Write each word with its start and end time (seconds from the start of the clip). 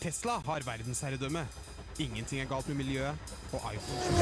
Tesla 0.00 0.42
har 0.46 0.60
verdensherredømme. 0.64 1.46
Ingenting 1.98 2.40
er 2.40 2.46
galt 2.48 2.68
med 2.68 2.76
miljøet, 2.76 3.14
og 3.52 3.60
iPhone 3.74 4.00
7. 4.02 4.12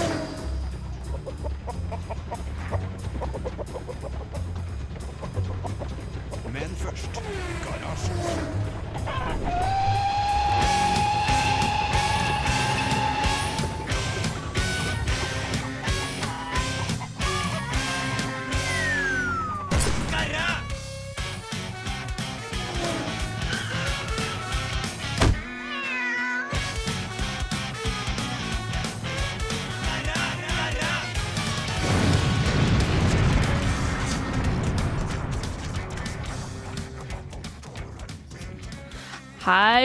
Men 6.53 6.77
først 6.77 7.23
Garasjen. 7.65 8.19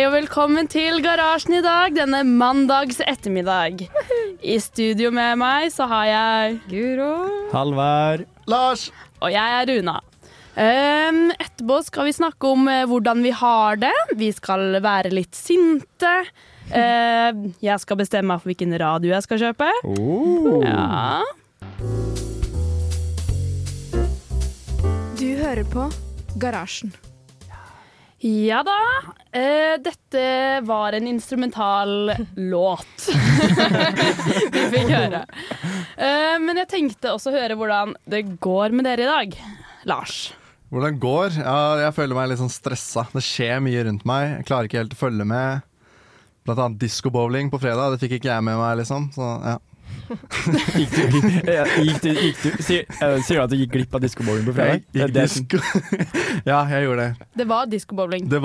Hei 0.03 0.09
og 0.09 0.17
velkommen 0.17 0.67
til 0.67 0.97
Garasjen 0.99 1.53
i 1.55 1.59
dag, 1.63 1.93
denne 1.95 2.25
mandags 2.27 2.97
ettermiddag. 2.99 3.85
I 4.43 4.57
studio 4.59 5.13
med 5.15 5.37
meg 5.39 5.69
så 5.71 5.85
har 5.87 6.09
jeg 6.09 6.57
Guro. 6.67 7.13
Halvard. 7.53 8.25
Lars! 8.51 8.89
Og 9.23 9.31
jeg 9.31 9.53
er 9.61 9.69
Runa. 9.69 9.93
Um, 10.59 11.21
etterpå 11.31 11.77
skal 11.87 12.09
vi 12.09 12.15
snakke 12.17 12.51
om 12.51 12.67
uh, 12.67 12.81
hvordan 12.91 13.23
vi 13.23 13.31
har 13.31 13.79
det. 13.79 13.93
Vi 14.19 14.33
skal 14.35 14.75
være 14.83 15.13
litt 15.15 15.39
sinte. 15.39 16.11
Uh, 16.67 17.47
jeg 17.63 17.79
skal 17.85 18.01
bestemme 18.03 18.33
meg 18.33 18.43
for 18.43 18.51
hvilken 18.51 18.75
radio 18.83 19.15
jeg 19.15 19.23
skal 19.29 19.41
kjøpe. 19.45 19.71
Oh. 19.87 20.67
Ja. 20.67 21.23
Du 25.15 25.29
hører 25.31 25.63
på 25.71 25.87
Garasjen. 26.43 26.91
Ja 28.23 28.61
da. 28.63 28.77
Eh, 29.35 29.73
dette 29.83 30.61
var 30.63 30.95
en 30.95 31.07
instrumental 31.11 32.13
låt 32.53 33.09
vi 34.53 34.63
fikk 34.71 34.93
høre. 34.93 35.25
Eh, 35.97 36.37
men 36.39 36.61
jeg 36.61 36.69
tenkte 36.71 37.11
også 37.11 37.33
høre 37.35 37.57
hvordan 37.59 37.97
det 38.07 38.23
går 38.43 38.71
med 38.71 38.87
dere 38.87 39.03
i 39.03 39.09
dag. 39.11 39.35
Lars. 39.91 40.21
Hvordan 40.71 40.95
går? 41.03 41.35
Ja, 41.43 41.57
jeg 41.83 41.93
føler 41.97 42.17
meg 42.17 42.31
litt 42.31 42.39
sånn 42.39 42.53
stressa. 42.53 43.03
Det 43.11 43.21
skjer 43.27 43.59
mye 43.61 43.83
rundt 43.89 44.07
meg. 44.07 44.37
Jeg 44.39 44.47
klarer 44.47 44.69
ikke 44.69 44.79
helt 44.79 44.95
å 44.95 45.01
følge 45.03 45.27
med. 45.27 45.67
Blant 46.47 46.63
annet 46.63 46.79
diskobowling 46.81 47.51
på 47.51 47.59
fredag. 47.61 47.93
Det 47.93 48.01
fikk 48.05 48.17
ikke 48.21 48.31
jeg 48.31 48.45
med 48.47 48.57
meg, 48.57 48.79
liksom. 48.79 49.11
Så 49.13 49.27
ja. 49.43 49.59
Gikk 50.77 50.91
du, 50.93 51.17
gikk 51.83 52.01
du, 52.03 52.09
gikk 52.11 52.41
du, 52.43 52.49
sier, 52.61 52.85
eh, 52.99 53.17
sier 53.23 53.39
du 53.39 53.43
at 53.45 53.51
du 53.53 53.57
gikk 53.57 53.73
glipp 53.75 53.95
av 53.97 54.03
diskobowling 54.03 54.45
på 54.47 54.55
fredag? 54.57 54.83
Disko... 55.15 55.61
ja, 56.49 56.59
jeg 56.69 56.87
gjorde 56.87 57.07
det. 57.07 57.27
Det 57.39 57.47
var 57.49 57.71
diskobowling. 57.71 58.29
Det, 58.29 58.41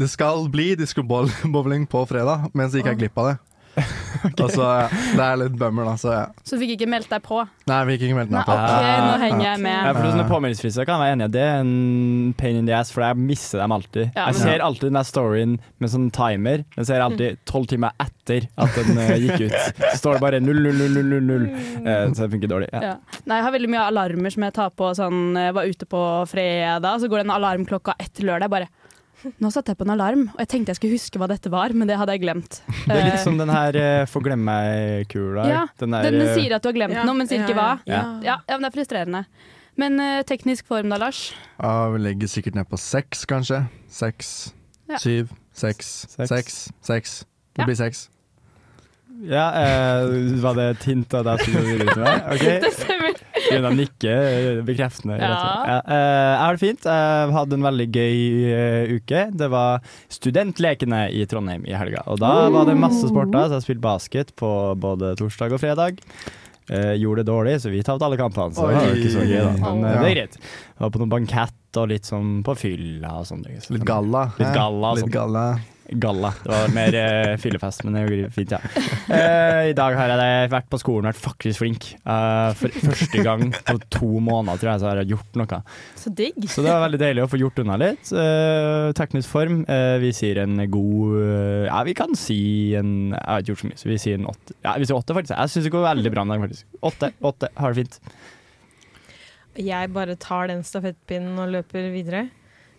det 0.00 0.10
skal 0.12 0.48
bli 0.52 0.72
diskobowling 0.80 1.86
på 1.90 2.04
fredag, 2.08 2.50
men 2.54 2.70
så 2.70 2.80
gikk 2.80 2.92
jeg 2.94 3.02
glipp 3.04 3.20
av 3.20 3.32
det. 3.32 3.38
Og 4.44 4.50
så, 4.52 4.64
ja, 4.66 4.88
det 5.16 5.24
er 5.24 5.38
litt 5.40 5.54
bummer, 5.60 5.86
da. 5.88 5.94
Så 6.00 6.10
ja. 6.12 6.24
Så 6.44 6.56
du 6.56 6.62
fikk 6.64 6.74
ikke 6.76 6.88
meldt 6.92 7.08
deg 7.12 7.22
på. 7.24 7.38
Nei, 7.70 7.78
vi 7.88 7.94
fikk 7.96 8.04
ikke 8.08 8.18
meldt 8.18 8.32
meg 8.34 8.44
på. 8.48 8.56
Okay, 8.56 8.98
nå 9.06 9.14
henger 9.22 9.44
jeg 9.46 9.60
Ja, 9.60 9.62
med. 9.64 9.90
for 9.96 10.08
sånne 10.10 10.26
påmeldingsfrister 10.28 10.88
kan 10.88 10.98
jeg 10.98 11.04
være 11.06 11.16
enig 11.16 11.28
i. 11.30 11.32
Det 11.36 11.44
er 11.46 11.62
en 11.62 12.34
pain 12.40 12.58
in 12.60 12.68
the 12.68 12.74
ass, 12.76 12.90
for 12.92 13.04
jeg 13.06 13.16
mister 13.20 13.62
dem 13.62 13.72
alltid. 13.76 14.10
Ja, 14.14 14.26
jeg 14.28 14.36
men- 14.36 14.42
ser 14.42 14.64
alltid 14.66 14.88
den 14.90 14.98
der 15.00 15.08
storyen 15.08 15.56
med 15.80 15.92
sånn 15.94 16.10
timer. 16.12 16.64
Den 16.76 16.88
ser 16.90 17.00
jeg 17.00 17.06
alltid 17.06 17.40
tolv 17.48 17.70
timer 17.70 17.96
etter 18.04 18.48
at 18.60 18.76
den 18.76 18.98
uh, 19.00 19.14
gikk 19.24 19.46
ut. 19.48 19.56
Så 19.90 19.94
står 20.02 20.18
det 20.18 20.24
bare 20.26 20.42
0000. 20.44 21.48
Uh, 21.86 22.12
så 22.12 22.26
det 22.26 22.30
funker 22.36 22.50
dårlig. 22.52 22.68
Ja. 22.74 22.82
Ja. 22.90 23.20
Nei, 23.24 23.40
jeg 23.40 23.46
har 23.48 23.56
veldig 23.56 23.72
mye 23.72 23.86
alarmer 23.88 24.34
som 24.34 24.44
jeg 24.46 24.54
tar 24.56 24.70
på 24.76 24.90
sånn 24.98 25.20
Jeg 25.38 25.54
var 25.56 25.68
ute 25.70 25.86
på 25.90 26.02
fredag, 26.30 27.00
så 27.02 27.08
går 27.10 27.22
det 27.22 27.26
en 27.28 27.36
alarm 27.38 27.66
klokka 27.68 27.94
ett 28.00 28.20
lørdag. 28.24 28.50
Bare 28.52 28.68
Nå 29.40 29.50
satte 29.52 29.74
jeg 29.74 29.78
på 29.80 29.84
en 29.84 29.92
alarm, 29.92 30.22
og 30.32 30.38
jeg 30.40 30.48
tenkte 30.48 30.72
jeg 30.72 30.78
skulle 30.78 30.96
huske 30.96 31.20
hva 31.20 31.26
dette 31.28 31.50
var, 31.52 31.74
men 31.76 31.88
det 31.90 31.96
hadde 32.00 32.14
jeg 32.16 32.22
glemt. 32.22 32.60
Det 32.86 32.94
er 32.96 33.02
litt 33.04 33.18
Eh, 33.18 33.22
som 33.22 33.36
den 33.36 33.50
her 33.52 33.76
uh, 33.76 34.04
få 34.08 34.22
glemme 34.24 34.46
meg-kula. 34.48 35.44
Ja, 35.50 35.62
den, 35.82 35.92
der, 35.96 36.06
den, 36.08 36.20
den 36.22 36.28
eh, 36.28 36.34
sier 36.38 36.54
at 36.56 36.64
du 36.64 36.70
har 36.70 36.76
glemt 36.78 36.96
noe, 37.04 37.16
men 37.18 37.28
sier 37.28 37.44
ikke 37.44 37.56
hva. 37.58 37.70
Ja. 37.90 38.00
Ja, 38.24 38.38
ja, 38.48 38.56
men 38.56 38.64
det 38.64 38.70
er 38.70 38.76
frustrerende. 38.78 39.24
Men 39.80 40.00
uh, 40.00 40.20
teknisk 40.28 40.66
form 40.70 40.88
da, 40.92 40.98
Lars? 41.00 41.20
Ja, 41.60 41.74
vi 41.92 42.00
legger 42.06 42.32
sikkert 42.32 42.56
ned 42.56 42.68
på 42.72 42.80
seks, 42.80 43.26
kanskje. 43.28 43.64
Seks, 43.92 44.32
Ja. 44.90 44.98
syv, 44.98 45.28
seks, 45.54 45.92
Seks. 46.16 46.56
seks. 46.82 47.18
Det 47.56 47.68
blir 47.68 47.76
seks. 47.78 48.08
Ja, 49.28 49.50
uh, 49.52 50.40
var 50.40 50.56
det 50.56 50.68
et 50.78 50.84
hint 50.88 51.12
av 51.18 51.26
deg 51.28 51.42
som 51.44 51.56
du 51.60 51.66
ville 51.66 51.92
til 51.92 52.02
meg? 52.06 52.22
Ok. 52.32 52.46
Det 52.64 52.72
stemmer. 52.78 53.20
Gunnar 53.50 53.74
nikker 53.76 54.26
eh, 54.30 54.60
bekreftende. 54.66 55.18
Ja. 55.20 55.30
Ja, 55.70 55.78
eh, 55.84 56.32
jeg 56.32 56.42
har 56.44 56.56
det 56.58 56.62
fint. 56.64 56.88
Jeg 56.90 57.34
hadde 57.36 57.58
en 57.58 57.66
veldig 57.68 57.88
gøy 57.92 58.18
eh, 58.54 58.92
uke. 58.98 59.22
Det 59.42 59.48
var 59.52 59.80
studentlekene 60.12 61.04
i 61.16 61.24
Trondheim 61.30 61.64
i 61.68 61.74
helga. 61.76 62.04
Og 62.10 62.20
da 62.22 62.34
var 62.54 62.68
det 62.68 62.76
masse 62.80 63.08
sporter, 63.10 63.48
så 63.50 63.58
jeg 63.58 63.66
spilte 63.68 63.84
basket 63.84 64.34
på 64.38 64.50
både 64.80 65.14
torsdag 65.20 65.56
og 65.56 65.62
fredag. 65.62 65.98
Eh, 66.70 66.92
gjorde 67.02 67.24
det 67.24 67.30
dårlig, 67.32 67.56
så 67.64 67.70
vi 67.72 67.80
tapte 67.82 68.06
alle 68.06 68.18
kampene, 68.20 68.54
så 68.54 68.68
det 68.68 68.76
var 68.78 68.92
ikke 68.94 69.10
så 69.16 69.24
gøy, 69.26 69.40
da. 69.42 69.54
Men 69.64 69.80
eh, 69.88 69.96
det 70.04 70.10
er 70.12 70.16
greit. 70.20 70.36
Jeg 70.38 70.84
var 70.84 70.92
på 70.94 71.00
noen 71.02 71.10
bankett 71.16 71.78
og 71.82 71.88
litt 71.90 72.06
sånn 72.06 72.28
på 72.46 72.54
fylla 72.58 73.16
og 73.22 73.26
sånne 73.26 73.48
ting. 73.48 73.58
Så- 73.64 73.74
Litt 73.74 73.86
galla. 73.88 74.28
Litt 74.38 74.54
galla 74.54 74.92
Litt 75.00 75.10
galla. 75.14 75.44
Galla. 75.98 76.30
Det 76.44 76.50
var 76.52 76.72
mer 76.74 76.96
uh, 76.96 77.34
fyllefest, 77.40 77.82
men 77.86 77.96
det 77.96 78.02
går 78.06 78.32
fint, 78.34 78.54
ja. 78.54 78.60
Uh, 79.10 79.70
I 79.70 79.74
dag 79.76 79.96
har 79.98 80.12
jeg 80.14 80.50
vært 80.52 80.68
på 80.70 80.80
skolen, 80.80 81.08
og 81.08 81.12
vært 81.12 81.22
faktisk 81.22 81.62
flink. 81.62 81.88
Uh, 82.04 82.52
for 82.58 82.74
første 82.90 83.24
gang 83.26 83.50
på 83.54 83.76
to 83.90 84.10
måneder, 84.22 84.60
tror 84.60 84.72
jeg, 84.72 84.82
så 84.82 84.90
har 84.90 85.02
jeg 85.02 85.12
gjort 85.14 85.38
noe. 85.40 85.60
Så 85.98 86.14
digg. 86.16 86.38
Så 86.50 86.64
det 86.64 86.72
var 86.72 86.84
veldig 86.86 87.02
deilig 87.02 87.24
å 87.24 87.30
få 87.30 87.40
gjort 87.40 87.62
unna 87.64 87.78
litt. 87.80 88.12
Teknisk 88.96 89.30
form. 89.30 89.62
vi 90.02 90.10
sier 90.16 90.42
en 90.42 90.58
god 90.70 91.68
Ja, 91.68 91.80
vi 91.86 91.94
kan 91.96 92.14
si 92.18 92.40
en 92.78 93.12
Jeg 93.12 93.22
har 93.26 93.42
ikke 93.42 93.52
gjort 93.52 93.62
så 93.62 93.70
mye, 93.70 93.80
så 93.82 93.90
vi 93.90 94.00
sier 94.02 94.18
en 94.20 94.28
åtte. 94.30 94.56
Ja, 94.64 94.74
vi 94.78 94.88
sier 94.88 94.98
åtte, 94.98 95.16
faktisk. 95.16 95.36
Jeg 95.36 95.54
syns 95.54 95.68
det 95.68 95.74
går 95.74 95.88
veldig 95.88 96.12
bra 96.14 96.26
med 96.26 96.36
dag, 96.36 96.44
faktisk. 96.48 96.68
Åtte. 96.90 97.12
Åtte. 97.32 97.54
Har 97.58 97.74
det 97.74 97.84
fint. 97.84 98.00
Jeg 99.60 99.90
bare 99.92 100.14
tar 100.20 100.50
den 100.50 100.62
stafettpinnen 100.66 101.38
og 101.42 101.50
løper 101.56 101.90
videre. 101.92 102.28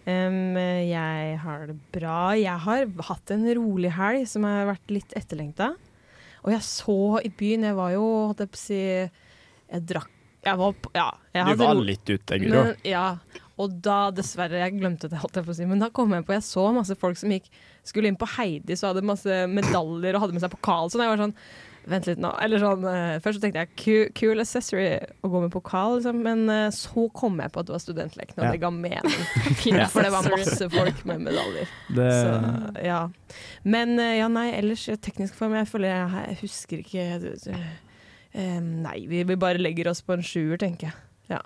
Em, 0.09 0.55
jeg 0.87 1.37
har 1.43 1.67
det 1.69 1.75
bra. 1.93 2.31
Jeg 2.39 2.57
har 2.63 2.87
hatt 3.11 3.31
en 3.35 3.43
rolig 3.59 3.91
helg 3.93 4.27
som 4.27 4.43
har 4.47 4.65
vært 4.71 4.89
litt 4.93 5.13
etterlengta. 5.17 5.73
Og 6.41 6.49
jeg 6.55 6.63
så 6.65 6.95
i 7.21 7.29
byen 7.37 7.67
Jeg 7.69 7.75
var 7.77 7.91
jo, 7.93 8.01
holdt 8.31 8.39
jeg 8.41 8.49
på 8.49 8.57
å 8.57 8.61
si 8.63 8.77
Jeg 8.81 9.83
drakk 9.85 10.09
Jeg 10.47 10.57
var 10.57 10.73
Ja. 10.97 11.11
Jeg 11.35 11.45
Du 11.51 11.59
var 11.63 11.75
ro- 11.75 11.83
litt 11.85 12.09
ute, 12.09 12.39
Guro. 12.41 12.63
Ja, 12.83 13.03
og 13.61 13.75
da 13.85 14.09
dessverre 14.09 14.57
Jeg 14.63 14.79
glemte 14.79 15.07
det, 15.07 15.19
holdt 15.21 15.37
jeg 15.37 15.45
på 15.45 15.53
å 15.53 15.55
si. 15.59 15.65
Men 15.69 15.77
da 15.83 15.91
kom 15.93 16.09
jeg 16.17 16.25
på 16.25 16.33
Jeg 16.33 16.41
så 16.47 16.65
masse 16.73 16.97
folk 16.97 17.15
som 17.21 17.29
gikk 17.29 17.45
skulle 17.85 18.09
inn 18.09 18.17
på 18.17 18.25
Heidis 18.39 18.81
og 18.83 18.95
hadde 18.95 19.05
masse 19.05 19.37
medaljer 19.53 20.15
og 20.17 20.21
hadde 20.25 20.33
med 20.33 20.41
seg 20.41 20.51
pokal. 20.57 20.89
Sånn, 20.89 21.01
jeg 21.05 21.13
var 21.13 21.21
sånn 21.27 21.35
Vent 21.89 22.05
litt 22.05 22.19
nå. 22.21 22.29
Eller 22.43 22.61
sånn, 22.61 22.83
uh, 22.85 23.15
først 23.23 23.39
så 23.39 23.43
tenkte 23.45 23.63
jeg 23.63 23.71
cool, 23.81 24.03
cool 24.19 24.43
accessory 24.43 24.85
å 25.25 25.31
gå 25.33 25.41
med 25.41 25.53
pokal, 25.53 25.95
liksom. 25.97 26.19
men 26.25 26.43
uh, 26.51 26.67
så 26.75 27.07
kom 27.17 27.39
jeg 27.41 27.53
på 27.53 27.63
at 27.63 27.69
det 27.69 27.73
var 27.73 27.83
studentleken, 27.83 28.37
og 28.37 28.45
Ja. 28.45 28.51
det 28.53 28.61
ga 28.61 28.71
mening. 28.75 29.23
Ja. 29.81 29.87
For 29.89 30.05
det 30.05 30.11
var 30.13 30.27
masse 30.29 30.67
folk 30.73 31.01
med 31.09 31.23
medaljer. 31.25 31.71
Det, 31.89 32.09
Så, 32.11 32.83
ja. 32.85 32.99
Men 33.63 33.95
uh, 33.97 34.11
ja, 34.19 34.27
nei, 34.31 34.49
ellers 34.57 34.83
teknisk 35.01 35.37
form 35.37 35.55
Jeg 35.57 35.69
føler 35.71 35.93
jeg, 35.93 36.25
jeg 36.29 36.39
husker 36.41 36.83
ikke 36.83 37.05
Nei, 38.31 38.97
vi, 39.11 39.25
vi 39.27 39.35
bare 39.35 39.59
legger 39.59 39.89
oss 39.91 39.99
på 40.05 40.15
en 40.15 40.23
sjuer, 40.23 40.55
tenker 40.61 40.87
jeg. 40.87 40.95
Ja. 41.33 41.41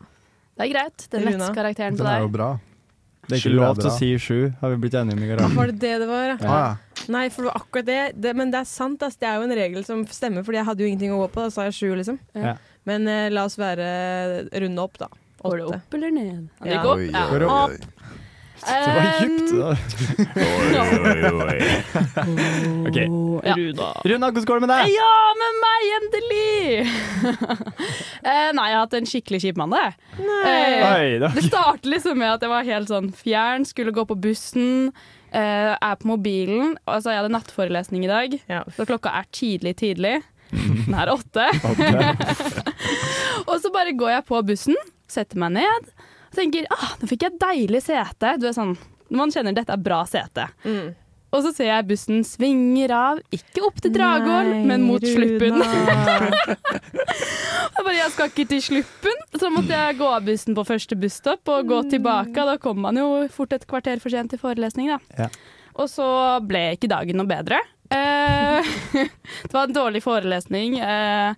Det 0.56 0.68
er 0.68 0.72
greit. 0.72 1.08
Det 1.10 1.18
er 1.18 1.26
letteste 1.26 1.56
karakteren 1.58 1.98
på 1.98 2.04
Den 2.06 2.12
er 2.12 2.26
jo 2.28 2.30
bra. 2.34 2.50
Det 3.26 3.38
er 3.38 3.42
ikke 3.42 3.56
lov 3.56 3.80
til 3.80 3.90
å 3.90 3.94
si 3.96 4.10
sju, 4.22 4.40
har 4.62 4.74
vi 4.74 4.80
blitt 4.86 4.98
enige 5.00 5.18
om 5.18 5.24
i 5.26 5.30
garasjen. 5.32 5.58
var 5.58 5.72
det 5.72 5.80
det 5.82 5.94
det 6.04 6.10
var? 6.10 6.36
Ja. 6.36 6.38
Ja. 6.46 7.02
Nei, 7.12 7.26
for 7.30 7.46
det 7.46 7.52
var 7.52 7.60
akkurat 7.62 7.90
det. 7.90 8.00
det 8.22 8.34
men 8.38 8.54
det 8.54 8.62
er 8.64 8.70
sant, 8.70 9.04
ass. 9.06 9.18
Det 9.22 9.28
er 9.30 9.38
jo 9.40 9.46
en 9.46 9.58
regel 9.58 9.86
som 9.86 10.06
stemmer, 10.10 10.46
Fordi 10.46 10.62
jeg 10.62 10.68
hadde 10.70 10.86
jo 10.86 10.90
ingenting 10.90 11.14
å 11.14 11.20
gå 11.24 11.28
på. 11.34 11.46
Da 11.46 11.54
sa 11.54 11.68
jeg 11.68 11.78
sju, 11.78 11.92
liksom. 12.00 12.18
Ja. 12.38 12.56
Men 12.86 13.10
eh, 13.10 13.28
la 13.34 13.46
oss 13.50 13.58
være 13.62 13.86
runde 14.62 14.86
opp, 14.86 14.98
da. 15.02 15.10
Går 15.46 15.60
det 15.62 15.66
opp 15.76 15.94
eller 15.94 16.14
ned? 16.14 16.48
Ja, 16.64 16.66
det 16.72 16.78
går 16.82 16.94
opp. 16.96 17.04
Ja. 17.14 17.26
oi, 17.30 17.44
oi, 17.46 17.76
oi. 17.76 17.95
Det 18.62 18.94
var 18.96 19.04
djupt. 19.20 19.52
Um. 19.52 19.76
Ok. 22.88 22.98
Ja. 23.46 23.56
Runa, 24.06 24.30
hvordan 24.32 24.46
går 24.46 24.56
det 24.56 24.64
med 24.64 24.72
deg? 24.72 24.94
Ja, 24.96 25.16
med 25.42 25.58
meg, 25.64 25.82
endelig! 25.98 26.62
eh, 28.30 28.50
nei, 28.56 28.68
jeg 28.70 28.78
har 28.78 28.86
hatt 28.86 28.96
en 29.00 29.10
skikkelig 29.10 29.42
kjip 29.44 29.60
mandag. 29.60 29.98
Oi, 30.22 31.20
det 31.22 31.46
startet 31.50 31.90
liksom 31.92 32.16
med 32.22 32.38
at 32.38 32.46
jeg 32.46 32.54
var 32.54 32.70
helt 32.70 32.92
sånn 32.94 33.12
fjern, 33.18 33.68
skulle 33.68 33.94
gå 33.96 34.08
på 34.08 34.18
bussen, 34.28 34.94
eh, 35.36 35.74
er 35.76 36.00
på 36.00 36.10
mobilen. 36.14 36.78
Altså, 36.88 37.12
jeg 37.12 37.22
hadde 37.24 37.36
nattforelesning 37.36 38.08
i 38.08 38.12
dag, 38.12 38.40
Ja. 38.52 38.64
så 38.78 38.88
klokka 38.88 39.14
er 39.20 39.28
tidlig, 39.36 39.76
tidlig. 39.84 40.18
Den 40.86 40.96
er 40.96 41.12
åtte. 41.12 41.46
og 43.50 43.56
så 43.60 43.72
bare 43.74 43.96
går 43.98 44.12
jeg 44.18 44.28
på 44.32 44.42
bussen, 44.48 44.78
setter 45.12 45.38
meg 45.44 45.58
ned 45.60 45.96
tenker 46.38 46.68
ah, 46.74 46.92
nå 47.02 47.08
fikk 47.10 47.26
jeg 47.28 47.40
deilig 47.42 47.82
sete. 47.88 48.36
Du 48.42 48.48
er 48.50 48.56
sånn, 48.56 48.76
Man 49.16 49.32
kjenner 49.34 49.54
dette 49.56 49.74
er 49.74 49.82
bra 49.82 50.04
sete. 50.10 50.48
Mm. 50.66 50.94
og 51.36 51.42
så 51.44 51.52
ser 51.52 51.68
jeg 51.68 51.86
bussen 51.90 52.22
svinger 52.24 52.92
av, 52.96 53.18
ikke 53.36 53.66
opp 53.68 53.82
til 53.84 53.92
Dragvoll, 53.92 54.54
men 54.70 54.86
mot 54.88 55.04
Sluppen. 55.04 55.60
Jeg 57.76 57.84
bare, 57.84 57.98
jeg 57.98 58.12
skal 58.14 58.30
ikke 58.32 58.46
til 58.50 58.62
Sluppen, 58.64 59.18
så 59.36 59.50
måtte 59.52 59.76
jeg 59.76 59.98
gå 60.00 60.08
av 60.08 60.24
bussen 60.26 60.56
på 60.56 60.64
første 60.66 60.96
busstopp 60.98 61.52
og 61.52 61.68
gå 61.70 61.80
tilbake. 61.92 62.46
Da 62.48 62.56
kom 62.62 62.80
man 62.86 62.96
jo 62.98 63.10
fort 63.34 63.52
et 63.54 63.66
kvarter 63.68 64.00
for 64.00 64.14
sent 64.14 64.32
til 64.32 64.40
forelesning, 64.42 64.94
da. 64.94 65.00
Ja. 65.20 65.28
Og 65.76 65.90
så 65.92 66.08
ble 66.48 66.70
ikke 66.78 66.90
dagen 66.90 67.20
noe 67.20 67.28
bedre. 67.30 67.60
Eh, 67.92 68.72
det 69.44 69.52
var 69.54 69.68
en 69.68 69.76
dårlig 69.76 70.02
forelesning. 70.06 70.80
Eh, 70.80 71.36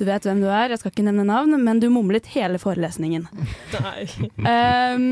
du 0.00 0.06
vet 0.08 0.24
hvem 0.26 0.40
du 0.42 0.48
er, 0.48 0.72
jeg 0.72 0.80
skal 0.80 0.92
ikke 0.94 1.04
nevne 1.06 1.26
navn, 1.28 1.54
men 1.62 1.80
du 1.82 1.86
mumlet 1.92 2.26
hele 2.34 2.58
forelesningen. 2.62 3.28
Nei. 3.76 4.08
Um, 4.40 5.06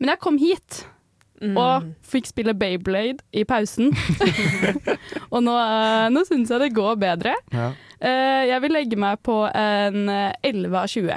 men 0.00 0.12
jeg 0.14 0.20
kom 0.24 0.40
hit 0.42 0.84
Mm. 1.44 1.56
og 1.58 1.88
fikk 2.06 2.28
spille 2.30 2.52
Beyblade 2.56 3.18
i 3.36 3.42
pausen. 3.44 3.90
og 5.34 5.42
nå, 5.44 5.52
uh, 5.52 6.06
nå 6.14 6.22
syns 6.24 6.48
jeg 6.54 6.62
det 6.62 6.68
går 6.76 6.94
bedre. 7.02 7.34
Ja. 7.52 7.66
Eh, 7.98 8.44
jeg 8.48 8.62
vil 8.62 8.72
legge 8.72 8.96
meg 9.00 9.18
på 9.26 9.34
en 9.50 10.08
eh, 10.08 10.30
11 10.46 10.78
av 10.78 10.86
20. 10.88 11.10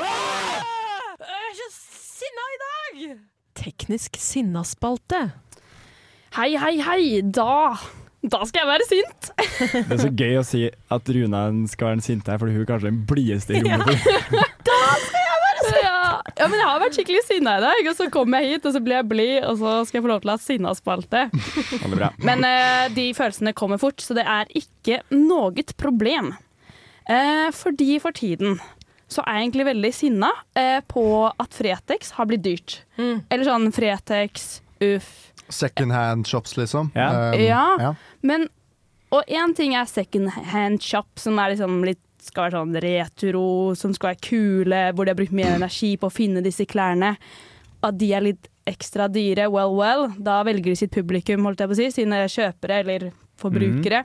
Jeg 0.00 1.36
er 1.36 1.54
så 1.60 1.68
sinna 1.76 2.48
i 2.54 2.58
dag! 2.64 3.14
Teknisk 3.60 4.16
sinnaspalte. 4.18 5.20
Hei, 6.38 6.52
hei, 6.62 6.76
hei! 6.86 7.02
Da 7.26 7.76
Da 8.20 8.42
skal 8.44 8.64
jeg 8.64 8.68
være 8.68 8.86
sint! 8.88 9.30
Det 9.88 9.96
er 9.96 10.02
så 10.02 10.10
gøy 10.12 10.34
å 10.40 10.44
si 10.44 10.66
at 10.68 11.12
Runa 11.16 11.46
skal 11.70 11.88
være 11.88 11.98
den 12.00 12.04
sinte 12.04 12.32
her, 12.32 12.40
fordi 12.42 12.56
hun 12.56 12.64
er 12.66 12.68
kanskje 12.68 12.90
den 12.90 13.00
blideste 13.08 13.56
i 13.56 13.62
rommet. 13.64 15.16
Ja, 15.70 16.18
ja, 16.38 16.46
men 16.48 16.56
jeg 16.56 16.66
har 16.66 16.80
vært 16.82 16.96
skikkelig 16.96 17.20
sinna 17.28 17.52
i 17.58 17.62
dag, 17.62 17.88
og 17.90 17.94
så 17.94 18.06
kommer 18.12 18.42
jeg 18.42 18.56
hit, 18.56 18.66
og 18.66 18.74
så 18.74 18.80
blir 18.82 18.96
jeg 18.96 19.08
blid, 19.10 19.36
og 19.46 19.58
så 19.60 19.74
skal 19.86 19.98
jeg 19.98 20.04
få 20.06 20.10
lov 20.10 20.22
til 20.22 20.32
å 20.32 20.34
ha 20.34 20.42
sinnaspalte. 20.42 21.22
Men 22.26 22.46
uh, 22.46 22.86
de 22.96 23.04
følelsene 23.16 23.52
kommer 23.56 23.80
fort, 23.80 24.02
så 24.02 24.16
det 24.16 24.24
er 24.24 24.50
ikke 24.58 25.00
noe 25.14 25.64
problem. 25.78 26.32
Uh, 27.06 27.48
fordi 27.54 28.00
for 28.02 28.16
tiden 28.16 28.58
så 29.10 29.24
er 29.26 29.38
jeg 29.38 29.48
egentlig 29.48 29.68
veldig 29.70 29.92
sinna 29.94 30.32
uh, 30.58 30.80
på 30.90 31.04
at 31.30 31.56
Fretex 31.56 32.14
har 32.18 32.30
blitt 32.30 32.44
dyrt. 32.46 32.80
Mm. 32.98 33.22
Eller 33.28 33.46
sånn 33.46 33.70
Fretex, 33.74 34.50
uff. 34.80 35.29
Second 35.50 35.92
hand 35.92 36.26
shops, 36.30 36.56
liksom. 36.56 36.92
Ja. 36.94 37.10
Um, 37.32 37.40
Ja. 37.40 37.64
ja. 37.80 37.94
Men 38.22 38.48
Og 39.10 39.24
én 39.26 39.56
ting 39.56 39.74
er 39.74 39.88
second 39.90 40.30
hand 40.30 40.82
shop, 40.86 41.18
som 41.18 41.38
er 41.42 41.56
liksom 41.56 41.80
litt 41.84 41.98
skal 42.22 42.46
være 42.46 42.60
sånn 42.60 42.76
retro, 42.84 43.74
som 43.74 43.94
skal 43.96 44.12
være 44.12 44.20
kule, 44.22 44.80
hvor 44.94 45.06
de 45.06 45.10
har 45.10 45.18
brukt 45.18 45.34
mye 45.34 45.56
energi 45.56 45.96
på 45.98 46.06
å 46.10 46.14
finne 46.14 46.42
disse 46.44 46.66
klærne. 46.68 47.16
At 47.82 47.98
de 47.98 48.12
er 48.14 48.20
litt 48.20 48.46
ekstra 48.68 49.08
dyre, 49.10 49.48
well, 49.50 49.74
well. 49.74 50.08
Da 50.20 50.42
velger 50.46 50.70
de 50.70 50.76
sitt 50.76 50.92
publikum, 50.94 51.46
holdt 51.48 51.64
jeg 51.64 51.70
på 51.70 51.76
å 51.76 51.80
si, 51.80 51.88
sine 51.96 52.20
kjøpere 52.30 52.82
eller 52.84 53.08
forbrukere. 53.40 54.04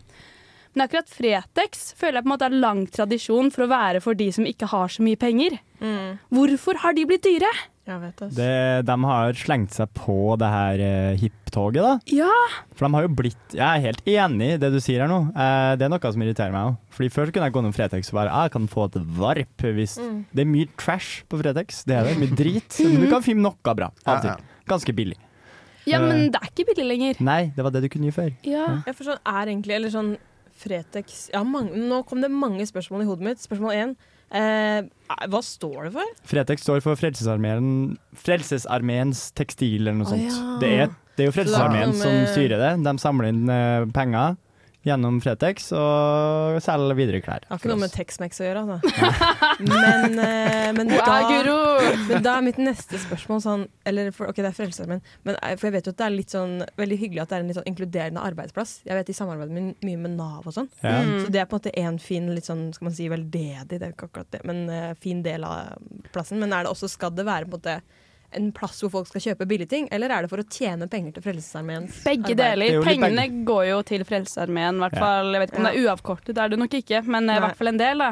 Men 0.76 0.88
akkurat 0.88 1.12
Fretex 1.12 1.94
føler 1.96 2.20
jeg 2.20 2.26
på 2.26 2.28
en 2.28 2.34
måte 2.34 2.48
har 2.50 2.56
lang 2.56 2.82
tradisjon 2.92 3.52
for 3.54 3.66
å 3.66 3.72
være 3.72 4.02
for 4.04 4.18
de 4.18 4.28
som 4.36 4.48
ikke 4.48 4.68
har 4.72 4.92
så 4.92 5.06
mye 5.06 5.20
penger. 5.20 5.60
Mm. 5.80 6.18
Hvorfor 6.36 6.82
har 6.84 6.96
de 6.98 7.06
blitt 7.08 7.24
dyre? 7.24 7.52
Det. 7.86 8.86
De 8.88 8.96
har 9.06 9.38
slengt 9.38 9.76
seg 9.76 9.92
på 9.94 10.16
det 10.42 10.48
her 10.50 10.82
uh, 10.82 11.18
hipp-toget, 11.22 11.84
da. 11.86 11.92
Ja, 12.10 12.32
For 12.74 12.88
de 12.88 12.98
har 12.98 13.06
jo 13.06 13.12
blitt 13.20 13.54
Jeg 13.54 13.66
er 13.66 13.84
helt 13.86 14.02
enig 14.10 14.48
i 14.56 14.58
det 14.62 14.72
du 14.74 14.80
sier 14.82 15.04
her 15.06 15.12
nå. 15.12 15.20
Uh, 15.36 15.76
det 15.78 15.86
er 15.86 15.94
noe 15.94 16.12
som 16.16 16.26
irriterer 16.26 16.56
meg 16.56 16.72
òg. 16.72 16.80
Fordi 16.98 17.12
Før 17.14 17.30
så 17.30 17.36
kunne 17.36 17.50
jeg 17.50 17.56
gå 17.56 17.62
innom 17.64 17.76
Fretex 17.78 18.10
og 18.10 18.18
bare 18.20 18.34
ah, 18.34 18.48
jeg 18.48 18.56
kan 18.58 18.68
få 18.72 18.88
et 18.90 18.98
varp. 19.20 19.68
Hvis 19.78 19.96
Mm. 20.02 20.26
Det 20.34 20.42
er 20.44 20.50
mye 20.50 20.68
trash 20.82 21.24
på 21.30 21.38
Fretex. 21.40 21.84
Det 21.88 21.96
er 21.96 22.10
det. 22.10 22.18
Mye 22.20 22.36
drit. 22.42 22.80
Men 22.84 23.06
du 23.06 23.10
kan 23.14 23.24
finne 23.24 23.46
noe 23.46 23.76
bra. 23.78 23.92
Ja. 24.06 24.36
Ganske 24.68 24.94
billig. 24.98 25.18
ja 25.86 26.00
Eh. 26.02 26.08
men 26.10 26.32
det 26.34 26.42
er 26.42 26.50
ikke 26.50 26.66
billig 26.74 26.86
lenger. 26.90 27.22
Nei, 27.22 27.52
det 27.56 27.64
var 27.64 27.72
det 27.72 27.84
du 27.86 27.90
kunne 27.94 28.10
gjøre 28.10 28.18
før. 28.18 28.32
Ja. 28.50 28.66
Jeg 28.88 28.96
for 28.98 29.12
sånn 29.12 29.22
er 29.22 29.52
egentlig 29.54 29.76
Eller 29.78 29.94
sånn 29.94 30.16
Fretex 30.56 31.30
ja, 31.34 31.44
mange, 31.44 31.76
Nå 31.76 32.02
kom 32.08 32.22
det 32.24 32.32
mange 32.32 32.66
spørsmål 32.66 33.04
i 33.04 33.10
hodet 33.10 33.28
mitt. 33.30 33.44
Spørsmål 33.44 33.76
én. 33.76 33.96
Eh, 34.33 34.88
hva 35.30 35.42
står 35.45 35.88
det 35.88 35.92
for? 35.95 36.13
Fretex 36.25 36.66
står 36.66 36.81
for 36.83 36.98
Frelsesarmeen 37.00 37.98
Frelsesarmeens 38.18 39.27
tekstil 39.38 39.83
eller 39.86 40.00
noe 40.01 40.10
sånt. 40.10 40.25
ja. 40.25 40.56
Det, 40.63 40.72
er, 40.86 40.95
det 41.16 41.25
er 41.25 41.30
jo 41.30 41.36
Frelsesarmeen 41.36 41.94
som 42.00 42.18
styrer 42.33 42.60
det. 42.62 42.72
De 42.88 42.95
samler 43.01 43.30
inn 43.31 43.45
eh, 43.51 43.86
penger 43.95 44.36
gjennom 44.86 45.18
Fretex 45.24 45.72
og 45.74 46.60
selger 46.64 46.98
videre 46.98 47.22
klær. 47.26 47.42
Det 47.42 47.50
har 47.50 47.62
ikke 47.62 47.72
noe 47.72 47.82
med 47.82 47.90
oss. 47.90 47.96
Tex-Mex 47.96 48.42
å 48.42 48.46
gjøre, 48.46 48.62
altså. 48.64 49.06
men, 49.72 50.20
uh, 50.20 50.70
men, 50.78 50.92
da, 50.92 51.16
men 52.12 52.26
da 52.26 52.36
er 52.36 52.46
mitt 52.46 52.60
neste 52.62 53.00
spørsmål 53.02 53.42
sånn 53.42 53.66
Eller 53.88 54.12
for, 54.16 54.30
ok, 54.30 54.42
det 54.44 54.52
er 54.52 54.58
Frelsesarmeen, 54.58 55.02
men 55.26 55.40
eh, 55.40 55.56
for 55.58 55.70
jeg 55.70 55.76
vet 55.78 55.90
jo 55.90 55.96
at 55.96 56.02
det 56.02 56.08
er 56.08 56.16
litt 56.16 56.36
sånn 56.36 56.56
veldig 56.78 57.00
hyggelig 57.02 57.24
at 57.24 57.32
det 57.32 57.38
er 57.38 57.46
en 57.46 57.52
litt 57.52 57.60
sånn 57.60 57.70
inkluderende 57.72 58.26
arbeidsplass. 58.30 58.78
Jeg 58.86 59.00
vet 59.00 59.10
De 59.10 59.18
samarbeider 59.18 59.56
my 59.56 59.66
mye 59.86 60.02
med 60.06 60.18
Nav 60.20 60.46
og 60.46 60.56
sånn. 60.56 60.70
Ja. 60.84 61.00
Mm. 61.02 61.18
Så 61.24 61.34
det 61.34 61.42
er 61.42 61.50
på 61.50 61.58
en 61.58 61.64
måte 61.64 61.76
en 61.82 62.02
fin, 62.02 62.32
litt 62.38 62.50
sånn, 62.50 62.68
skal 62.76 62.90
man 62.90 62.98
si 62.98 63.10
veldedig, 63.12 63.80
det 63.80 63.82
er 63.82 63.94
ikke 63.96 64.10
akkurat 64.12 64.34
det, 64.36 64.44
men 64.48 64.66
uh, 64.70 64.92
fin 65.02 65.26
del 65.26 65.48
av 65.48 65.80
plassen. 66.14 66.42
Men 66.42 66.54
er 66.54 66.66
det 66.66 66.74
også, 66.76 66.92
skal 66.92 67.14
det 67.16 67.26
være 67.26 67.50
på 67.50 67.56
en 67.56 67.60
måte 67.60 67.80
en 68.36 68.50
plass 68.56 68.81
hvor 68.83 68.92
folk 68.94 69.10
skal 69.10 69.24
kjøpe 69.30 69.48
billige 69.50 69.72
ting, 69.72 69.88
eller 69.95 70.12
er 70.12 70.25
det 70.25 70.31
for 70.31 70.42
å 70.42 70.48
tjene 70.48 70.88
penger 70.92 71.16
til 71.16 71.25
Frelsesarmeen? 71.27 71.88
Begge 72.06 72.33
er 72.33 72.42
deler. 72.42 72.81
Pengene 72.86 73.27
begge. 73.27 73.45
går 73.48 73.63
jo 73.69 73.77
til 73.88 74.04
Frelsesarmeen, 74.07 74.80
i 74.80 74.86
hvert 74.86 75.00
fall. 75.00 75.31
Jeg 75.33 75.44
vet 75.44 75.54
ikke 75.54 75.62
om 75.62 75.69
det 75.69 75.74
er 75.75 75.86
uavkortet, 75.86 76.33
det 76.33 76.44
er 76.44 76.54
det 76.54 76.62
nok 76.63 76.77
ikke, 76.81 77.01
men 77.07 77.30
eh, 77.30 77.39
i 77.39 77.45
hvert 77.45 77.60
fall 77.62 77.72
en 77.72 77.81
del, 77.81 78.06
da. 78.06 78.12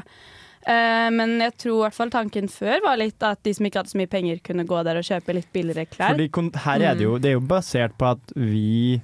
Eh, 0.64 1.08
men 1.12 1.36
jeg 1.44 1.56
tror 1.60 1.76
i 1.76 1.84
hvert 1.88 1.98
fall 1.98 2.14
tanken 2.14 2.52
før 2.52 2.84
var 2.86 3.00
litt 3.02 3.24
at 3.28 3.42
de 3.44 3.52
som 3.56 3.68
ikke 3.68 3.82
hadde 3.82 3.92
så 3.92 4.00
mye 4.00 4.12
penger, 4.12 4.44
kunne 4.46 4.68
gå 4.68 4.84
der 4.88 5.00
og 5.02 5.08
kjøpe 5.08 5.36
litt 5.40 5.50
billigere 5.56 5.90
klær. 5.92 6.16
Fordi 6.16 6.62
her 6.68 6.86
er 6.92 7.00
det 7.00 7.08
jo 7.08 7.18
Det 7.20 7.34
er 7.34 7.36
jo 7.40 7.48
basert 7.48 7.98
på 8.00 8.14
at 8.14 8.38
vi 8.38 9.02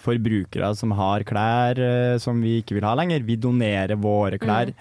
forbrukere 0.00 0.70
som 0.76 0.92
har 0.96 1.24
klær 1.28 1.80
eh, 1.80 2.16
som 2.20 2.40
vi 2.40 2.58
ikke 2.60 2.78
vil 2.78 2.88
ha 2.88 2.94
lenger, 2.98 3.24
vi 3.24 3.36
donerer 3.40 4.00
våre 4.00 4.40
klær 4.40 4.72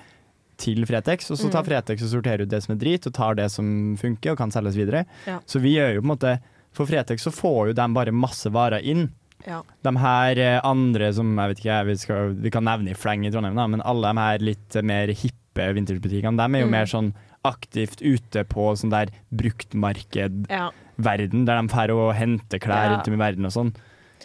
til 0.60 0.84
Fretex, 0.86 1.32
og 1.32 1.38
så 1.40 1.50
tar 1.52 1.64
Mm. 1.64 1.70
Fretex 1.72 2.04
og 2.04 2.12
sorterer 2.14 2.44
ut 2.44 2.50
det 2.52 2.60
som 2.64 2.76
er 2.76 2.80
drit, 2.84 3.08
og 3.08 3.14
tar 3.16 3.36
det 3.40 3.50
som 3.52 3.96
funker 3.98 4.32
og 4.34 4.38
kan 4.38 4.52
selges 4.52 4.76
videre. 4.76 5.06
Ja. 5.26 5.40
Så 5.48 5.60
vi 5.64 5.76
gjør 5.78 5.96
jo 5.96 6.02
på 6.02 6.06
en 6.12 6.14
måte 6.18 6.40
For 6.72 6.86
Fretex 6.86 7.24
så 7.26 7.32
får 7.34 7.70
jo 7.70 7.74
de 7.74 7.88
bare 7.96 8.12
masse 8.14 8.46
varer 8.54 8.84
inn. 8.86 9.08
Ja. 9.48 9.64
De 9.84 9.92
her 9.98 10.38
eh, 10.38 10.60
andre 10.64 11.12
som 11.16 11.32
jeg 11.36 11.50
vet 11.50 11.60
ikke, 11.64 11.86
vi, 11.88 11.96
skal, 11.98 12.34
vi 12.36 12.52
kan 12.52 12.64
nevne 12.64 12.92
i 12.92 12.94
fleng 12.94 13.26
i 13.26 13.32
Trondheim, 13.32 13.56
da, 13.56 13.66
men 13.68 13.82
alle 13.82 14.12
de 14.14 14.20
her 14.20 14.38
litt 14.40 14.78
mer 14.84 15.08
hippe 15.08 15.66
vintagebutikkene, 15.74 16.38
de 16.38 16.46
er 16.58 16.62
jo 16.62 16.68
Mm. 16.68 16.72
mer 16.78 16.86
sånn 16.86 17.14
aktivt 17.44 18.02
ute 18.06 18.44
på 18.46 18.76
sånn 18.78 18.92
der 18.92 19.08
bruktmarkedverden, 19.34 20.46
Ja. 20.50 20.70
der 21.00 21.28
de 21.28 21.46
drar 21.46 21.90
og 21.92 22.14
henter 22.16 22.60
klær 22.60 22.86
Ja. 22.86 22.90
rundt 22.96 23.08
om 23.08 23.14
i 23.14 23.18
verden 23.18 23.46
og 23.46 23.52
sånn. 23.52 23.74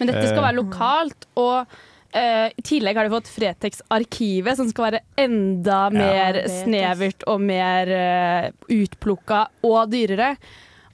Men 0.01 0.09
dette 0.09 0.27
skal 0.29 0.45
Eh. 0.45 0.53
være 0.53 0.57
lokalt, 0.65 1.27
og 1.37 1.67
eh, 2.15 2.53
i 2.57 2.63
tillegg 2.65 2.97
har 2.97 3.09
de 3.09 3.15
fått 3.15 3.31
Fretex-arkivet, 3.35 4.57
som 4.57 4.69
skal 4.71 4.89
være 4.91 5.01
enda 5.21 5.83
mer 5.95 6.39
snevert 6.49 7.27
og 7.31 7.43
mer 7.45 7.91
uh, 7.91 8.49
utplukka 8.71 9.45
og 9.67 9.91
dyrere. 9.93 10.35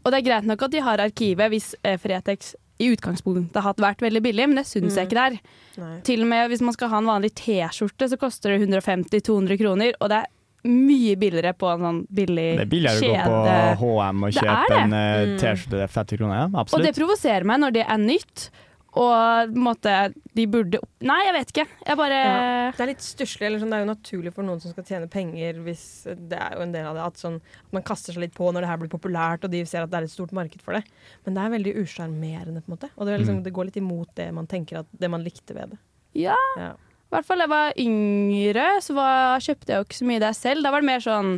Og 0.00 0.10
det 0.12 0.20
er 0.22 0.26
greit 0.30 0.48
nok 0.48 0.62
at 0.66 0.72
de 0.74 0.80
har 0.84 1.02
arkivet 1.04 1.52
hvis 1.52 1.70
uh, 1.84 1.96
Fretex 2.00 2.54
i 2.80 2.88
utgangspunktet 2.94 3.60
har 3.60 3.74
vært 3.76 4.00
veldig 4.00 4.22
billig, 4.24 4.46
men 4.48 4.56
det 4.62 4.66
syns 4.66 4.96
jeg 4.96 5.04
Mm. 5.04 5.10
ikke 5.10 5.16
det 5.18 5.24
er. 5.26 5.40
Nei. 5.82 5.96
Til 6.08 6.22
og 6.24 6.28
med 6.32 6.48
hvis 6.48 6.62
man 6.64 6.72
skal 6.72 6.88
ha 6.88 6.98
en 7.02 7.10
vanlig 7.10 7.34
T-skjorte, 7.36 8.08
så 8.08 8.16
koster 8.16 8.54
det 8.56 8.62
150-200 8.64 9.58
kroner, 9.60 9.92
og 10.00 10.08
det 10.08 10.22
er 10.22 10.30
mye 10.70 11.12
billigere 11.16 11.52
på 11.56 11.68
en 11.72 11.80
sånn 11.84 12.00
billig 12.12 12.48
Det 12.56 12.64
er 12.66 12.72
billigere 12.72 12.96
å 12.96 13.20
gå 13.28 13.44
på 13.80 13.92
HM 14.00 14.24
og 14.26 14.32
kjøpe 14.36 14.80
en 14.80 14.92
eh, 14.96 15.20
Mm. 15.28 15.36
T-skjorte 15.40 15.76
til 15.76 15.86
50 15.88 16.18
kroner. 16.20 16.40
Ja, 16.40 16.64
Og 16.64 16.82
det 16.84 16.94
provoserer 16.96 17.44
meg 17.48 17.60
når 17.60 17.76
det 17.76 17.84
er 17.86 18.00
nytt. 18.00 18.50
Og 18.90 19.52
på 19.52 19.54
en 19.54 19.62
måte, 19.62 19.92
de 20.34 20.44
burde 20.50 20.80
opp... 20.82 20.88
Nei, 21.06 21.18
jeg 21.28 21.34
vet 21.36 21.52
ikke. 21.52 21.64
Jeg 21.86 21.96
bare 22.00 22.16
Ja. 22.18 22.70
Det 22.74 22.82
er 22.84 22.90
litt 22.90 23.04
stusslig. 23.04 23.50
Sånn, 23.60 23.70
det 23.70 23.78
er 23.78 23.84
jo 23.84 23.90
naturlig 23.92 24.32
for 24.34 24.42
noen 24.46 24.58
som 24.62 24.72
skal 24.74 24.84
tjene 24.88 25.08
penger, 25.10 25.60
hvis 25.62 25.84
det 26.10 26.38
er 26.38 26.56
jo 26.58 26.64
en 26.66 26.72
del 26.74 26.88
av 26.90 26.98
det, 26.98 27.04
at, 27.06 27.20
sånn, 27.22 27.38
at 27.38 27.72
man 27.76 27.86
kaster 27.86 28.12
seg 28.16 28.24
litt 28.26 28.34
på 28.34 28.50
når 28.50 28.66
det 28.66 28.70
her 28.72 28.80
blir 28.82 28.90
populært, 28.90 29.44
og 29.46 29.50
de 29.54 29.62
ser 29.64 29.84
at 29.86 29.90
det 29.92 30.00
er 30.00 30.08
et 30.08 30.14
stort 30.14 30.34
marked 30.36 30.62
for 30.66 30.74
det. 30.74 30.82
Men 31.24 31.38
det 31.38 31.44
er 31.44 31.54
veldig 31.54 31.76
usjarmerende, 31.84 32.62
på 32.66 32.72
en 32.72 32.76
måte. 32.76 32.90
Og 32.96 33.06
det, 33.06 33.14
er 33.14 33.22
liksom, 33.22 33.38
Mm. 33.40 33.44
det 33.46 33.52
går 33.54 33.70
litt 33.70 33.76
imot 33.80 34.14
det 34.18 34.28
man 34.34 34.46
tenker 34.50 34.80
at 34.82 34.86
det 34.98 35.10
man 35.10 35.22
likte 35.22 35.54
ved 35.54 35.70
det. 35.76 35.78
Ja. 36.26 36.34
Ja. 36.58 36.72
I 37.10 37.16
hvert 37.16 37.26
fall 37.26 37.40
da 37.42 37.46
jeg 37.48 37.50
var 37.50 37.78
yngre, 37.82 38.64
så 38.86 38.94
var, 38.94 39.42
kjøpte 39.42 39.72
jeg 39.72 39.80
jo 39.80 39.86
ikke 39.88 39.96
så 39.98 40.06
mye 40.06 40.22
der 40.22 40.34
selv. 40.38 40.62
Da 40.62 40.70
var 40.70 40.84
det 40.84 40.88
mer 40.92 41.02
sånn 41.02 41.32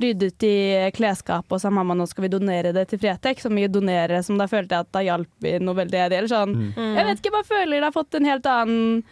ryddet 0.00 0.46
i 0.48 0.56
klesskapet 0.96 1.52
og 1.52 1.60
sa 1.60 1.72
mamma 1.74 1.96
nå 1.98 2.06
skal 2.08 2.24
vi 2.24 2.30
donere 2.32 2.72
det 2.72 2.86
til 2.88 3.02
Fretex. 3.02 3.44
Så 3.44 3.52
mye 3.52 3.68
donere 3.68 4.22
som 4.24 4.40
da 4.40 4.46
følte 4.48 4.78
jeg 4.78 4.88
at 4.88 4.92
da 4.96 5.04
hjalp 5.04 5.44
vi 5.44 5.52
noe 5.60 5.76
veldig. 5.82 6.00
Eller 6.06 6.30
sånn. 6.32 6.54
Mm. 6.72 6.94
Jeg 6.96 7.08
vet 7.10 7.20
ikke, 7.20 7.28
jeg 7.28 7.36
bare 7.36 7.50
føler 7.50 7.76
det 7.76 7.88
har 7.90 7.96
fått 7.98 8.16
en 8.16 8.30
helt 8.30 8.48
annen 8.48 9.02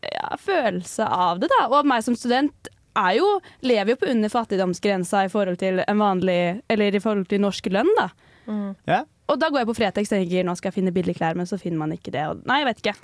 ja, 0.00 0.30
følelse 0.40 1.04
av 1.04 1.42
det, 1.42 1.52
da. 1.52 1.66
Og 1.68 1.92
meg 1.92 2.08
som 2.08 2.16
student 2.16 2.72
er 2.96 3.18
jo, 3.18 3.28
lever 3.60 3.92
jo 3.92 4.00
på 4.00 4.08
under 4.12 4.32
fattigdomsgrensa 4.32 5.26
i 5.26 5.32
forhold 5.32 5.60
til 5.60 5.80
en 5.84 6.00
vanlig 6.00 6.62
Eller 6.72 6.96
i 6.96 7.00
forhold 7.00 7.28
til 7.28 7.44
norsk 7.44 7.68
lønn, 7.72 7.92
da. 8.00 8.08
Mm. 8.48 8.70
Ja. 8.88 9.04
Og 9.30 9.38
da 9.40 9.48
går 9.48 9.62
jeg 9.62 9.68
på 9.70 9.74
Fretex 9.78 10.10
og 10.12 10.18
tenker 10.18 10.44
nå 10.44 10.54
skal 10.58 10.68
jeg 10.72 10.74
finne 10.80 10.92
billige 10.92 11.14
klær, 11.20 11.36
men 11.38 11.46
så 11.46 11.56
finner 11.60 11.78
man 11.78 11.92
ikke 11.94 12.10
det. 12.12 12.24
Og, 12.28 12.40
nei, 12.48 12.58
jeg 12.62 12.66
vet 12.72 12.80
ikke. 12.82 12.94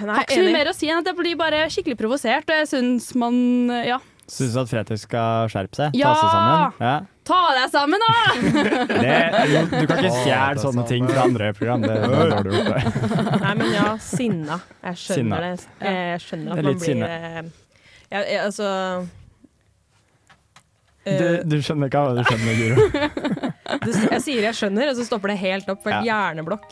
Nei, 0.00 0.14
Har 0.14 0.22
ikke 0.24 0.34
så 0.34 0.40
mye 0.40 0.48
enig. 0.48 0.56
mer 0.56 0.70
å 0.72 0.74
si 0.74 0.88
enn 0.88 0.98
at 1.02 1.10
jeg 1.12 1.16
blir 1.20 1.36
bare 1.38 1.60
skikkelig 1.70 1.98
provosert, 2.00 2.48
og 2.50 2.56
jeg 2.62 2.70
syns 2.72 3.10
man 3.20 3.34
Ja. 3.86 3.98
Syns 4.28 4.52
du 4.52 4.58
at 4.60 4.68
Fretex 4.68 5.04
skal 5.06 5.46
skjerpe 5.48 5.76
seg? 5.78 5.94
Ja! 5.96 6.10
Ta 6.12 6.18
seg 6.20 6.32
sammen? 6.34 6.74
Ja. 6.84 6.96
Ta 7.28 7.38
deg 7.56 7.70
sammen, 7.72 8.02
da! 8.04 8.12
Det, 9.04 9.14
du 9.72 9.86
kan 9.88 10.00
ikke 10.02 10.10
stjele 10.18 10.40
er 10.50 10.60
sånne 10.60 10.84
ting 10.88 11.06
fra 11.08 11.22
andre 11.28 11.52
program. 11.56 11.80
Det, 11.84 11.94
det 11.96 12.32
har 12.32 12.44
du 12.44 12.50
gjort. 12.52 12.74
det. 12.74 13.40
Nei, 13.44 13.54
men 13.60 13.72
ja, 13.72 13.86
sinna. 14.00 14.58
Jeg 14.84 15.00
skjønner 15.04 15.16
Sinna. 15.16 15.40
det. 15.44 15.94
Jeg 15.94 16.20
skjønner 16.26 16.48
Det 16.48 16.58
at 16.58 16.64
litt 16.64 16.68
man 16.68 16.82
blir 16.82 16.90
sinne. 16.92 17.08
eh, 17.08 17.42
ja, 18.12 18.44
Altså 18.44 18.68
Du, 21.08 21.24
eh, 21.24 21.40
du 21.48 21.56
skjønner 21.64 21.88
hva 21.92 22.02
du 22.18 22.22
skjønner, 22.28 22.52
Guro. 22.60 22.76
Jeg 23.68 24.20
sier 24.24 24.42
jeg 24.48 24.56
skjønner, 24.56 24.88
og 24.90 24.96
så 24.96 25.04
stopper 25.04 25.32
det 25.34 25.38
helt 25.42 25.68
opp. 25.68 25.82
For 25.84 25.92
et 25.92 26.06
hjerneblokk. 26.08 26.64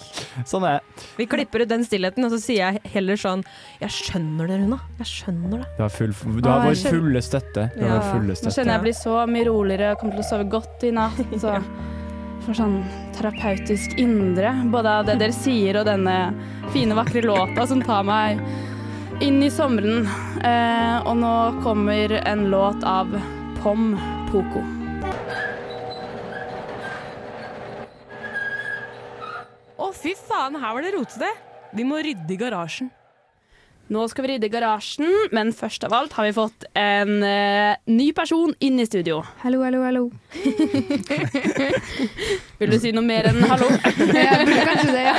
Sånn 0.49 0.65
er. 0.69 0.81
Vi 1.19 1.27
klipper 1.29 1.65
ut 1.67 1.69
den 1.69 1.85
stillheten, 1.85 2.25
og 2.25 2.33
så 2.33 2.39
sier 2.41 2.63
jeg 2.73 2.93
heller 2.95 3.17
sånn 3.21 3.43
Jeg 3.83 3.91
skjønner 3.93 4.49
det, 4.49 4.57
Runa. 4.63 4.79
Jeg 5.03 5.11
skjønner 5.11 5.59
det. 5.61 5.67
Du 5.77 5.83
har, 5.85 5.93
full, 5.93 6.15
du 6.41 6.49
har 6.49 6.65
vår 6.65 6.79
fulle 6.89 7.23
støtte. 7.25 7.67
Du 7.77 7.85
Ja. 7.85 7.99
fulle 8.13 8.33
Nå 8.33 8.39
støtte. 8.41 8.55
kjenner 8.57 8.79
jeg 8.79 8.85
blir 8.87 8.97
så 8.97 9.19
mye 9.29 9.45
roligere 9.51 9.97
kommer 10.01 10.17
til 10.17 10.25
å 10.25 10.31
sove 10.31 10.49
godt 10.57 10.85
i 10.89 10.91
natt. 10.97 11.21
Så 11.43 11.53
får 12.47 12.55
sånn 12.61 12.79
terapeutisk 13.17 13.97
indre, 13.99 14.53
både 14.71 14.87
av 15.01 15.07
det 15.09 15.19
dere 15.19 15.35
sier 15.35 15.81
og 15.81 15.87
denne 15.89 16.17
fine, 16.73 16.95
vakre 16.95 17.23
låta 17.25 17.67
som 17.67 17.81
tar 17.83 18.05
meg 18.07 18.41
inn 19.25 19.43
i 19.43 19.49
sommeren. 19.51 20.07
Eh, 20.45 20.97
og 21.09 21.17
nå 21.21 21.35
kommer 21.65 22.13
en 22.23 22.47
låt 22.53 22.85
av 22.87 23.11
Pom 23.63 23.97
Poko. 24.31 24.63
Fy 30.03 30.13
faen, 30.29 30.57
her 30.61 30.75
var 30.77 30.83
det 30.85 30.95
rotete! 30.97 31.31
Vi 31.77 31.85
må 31.85 31.99
rydde 32.05 32.33
i 32.33 32.37
garasjen. 32.41 32.91
Nå 33.93 34.03
skal 34.11 34.25
vi 34.27 34.31
rydde 34.33 34.49
garasjen, 34.51 35.07
men 35.37 35.53
først 35.55 35.85
av 35.87 35.93
alt 35.95 36.13
har 36.17 36.25
vi 36.27 36.33
fått 36.35 36.65
en 36.79 37.21
eh, 37.23 37.77
ny 37.87 38.09
person 38.17 38.55
inn 38.67 38.81
i 38.83 38.87
studio. 38.89 39.21
Hallo, 39.45 39.61
hallo, 39.63 39.83
hallo. 39.87 40.05
Vil 42.59 42.73
du 42.73 42.79
si 42.83 42.91
noe 42.97 43.05
mer 43.07 43.29
enn 43.31 43.39
hallo? 43.47 43.69
Jeg 44.17 44.49
burde 44.49 44.65
kanskje 44.73 44.97
det, 44.97 45.05
ja. 45.07 45.17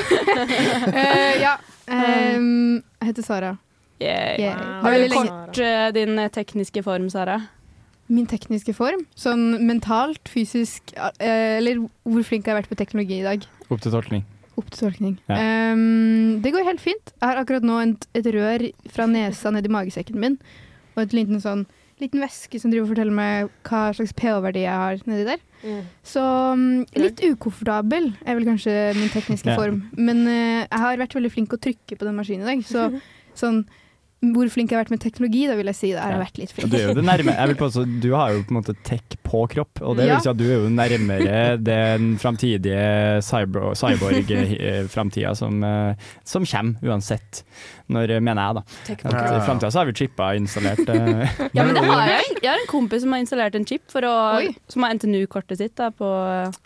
Eh, 0.97 1.33
ja. 1.43 1.53
ehm, 1.87 2.81
jeg 2.99 3.07
heter 3.13 3.23
Sara. 3.25 3.53
Yeah. 4.01 4.39
Yeah. 4.39 4.57
Har 4.83 4.91
du 4.91 4.95
Veldig 4.97 5.09
lenge- 5.13 5.31
kort 5.31 5.57
eh, 5.63 5.87
din 5.95 6.19
eh, 6.21 6.29
tekniske 6.33 6.83
form, 6.85 7.07
Sara? 7.13 7.37
Min 8.11 8.27
tekniske 8.29 8.73
form, 8.75 9.01
sånn 9.19 9.57
mentalt, 9.67 10.29
fysisk 10.31 10.93
eh, 10.95 11.57
Eller 11.57 11.75
hvor 12.07 12.23
flink 12.23 12.45
jeg 12.47 12.53
har 12.53 12.59
vært 12.61 12.69
på 12.71 12.77
teknologi 12.79 13.17
i 13.21 13.25
dag. 13.25 13.39
Opp 13.71 13.81
til 13.83 13.91
tolkning. 13.95 14.23
Opp 14.57 14.69
til 14.73 14.87
tolkning. 14.87 15.17
Ja. 15.29 15.37
Um, 15.73 16.39
det 16.41 16.51
går 16.55 16.65
helt 16.65 16.81
fint. 16.81 17.11
Jeg 17.13 17.27
har 17.29 17.37
akkurat 17.43 17.65
nå 17.67 17.75
et, 17.83 18.07
et 18.17 18.29
rør 18.33 18.63
fra 18.93 19.05
nesa 19.09 19.51
ned 19.53 19.67
i 19.69 19.73
magesekken 19.73 20.17
min, 20.21 20.39
og 20.95 21.03
et 21.05 21.13
liten 21.13 21.41
sånn 21.43 21.67
liten 21.97 22.21
væske 22.21 22.59
som 22.61 22.69
driver 22.69 22.85
og 22.85 22.91
forteller 22.91 23.15
meg 23.17 23.47
hva 23.65 23.79
slags 23.97 24.11
pH-verdi 24.13 24.61
jeg 24.67 24.81
har 24.83 24.99
nedi 25.09 25.23
der. 25.25 25.39
Så 26.05 26.21
mm, 26.53 26.83
litt 27.01 27.23
ukomfortabel 27.25 28.11
er 28.21 28.37
vel 28.37 28.45
kanskje 28.45 28.75
min 28.99 29.09
tekniske 29.09 29.49
Ja. 29.49 29.55
form. 29.57 29.79
Men 29.97 30.21
uh, 30.29 30.61
jeg 30.67 30.81
har 30.83 30.99
vært 31.01 31.15
veldig 31.17 31.31
flink 31.33 31.55
å 31.57 31.61
trykke 31.61 31.97
på 31.97 32.05
den 32.05 32.17
maskinen 32.19 32.45
i 32.45 32.51
dag. 32.51 32.61
Så 32.69 32.85
sånn 33.41 33.63
hvor 34.19 34.49
flink 34.49 34.71
jeg 34.71 34.77
har 34.79 34.83
vært 34.85 34.89
med 34.95 34.99
teknologi, 35.03 35.43
da 35.47 35.53
vil 35.55 35.67
jeg 35.69 35.75
si 35.77 35.91
det 35.93 35.99
har 36.01 36.09
jeg 36.09 36.17
Ja. 36.17 36.23
vært 36.25 36.37
litt 36.41 36.51
flink. 36.51 36.69
du 36.71 36.77
er 36.77 36.87
jo 36.87 36.93
det 36.97 37.03
nærme 37.05 37.35
Jeg 37.37 37.47
vil 37.51 37.55
påstå 37.59 37.83
Du 38.01 38.07
har 38.15 38.31
jo 38.33 38.39
på 38.47 38.49
en 38.49 38.57
måte 38.57 38.73
tech 38.83 39.17
på 39.23 39.43
kropp, 39.51 39.81
og 39.85 39.95
det 39.99 40.07
vil 40.09 40.19
si 40.23 40.29
at 40.31 40.37
du 40.39 40.45
er 40.47 40.57
jo 40.63 40.69
nærmere 40.73 41.57
den 41.61 42.17
framtidige 42.17 43.21
cyborg-framtida 44.17 45.35
som, 45.41 45.63
eh, 45.63 45.95
som 46.23 46.45
kommer, 46.45 46.75
uansett. 46.83 47.43
Når, 47.93 48.09
eh, 48.17 48.19
mener 48.23 48.41
jeg, 48.41 48.55
da. 48.57 48.63
At 49.07 49.13
I 49.13 49.37
ja. 49.37 49.45
framtida 49.45 49.71
så 49.71 49.79
har 49.81 49.85
vi 49.89 49.93
chippa 49.93 50.31
installert. 50.37 50.89
eh, 50.89 51.39
Ja, 51.55 51.63
men 51.63 51.75
det 51.77 51.85
har 51.85 52.07
jeg. 52.11 52.37
Jeg 52.41 52.51
har 52.51 52.59
en 52.61 52.69
kompis 52.71 53.01
som 53.05 53.13
har 53.15 53.23
installert 53.23 53.55
en 53.55 53.65
chip 53.69 53.85
for 53.91 54.01
å, 54.07 54.13
som 54.71 54.83
har 54.85 54.93
NTNU-kortet 54.97 55.57
sitt 55.61 55.75
da, 55.79 55.89
på 55.91 56.09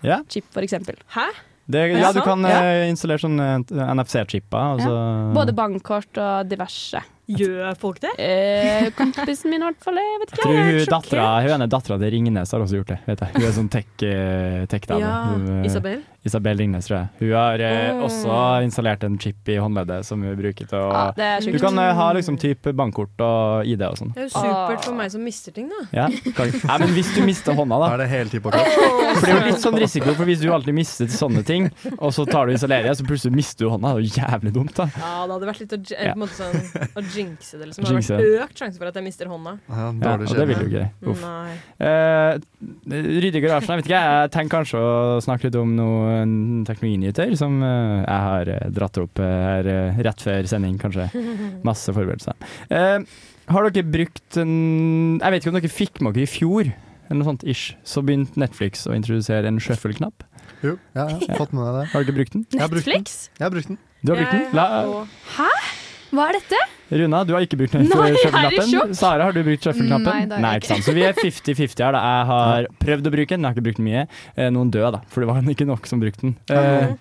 Ja. 0.08 0.22
chip, 0.30 0.46
eksempel. 0.56 0.96
Hæ? 1.16 1.28
Det, 1.72 1.86
ja, 1.94 2.10
du 2.12 2.20
kan 2.26 2.42
Ja. 2.44 2.58
eh, 2.66 2.90
installere 2.92 3.22
sånn 3.22 3.38
NFC-chipper. 3.72 4.76
Altså. 4.76 5.34
Både 5.38 5.54
bankkort 5.56 6.18
og 6.20 6.50
diverse. 6.50 7.00
Gjør 7.38 7.76
folk 7.80 8.02
det? 8.04 8.12
Eh, 8.20 8.88
kompisen 8.98 9.52
min 9.54 9.62
i 9.62 9.70
hvert 9.70 9.84
fall, 9.84 10.00
jeg 10.02 10.22
vet 10.22 10.34
ikke. 10.34 10.54
jeg 10.56 10.86
tror 10.88 10.94
dattera 10.96 11.28
Hun 11.46 11.54
ene 11.56 11.68
dattera 11.72 11.98
til 12.02 12.14
Ringnes 12.16 12.52
har 12.56 12.64
også 12.66 12.82
gjort 12.82 12.94
det. 12.94 13.00
Vet 13.08 13.24
jeg. 13.26 13.36
Hun 13.38 13.48
er 13.48 13.56
sånn 13.58 13.70
tech-dame. 13.72 14.68
tech-dame. 14.72 15.02
Ja, 15.04 15.14
eh, 15.62 15.68
Isabel? 15.70 16.02
Isabel 16.24 16.54
Lignes, 16.60 16.86
tror 16.86 16.98
jeg. 17.00 17.08
Hun 17.20 17.32
har 17.34 17.62
eh, 17.66 17.96
Åh. 17.96 18.02
også 18.06 18.34
installert 18.68 19.04
en 19.08 19.16
chip 19.18 19.50
i 19.50 19.56
håndleddet 19.58 20.06
som 20.06 20.22
hun 20.22 20.36
bruker 20.38 20.68
til 20.70 20.78
å 20.78 20.90
Ja, 21.18 21.40
Du 21.42 21.58
kan 21.58 21.80
eh, 21.82 21.94
ha 21.98 22.12
liksom 22.14 22.38
type 22.38 22.74
bankkort 22.78 23.24
og 23.26 23.66
ID 23.66 23.82
og 23.88 23.98
sånn. 23.98 24.12
Det 24.14 24.28
er 24.28 24.30
jo 24.30 24.36
supert 24.36 24.86
for 24.86 24.94
meg 25.00 25.10
som 25.16 25.24
mister 25.26 25.52
ting, 25.56 25.72
da. 25.72 25.80
Ja, 25.98 26.06
kan- 26.38 26.52
ja, 26.54 26.78
men 26.78 26.94
hvis 26.94 27.10
du 27.16 27.24
mister 27.26 27.58
hånda, 27.58 27.80
Da 27.82 27.90
er 27.96 28.04
det 28.04 28.10
hele 28.12 28.30
tiden 28.30 28.44
på 28.46 28.52
kropp. 28.54 28.70
For 29.18 29.26
det 29.26 29.34
er 29.34 29.40
jo 29.40 29.48
litt 29.50 29.64
sånn 29.66 29.80
risiko, 29.82 30.14
for 30.14 30.30
hvis 30.30 30.44
du 30.44 30.52
alltid 30.54 30.78
mister 30.78 31.10
sånne 31.10 31.42
ting, 31.48 31.72
og 31.98 32.14
så 32.14 32.28
tar 32.30 32.46
du 32.46 32.54
isoleriet, 32.54 32.98
så 33.02 33.08
plutselig 33.10 33.34
mister 33.34 33.66
du 33.66 33.72
hånda. 33.74 33.96
Det 33.96 33.98
er 33.98 34.06
jo 34.06 34.22
jævlig 34.22 34.54
dumt, 34.60 34.76
da. 34.78 34.86
Ja, 35.02 35.26
det 35.26 35.34
hadde 35.34 35.50
vært 35.50 35.64
litt 35.66 35.74
å, 35.74 35.82
Ja. 35.92 36.14
på 36.14 36.20
en 36.20 36.22
måte 36.22 36.38
sånn, 36.38 36.94
å 36.94 37.02
jinxe 37.18 37.58
det. 37.58 37.66
Liksom. 37.72 37.84
Det 37.84 37.98
hadde 37.98 38.22
vært 38.22 38.46
økt 38.46 38.62
sjanse 38.62 38.78
for 38.78 38.86
at 38.94 38.94
jeg 39.02 39.04
mister 39.10 39.26
hånda. 39.26 39.58
Ja, 39.68 39.90
Ja, 40.02 40.14
og 40.22 40.38
det 40.38 40.48
vil 40.48 40.62
jo 40.62 40.70
ikke. 40.70 40.88
Uff. 41.02 41.22
Nei. 41.26 41.58
Eh, 41.82 42.38
Rydde 42.92 43.38
i 43.38 43.42
garasjen, 43.42 43.74
jeg 43.74 43.82
vet 43.82 43.90
ikke. 43.90 44.02
Jeg 44.06 44.32
tenker 44.38 44.58
kanskje 44.60 44.78
å 44.86 45.18
snakke 45.24 45.50
litt 45.50 45.56
om 45.58 45.72
noen 46.12 46.64
teknologinyheter 46.68 47.34
som 47.40 47.58
eh, 47.66 47.98
jeg 48.04 48.26
har 48.28 48.52
eh, 48.56 48.70
dratt 48.76 49.00
opp 49.02 49.22
eh, 49.24 49.42
her 49.48 49.70
rett 50.08 50.24
før 50.24 50.50
sending, 50.52 50.78
kanskje. 50.82 51.10
Masse 51.68 51.94
forberedelser. 51.96 52.38
Eh, 52.70 53.06
har 53.52 53.68
dere 53.68 53.84
brukt 53.92 54.38
en 54.40 54.52
Jeg 55.20 55.34
vet 55.34 55.42
ikke 55.44 55.52
om 55.54 55.58
dere 55.60 55.72
fikk 55.74 56.02
med 56.06 56.16
dere 56.16 56.28
i 56.28 56.32
fjor, 56.32 56.70
eller 57.10 57.20
noe 57.20 57.30
sånt 57.34 57.48
ish, 57.52 57.74
så 57.88 58.04
begynte 58.06 58.40
Netflix 58.40 58.86
å 58.88 58.96
introdusere 58.96 59.50
en 59.52 59.60
shuffle-knapp. 59.64 60.28
Jo, 60.62 60.76
ja, 60.96 61.08
jeg 61.18 61.32
har 61.32 61.40
fått 61.42 61.56
med 61.58 61.64
meg 61.66 61.80
det. 61.80 61.86
Har 61.94 62.06
dere 62.06 62.18
brukt 62.20 62.36
den? 62.38 62.46
Jeg 62.54 62.62
har 62.62 62.70
brukt 62.72 62.86
den. 62.86 63.02
Netflix? 63.02 63.18
Jeg 63.40 63.48
har 63.48 63.56
brukt 63.56 63.72
den. 63.74 63.80
Du 64.02 64.14
har 64.14 64.22
brukt 64.22 64.36
den? 64.38 64.46
La, 64.56 64.68
Hæ? 65.38 65.50
Hva 66.12 66.30
er 66.30 66.38
dette? 66.38 66.60
Runa, 66.92 67.22
du 67.24 67.32
har 67.34 67.40
ikke 67.46 67.56
brukt 67.62 67.72
Nei, 67.78 67.86
shuffle-knappen. 67.88 68.92
Sara, 69.00 69.24
har 69.30 69.34
du 69.36 69.40
brukt 69.48 69.64
shuffle-knappen? 69.64 70.28
Nei, 70.34 70.42
har 70.44 70.60
ikke 70.60 70.68
sant. 70.74 70.84
Så 70.84 70.92
vi 70.98 71.06
er 71.08 71.14
50-50 71.16 71.80
her. 71.86 71.92
da. 71.96 72.00
Jeg 72.04 72.24
har 72.32 72.68
prøvd 72.84 73.06
å 73.08 73.14
bruke 73.16 73.32
den, 73.32 73.40
jeg 73.46 73.48
har 73.48 73.56
ikke 73.56 73.64
brukt 73.70 73.80
den 73.80 73.88
mye. 73.88 74.04
Eh, 74.36 74.50
noen 74.52 74.68
døde, 74.74 74.92
da, 74.98 75.02
for 75.08 75.18
det 75.24 75.28
var 75.32 75.40
ikke 75.56 75.70
nok 75.70 75.88
som 75.88 76.04
brukte 76.04 76.22
den. 76.28 76.36
Var 76.52 76.98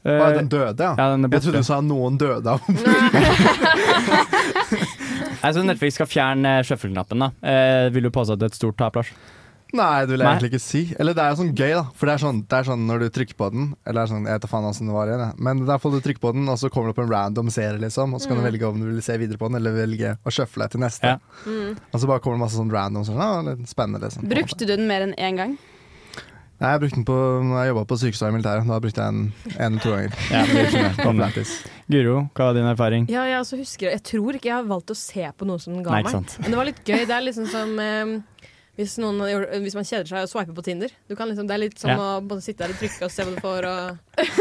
Å, 0.00 0.02
eh, 0.10 0.32
den 0.38 0.48
døde, 0.48 0.80
ja. 0.80 0.94
ja, 0.96 1.06
den 1.12 1.24
er 1.24 1.28
Jeg 1.36 1.42
trodde 1.44 1.60
du 1.60 1.64
sa 1.68 1.76
noen 1.84 2.14
døde 2.20 2.48
av 2.48 2.60
Jeg 5.40 5.54
synes 5.56 5.66
Netflix 5.68 5.96
skal 5.98 6.08
fjerne 6.08 6.56
eh, 6.60 6.64
shuffle-knappen. 6.68 7.22
da. 7.24 7.28
Eh, 7.40 7.88
vil 7.94 8.04
du 8.08 8.12
påstå 8.12 8.32
at 8.36 8.40
det 8.42 8.46
er 8.48 8.52
et 8.54 8.58
stort 8.60 8.76
tap, 8.80 8.96
Lars? 9.00 9.10
Nei, 9.76 10.04
det 10.04 10.14
vil 10.14 10.22
jeg 10.22 10.26
Nei. 10.26 10.32
egentlig 10.34 10.50
ikke 10.50 10.62
si. 10.64 10.82
Eller 10.98 11.16
det 11.16 11.22
er 11.24 11.32
jo 11.32 11.38
sånn 11.40 11.52
gøy, 11.54 11.72
da. 11.76 11.84
For 11.94 12.10
det 12.10 12.14
er 12.14 12.22
sånn, 12.24 12.42
det 12.50 12.58
er 12.58 12.68
sånn 12.68 12.84
når 12.88 13.04
du 13.04 13.06
trykker 13.14 13.38
på 13.38 13.50
den 13.54 13.66
Eller 13.84 14.00
det 14.00 14.02
er 14.02 14.12
sånn, 14.12 14.28
jeg 14.28 14.38
vet 14.38 14.44
da 14.44 14.50
faen 14.50 14.66
hvordan 14.66 14.90
det 14.90 14.96
var 14.96 15.10
igjen, 15.12 15.24
jeg. 15.26 15.44
Men 15.48 15.64
du 15.64 16.00
trykker 16.06 16.24
på 16.24 16.34
den, 16.36 16.48
og 16.50 16.60
så 16.60 16.70
kommer 16.72 16.90
det 16.90 16.96
opp 16.96 17.02
en 17.04 17.12
random 17.12 17.50
serie, 17.54 17.80
liksom. 17.82 18.14
Og 18.14 18.22
så 18.22 18.30
kan 18.30 18.40
du 18.40 18.46
velge 18.46 18.68
om 18.68 18.80
du 18.80 18.88
vil 18.88 19.02
se 19.04 19.18
videre 19.20 19.40
på 19.40 19.50
den, 19.50 19.60
eller 19.60 19.76
velge 19.76 20.14
å 20.24 20.34
shuffle 20.34 20.68
til 20.70 20.84
neste. 20.84 21.16
Ja. 21.16 21.18
Mm. 21.46 21.76
Og 21.90 21.98
så 22.00 22.10
bare 22.10 22.24
kommer 22.24 22.40
det 22.40 22.46
masse 22.46 22.58
sånn 22.60 22.72
random 22.74 23.06
sånn, 23.08 23.20
ah, 23.22 23.42
litt 23.46 23.68
spennende, 23.70 24.02
liksom. 24.06 24.26
Brukte 24.30 24.64
du 24.64 24.72
den 24.74 24.88
mer 24.90 25.06
enn 25.06 25.18
én 25.18 25.38
gang? 25.40 25.58
Nei, 26.60 26.74
jeg 26.74 26.80
brukte 26.82 26.98
den 26.98 27.04
på 27.08 27.14
Når 27.40 27.56
jeg 27.56 27.68
jobba 27.70 27.82
på 27.88 27.96
sykestad 28.02 28.28
i 28.28 28.34
militæret. 28.34 28.66
Da 28.68 28.76
brukte 28.84 29.00
jeg 29.00 29.14
den 29.14 29.54
en 29.54 29.78
eller 29.78 29.80
to 29.80 29.92
ganger. 29.94 30.16
Ja, 30.28 30.42
det. 30.44 31.44
Mm. 31.46 31.54
Guro, 31.90 32.16
hva 32.36 32.48
var 32.50 32.58
din 32.58 32.68
erfaring? 32.68 33.06
Ja, 33.08 33.22
jeg 33.24 33.38
også 33.40 33.56
husker 33.62 33.88
Jeg 33.88 34.02
tror 34.04 34.36
ikke 34.36 34.50
jeg 34.50 34.58
har 34.58 34.68
valgt 34.68 34.92
å 34.92 34.96
se 34.98 35.24
på 35.24 35.48
noe 35.48 35.62
som 35.62 35.72
den 35.72 35.86
ga 35.86 35.96
Nei, 35.96 36.02
ikke 36.04 36.20
meg. 36.20 36.34
Men 36.42 36.52
det 36.52 36.60
var 36.60 36.68
litt 36.68 36.82
gøy. 36.84 37.06
Det 37.08 37.16
er 37.16 37.24
liksom 37.24 37.48
som 37.48 37.72
eh, 37.80 38.12
hvis, 38.80 38.94
noen, 39.02 39.20
hvis 39.62 39.74
man 39.76 39.84
kjeder 39.84 40.08
seg 40.08 40.24
og 40.24 40.30
swiper 40.32 40.56
på 40.56 40.64
Tinder. 40.64 40.92
Du 41.10 41.14
kan 41.18 41.28
liksom, 41.28 41.46
det 41.48 41.54
er 41.56 41.62
litt 41.66 41.78
som 41.78 41.90
Ja. 41.92 41.96
å 42.00 42.20
både 42.24 42.40
sitte 42.44 42.64
der 42.64 42.72
og 42.72 42.80
trykke 42.80 43.04
og 43.04 43.12
se 43.12 43.26
hva 43.28 43.34
du 43.36 43.40
får. 43.44 43.68
Og, 43.68 43.98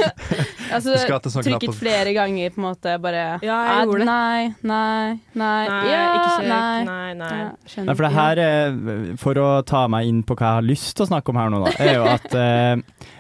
Altså, 0.70 0.94
Du 0.94 1.30
sånn 1.34 1.44
trykket 1.48 1.72
på- 1.72 1.78
flere 1.80 2.12
ganger, 2.14 2.52
på 2.54 2.60
en 2.62 2.66
måte. 2.68 2.92
Bare 3.02 3.40
Ja, 3.42 3.58
jeg 3.80 3.88
gjorde 3.88 4.00
det. 4.00 4.06
Nei, 4.06 4.54
nei, 4.62 5.20
nei. 5.34 5.68
nei, 5.68 5.90
ja, 5.90 6.02
ikke 6.14 6.34
kjekk. 6.36 6.48
nei. 6.50 6.84
Nei, 6.86 7.14
nei. 7.18 7.30
Ja. 7.40 7.84
Nei, 7.88 7.96
for 7.96 8.04
det 8.06 8.12
her, 8.14 8.42
eh, 8.44 9.16
for 9.18 9.34
å 9.42 9.48
ta 9.66 9.88
meg 9.88 10.08
inn 10.12 10.22
på 10.24 10.36
hva 10.38 10.46
jeg 10.46 10.60
har 10.60 10.68
lyst 10.70 10.96
til 10.96 11.06
å 11.06 11.10
snakke 11.10 11.30
om 11.34 11.36
her 11.42 11.50
nå, 11.50 11.64
da, 11.66 11.72
er 11.84 11.96
jo 11.96 12.06
at 12.06 12.36
eh, 12.46 12.76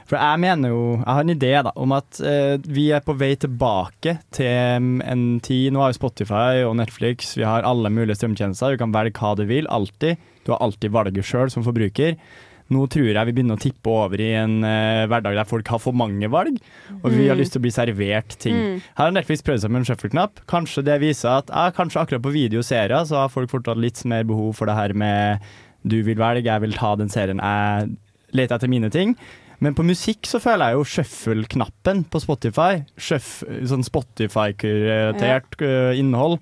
For 0.09 0.17
jeg 0.17 0.41
mener 0.41 0.73
jo 0.73 0.81
Jeg 0.97 1.13
har 1.13 1.23
en 1.25 1.35
idé 1.35 1.51
da 1.67 1.73
om 1.77 1.93
at 1.93 2.19
eh, 2.25 2.57
vi 2.65 2.89
er 2.95 3.05
på 3.05 3.13
vei 3.19 3.35
tilbake 3.39 4.17
til 4.35 4.89
en 5.05 5.25
tid 5.45 5.75
Nå 5.75 5.83
har 5.83 5.93
vi 5.93 5.99
Spotify 5.99 6.65
og 6.65 6.77
Netflix, 6.81 7.35
vi 7.37 7.45
har 7.45 7.67
alle 7.67 7.91
mulige 7.93 8.17
strømtjenester. 8.17 8.73
Du 8.73 8.81
kan 8.81 8.93
velge 8.95 9.19
hva 9.19 9.35
du 9.37 9.45
vil, 9.49 9.69
alltid. 9.69 10.17
Du 10.45 10.53
har 10.55 10.63
alltid 10.65 10.93
valget 10.95 11.27
sjøl 11.27 11.51
som 11.53 11.65
forbruker. 11.65 12.17
Nå 12.69 12.83
tror 12.93 13.07
jeg 13.09 13.27
vi 13.29 13.33
begynner 13.33 13.57
å 13.57 13.61
tippe 13.61 13.89
over 13.89 14.21
i 14.21 14.29
en 14.37 14.59
eh, 14.65 15.05
hverdag 15.09 15.39
der 15.39 15.47
folk 15.49 15.69
har 15.73 15.81
for 15.81 15.97
mange 15.97 16.29
valg, 16.29 16.59
og 16.99 17.07
vi 17.15 17.25
har 17.25 17.37
lyst 17.37 17.55
til 17.55 17.61
å 17.61 17.65
bli 17.65 17.73
servert 17.73 18.35
ting. 18.41 18.57
Mm. 18.57 18.75
Her 18.99 19.09
har 19.09 19.15
Netflix 19.15 19.41
prøvd 19.45 19.63
seg 19.63 19.73
med 19.73 19.81
en 19.81 19.87
shuffle-knapp. 19.89 20.43
Kanskje 20.49 20.85
det 20.85 20.99
viser 21.01 21.39
at 21.39 21.49
ja, 21.49 21.69
kanskje 21.73 22.03
akkurat 22.03 22.25
på 22.25 22.35
videoserier 22.35 23.09
så 23.09 23.23
har 23.23 23.33
folk 23.33 23.49
fortsatt 23.53 23.81
litt 23.81 24.03
mer 24.09 24.27
behov 24.29 24.53
for 24.59 24.69
det 24.69 24.77
her 24.77 24.93
med 24.97 25.49
du 25.81 26.01
vil 26.05 26.19
velge, 26.19 26.49
jeg 26.49 26.61
vil 26.65 26.75
ta 26.77 26.93
den 26.99 27.09
serien, 27.09 27.39
jeg 27.41 28.35
leter 28.35 28.59
etter 28.59 28.71
mine 28.71 28.91
ting. 28.93 29.15
Men 29.59 29.75
på 29.75 29.83
musikk 29.83 30.27
så 30.29 30.39
føler 30.39 30.71
jeg 30.71 30.79
jo 30.79 30.87
shuffle-knappen 30.87 32.05
på 32.11 32.21
Spotify, 32.23 32.81
shuff, 32.95 33.41
sånn 33.67 33.83
Spotify-kuratert 33.83 35.59
øh, 35.61 35.93
innhold, 35.99 36.39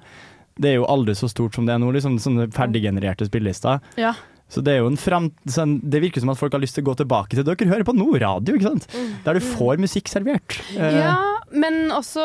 det 0.57 0.71
er 0.71 0.79
jo 0.79 0.87
aldri 0.89 1.13
så 1.17 1.29
stort 1.29 1.53
som 1.57 1.67
det 1.67 1.75
er 1.75 1.81
nå, 1.81 1.91
liksom 1.93 2.17
sånne 2.21 2.47
ferdiggenererte 2.53 3.27
spillelister. 3.29 3.81
Ja. 3.99 4.15
Så 4.49 4.61
det 4.63 4.77
er 4.77 4.79
jo 4.79 4.87
en 4.87 4.95
frem 4.95 5.25
Sånn, 5.51 5.73
det 5.83 5.99
virker 6.05 6.23
som 6.23 6.29
at 6.31 6.39
folk 6.39 6.53
har 6.55 6.61
lyst 6.63 6.77
til 6.77 6.85
å 6.85 6.87
gå 6.87 6.93
tilbake 7.01 7.35
til 7.35 7.43
Dere 7.43 7.67
hører 7.67 7.83
på 7.83 7.93
Nordradio, 7.97 8.55
ikke 8.55 8.69
sant? 8.69 8.85
Der 9.25 9.35
du 9.35 9.43
får 9.43 9.81
musikk 9.83 10.07
servert. 10.07 10.55
Eh, 10.77 11.01
Ja, 11.01 11.17
men 11.51 11.91
også 11.95 12.23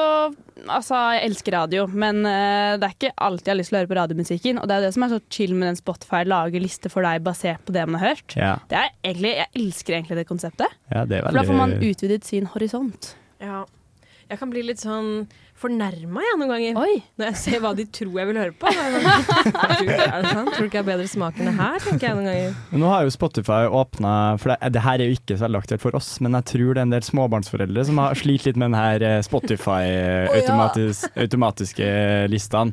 Altså, 0.63 0.95
jeg 1.17 1.27
elsker 1.27 1.55
radio, 1.57 1.87
men 1.91 2.21
uh, 2.23 2.77
det 2.79 2.87
er 2.87 2.93
ikke 2.95 3.09
alltid 3.25 3.49
jeg 3.49 3.53
har 3.53 3.59
lyst 3.59 3.73
til 3.73 3.77
å 3.77 3.81
høre 3.81 3.91
på 3.91 3.97
radiomusikken. 3.99 4.61
Og 4.63 4.69
det 4.71 4.77
er 4.77 4.85
det 4.85 4.91
som 4.95 5.03
er 5.03 5.11
så 5.11 5.19
chill 5.33 5.57
med 5.57 5.67
den 5.67 5.79
Spotify, 5.81 6.21
lager 6.29 6.63
liste 6.63 6.91
for 6.93 7.03
deg 7.03 7.25
basert 7.27 7.65
på 7.67 7.75
det 7.75 7.83
man 7.89 7.99
har 7.99 8.13
hørt. 8.13 8.37
ja, 8.39 8.53
Det 8.71 8.79
er 8.79 8.93
egentlig, 9.01 9.33
Jeg 9.41 9.49
elsker 9.59 9.97
egentlig 9.97 10.19
det 10.21 10.27
konseptet. 10.29 10.77
ja, 10.93 11.03
det 11.09 11.19
er 11.19 11.27
For 11.27 11.41
da 11.41 11.45
får 11.49 11.59
man 11.59 11.75
utvidet 11.81 12.29
sin 12.29 12.47
horisont. 12.53 13.17
Ja. 13.43 13.65
Jeg 14.31 14.39
kan 14.39 14.53
bli 14.55 14.63
litt 14.63 14.85
sånn 14.85 15.27
fornærma 15.63 16.25
jeg, 16.27 16.39
noen 16.41 16.53
ganger. 16.53 16.81
Oi! 16.83 16.99
Når 17.21 17.31
jeg 17.31 17.41
ser 17.43 17.63
hva 17.65 17.73
de 17.79 17.87
tror 17.99 18.19
jeg 18.21 18.31
vil 18.31 18.41
høre 18.43 18.55
på. 18.59 18.73
Tror 18.73 19.93
er 20.07 20.25
det 20.25 20.33
sant? 20.33 20.53
Tror 20.53 20.61
du 20.61 20.69
ikke 20.69 20.81
jeg 20.81 20.83
har 20.83 20.89
bedre 20.91 21.09
smak 21.11 21.39
enn 21.39 21.51
det 21.51 21.57
her, 21.59 21.79
tenker 21.87 22.09
jeg 22.09 22.19
noen 22.19 22.31
ganger. 22.31 22.59
Nå 22.83 22.93
har 22.93 23.07
jo 23.07 23.15
Spotify 23.15 23.63
åpna 23.83 24.13
For 24.43 24.53
det, 24.53 24.73
det 24.75 24.85
her 24.85 25.01
er 25.01 25.11
jo 25.11 25.19
ikke 25.19 25.39
så 25.39 25.47
veldig 25.47 25.63
aktuelt 25.63 25.85
for 25.85 25.99
oss, 25.99 26.11
men 26.25 26.39
jeg 26.41 26.49
tror 26.53 26.69
det 26.73 26.83
er 26.83 26.89
en 26.89 26.97
del 26.97 27.07
småbarnsforeldre 27.07 27.87
som 27.89 28.03
har 28.03 28.19
slitt 28.19 28.47
litt 28.49 28.59
med 28.59 28.73
den 28.73 28.79
her 28.79 29.07
eh, 29.07 29.21
Spotify-automatiske 29.27 31.13
automatiske 31.23 31.89
listene. 32.33 32.73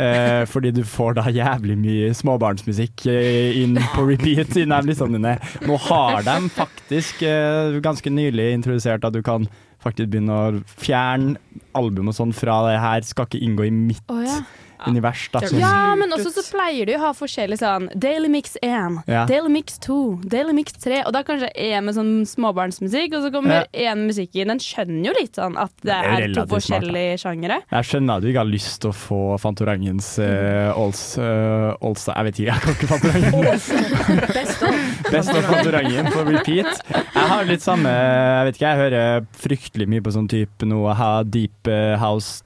Eh, 0.00 0.44
fordi 0.46 0.70
du 0.70 0.84
får 0.86 1.16
da 1.18 1.26
jævlig 1.34 1.76
mye 1.76 2.12
småbarnsmusikk 2.16 3.04
eh, 3.10 3.58
inn 3.60 3.76
på 3.94 4.06
repeat 4.08 4.54
i 4.56 4.64
de 4.64 4.78
listene 4.86 5.18
dine. 5.18 5.34
Nå 5.66 5.76
har 5.90 6.22
de 6.24 6.36
faktisk 6.54 7.24
eh, 7.26 7.80
ganske 7.84 8.12
nylig 8.12 8.52
introdusert 8.54 9.04
at 9.04 9.16
du 9.16 9.20
kan 9.26 9.48
faktisk 9.84 10.10
begynne 10.12 10.40
å 10.40 10.62
fjerne 10.80 11.36
album 11.78 12.10
og 12.12 12.16
sånn 12.18 12.34
fra 12.36 12.62
det 12.68 12.78
her. 12.82 13.06
Skal 13.06 13.28
ikke 13.30 13.44
inngå 13.46 13.68
i 13.68 13.70
mitt 13.74 14.02
Oh, 14.10 14.20
ja. 14.24 14.40
univers. 14.88 15.26
Da, 15.32 15.42
sånn. 15.44 15.58
ja, 15.60 15.94
men 16.00 16.08
også 16.16 16.30
så 16.32 16.42
pleier 16.54 16.88
de 16.88 16.94
å 16.96 17.00
ha 17.02 17.10
forskjellig 17.12 17.58
sånn 17.60 17.90
Daily 18.00 18.30
Mix 18.32 18.54
1, 18.64 19.02
Ja. 19.12 19.26
Daily 19.28 19.50
Mix 19.52 19.76
2, 19.84 19.96
Daily 20.32 20.54
Mix 20.56 20.72
3. 20.80 21.02
Og 21.04 21.12
da 21.12 21.20
kanskje 21.26 21.50
én 21.52 21.84
med 21.84 21.94
sånn 21.98 22.24
småbarnsmusikk, 22.30 23.12
og 23.18 23.26
så 23.26 23.30
kommer 23.34 23.66
én 23.76 24.06
musikk 24.08 24.38
inn. 24.40 24.48
Den 24.54 24.62
skjønner 24.64 25.10
jo 25.10 25.14
litt 25.20 25.36
sånn 25.36 25.58
at 25.60 25.74
det 25.84 25.90
Det 25.92 25.98
er 26.14 26.24
er 26.30 26.34
to 26.38 26.46
forskjellige 26.54 27.18
sjangere. 27.20 27.60
Jeg 27.70 27.90
skjønner 27.90 28.16
at 28.16 28.24
du 28.24 28.30
ikke 28.32 28.40
har 28.44 28.50
lyst 28.54 28.80
til 28.80 28.90
å 28.90 28.96
få 28.96 29.20
Fantorangens 29.44 30.08
uh, 30.24 30.72
Olsa 30.80 32.16
uh, 32.16 32.16
Jeg 32.16 32.24
vet 32.30 32.40
ikke, 32.40 32.48
jeg 32.48 32.60
kan 32.64 32.72
ikke 32.78 32.90
Fantorangen. 32.94 34.32
Best 34.32 34.64
of. 34.64 34.79
Best 35.10 35.32
of 35.34 35.44
Fantorangen 35.48 36.08
på 36.12 36.22
repeat. 36.28 36.80
Jeg 36.90 37.28
har 37.32 37.46
litt 37.48 37.64
samme 37.64 37.90
Jeg 37.90 38.46
vet 38.48 38.58
ikke, 38.58 38.70
jeg 38.70 38.80
hører 38.84 39.24
fryktelig 39.42 39.86
mye 39.90 40.04
på 40.04 40.12
sånn 40.14 40.28
type 40.30 40.68
noe 40.68 40.94
ha 40.98 41.10
deep 41.26 41.70
eh, 41.70 41.96
house 42.00 42.42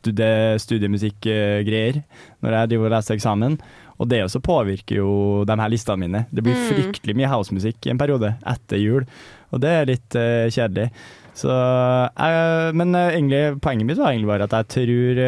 studiemusikk-greier 0.64 2.02
når 2.44 2.56
jeg 2.58 2.70
driver 2.72 2.88
og 2.90 2.94
leser 2.96 3.18
eksamen. 3.18 3.58
Og 4.02 4.08
det 4.10 4.24
også 4.24 4.40
påvirker 4.42 4.98
jo 4.98 5.10
de 5.46 5.56
her 5.60 5.70
listene 5.72 6.00
mine. 6.02 6.24
Det 6.34 6.42
blir 6.42 6.56
Mm. 6.56 6.64
fryktelig 6.72 7.14
mye 7.16 7.30
housemusikk 7.30 7.86
i 7.86 7.92
en 7.92 8.00
periode 8.00 8.32
etter 8.46 8.80
jul, 8.80 9.04
og 9.52 9.60
det 9.62 9.70
er 9.70 9.86
litt 9.86 10.16
uh, 10.18 10.48
kjedelig. 10.50 10.88
Så, 11.34 11.50
uh, 11.50 12.70
men 12.74 12.94
uh, 12.94 13.10
egentlig, 13.10 13.60
poenget 13.62 13.86
mitt 13.86 13.98
var 13.98 14.12
egentlig 14.12 14.30
bare 14.32 14.46
at 14.48 14.54
jeg 14.58 14.68
tror 14.74 15.20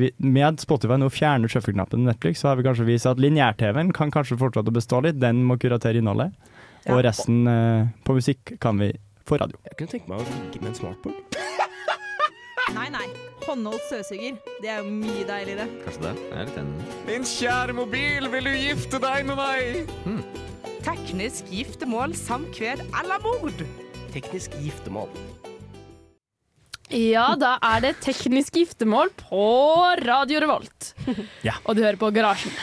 vi, 0.00 0.10
med 0.20 0.60
Spotify 0.60 0.96
nå 1.00 1.08
fjerner 1.12 1.48
shuffle-knappen 1.52 2.04
Netflix, 2.04 2.40
så 2.40 2.48
har 2.48 2.56
vi 2.56 2.64
kanskje 2.66 2.88
vist 2.88 3.06
at 3.08 3.20
lineær-TV-en 3.20 3.92
kan 3.92 4.12
kanskje 4.12 4.40
fortsette 4.40 4.72
å 4.72 4.76
bestå 4.76 5.02
litt. 5.04 5.20
Den 5.20 5.44
må 5.44 5.56
kuratere 5.60 6.00
innholdet. 6.00 6.32
Ja. 6.84 6.94
Og 6.94 7.04
resten 7.06 7.46
eh, 7.48 7.86
på 8.04 8.16
musikk 8.16 8.56
kan 8.60 8.76
vi 8.80 8.90
få 9.24 9.38
radio. 9.40 9.56
Jeg 9.64 9.78
kunne 9.78 9.92
tenke 9.94 10.10
meg 10.10 10.20
å 10.20 10.26
ligge 10.28 10.60
med 10.60 10.72
en 10.74 10.76
smartboard. 10.76 11.38
Nei, 12.74 12.88
nei. 12.90 13.06
Håndholdt 13.44 13.84
støvsuger. 13.86 14.38
Det 14.62 14.70
er 14.72 14.80
jo 14.82 14.90
mye 14.90 15.22
deiligere. 15.28 15.66
Kanskje 15.84 16.02
det? 16.06 16.12
Jeg 16.24 16.38
er 16.40 16.48
litt 16.48 16.58
enig. 16.62 16.86
Min 17.06 17.26
kjære 17.28 17.76
mobil, 17.76 18.28
vil 18.32 18.48
du 18.48 18.54
gifte 18.56 19.00
deg 19.04 19.28
med 19.28 19.38
meg? 19.38 19.92
Teknisk 20.84 21.52
giftermål, 21.52 22.16
samkved 22.18 22.82
eller 23.00 23.24
mord. 23.24 23.64
Teknisk 24.16 24.56
giftermål. 24.64 25.12
Ja, 26.94 27.30
da 27.40 27.56
er 27.64 27.84
det 27.84 27.92
teknisk 28.04 28.56
giftermål 28.60 29.12
på 29.18 29.44
Radio 30.04 30.40
Revolt. 30.44 30.92
Ja. 31.46 31.56
Og 31.64 31.76
du 31.76 31.84
hører 31.84 32.00
på 32.00 32.10
Garasjen. 32.16 32.52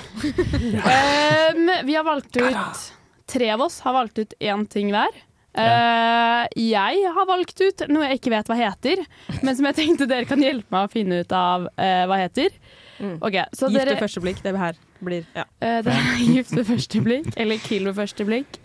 Um, 1.51 1.68
vi 1.86 1.96
har 1.98 2.06
valgt 2.08 2.38
ut 2.38 2.91
Tre 3.32 3.52
av 3.56 3.65
oss 3.67 3.80
har 3.86 3.96
valgt 3.96 4.20
ut 4.20 4.34
én 4.39 4.65
ting 4.70 4.91
hver. 4.94 5.20
Uh, 5.52 6.46
jeg 6.56 7.10
har 7.12 7.26
valgt 7.28 7.60
ut 7.60 7.82
noe 7.91 8.06
jeg 8.08 8.22
ikke 8.22 8.32
vet 8.32 8.48
hva 8.48 8.56
heter, 8.56 9.02
men 9.44 9.58
som 9.58 9.67
jeg 9.67 9.78
tenkte 9.82 10.08
dere 10.08 10.28
kan 10.30 10.39
hjelpe 10.39 10.72
meg 10.72 10.88
å 10.88 10.91
finne 10.91 11.20
ut 11.26 11.36
av 11.36 11.67
uh, 11.67 12.04
hva 12.08 12.22
heter. 12.22 12.56
Mm. 13.02 13.17
Okay, 13.20 13.44
så 13.52 13.67
Gift 13.67 13.80
dere 13.82 13.96
ved 13.96 14.04
første 14.06 14.24
blikk, 14.24 14.39
det 14.46 14.56
her 14.56 14.80
blir 15.04 15.26
ja. 15.36 15.44
Uh, 15.60 15.80
det 15.84 15.96
er 15.98 16.24
gift 16.38 16.56
ved 16.56 16.67
første 16.70 17.04
blikk, 17.04 17.32
eller 17.36 17.63
kill 17.67 17.89
ved 17.89 18.00
første 18.00 18.28
blikk. 18.28 18.62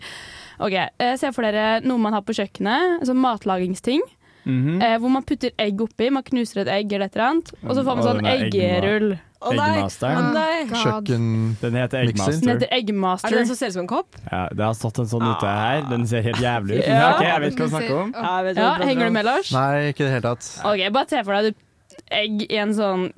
Ok, 0.57 0.73
eh, 0.73 1.15
Se 1.19 1.29
for 1.35 1.45
dere 1.45 1.81
noe 1.85 2.01
man 2.01 2.15
har 2.17 2.23
på 2.25 2.35
kjøkkenet, 2.37 3.03
sånn 3.05 3.19
matlagingsting. 3.21 4.01
Mhm. 4.47 4.81
Eh, 4.81 4.97
hvor 4.97 5.11
man 5.11 5.25
putter 5.27 5.51
egg 5.59 5.81
oppi. 5.83 6.09
Man 6.09 6.23
knuser 6.23 6.63
et 6.63 6.71
egg 6.71 6.93
eller 6.93 7.05
et 7.05 7.15
eller 7.15 7.27
annet. 7.27 7.51
Og 7.63 7.75
så 7.75 7.83
får 7.83 7.97
man 7.99 8.05
sånn 8.05 8.25
er 8.25 8.45
eggerull. 8.47 9.19
Å 9.39 9.51
nei! 9.53 9.65
Eggmasteren. 9.77 10.29
Nei! 10.33 10.63
God. 10.65 10.77
Kjøkken 10.81 11.25
Den 11.61 11.75
heter 11.77 11.99
Den 12.01 12.09
Eggmaster. 12.09 12.33
heter 12.33 12.51
Er 12.55 12.59
det 12.63 12.69
Eggmaster. 12.79 13.29
den 13.37 13.45
som 13.51 13.55
ser 13.59 13.67
ut 13.67 13.73
som 13.73 13.81
en 13.83 13.87
kopp? 13.91 14.15
Ja, 14.31 14.47
det 14.49 14.63
har 14.65 14.73
stått 14.73 14.97
en 15.03 15.05
sånn 15.11 15.27
ute 15.27 15.45
her. 15.45 15.81
Den 15.91 16.07
ser 16.09 16.21
helt 16.25 16.41
jævlig 16.41 16.79
ut. 16.79 16.87
Men 16.87 16.97
Ja. 17.01 17.11
ok, 17.13 17.21
jeg 17.27 17.41
vet 17.41 17.53
hva 17.53 17.67
du 17.67 17.69
snakker 17.75 18.01
om. 18.01 18.13
Ja, 18.17 18.33
jeg 18.41 18.45
vet 18.49 18.57
Ja, 18.63 18.73
Henger 18.81 19.05
du 19.05 19.11
med, 19.11 19.25
Lars? 19.25 19.51
Nei, 19.53 19.91
ikke 19.93 20.01
i 20.01 20.07
det 20.07 20.13
hele 20.15 20.21
tatt. 20.35 20.49
Ok, 20.65 20.91
Bare 20.93 21.07
se 21.09 21.23
for 21.23 21.33
deg 21.33 21.53
du 21.53 21.63
egg 22.11 22.45
i 22.51 22.57
en 22.57 22.73
sånn 22.73 23.11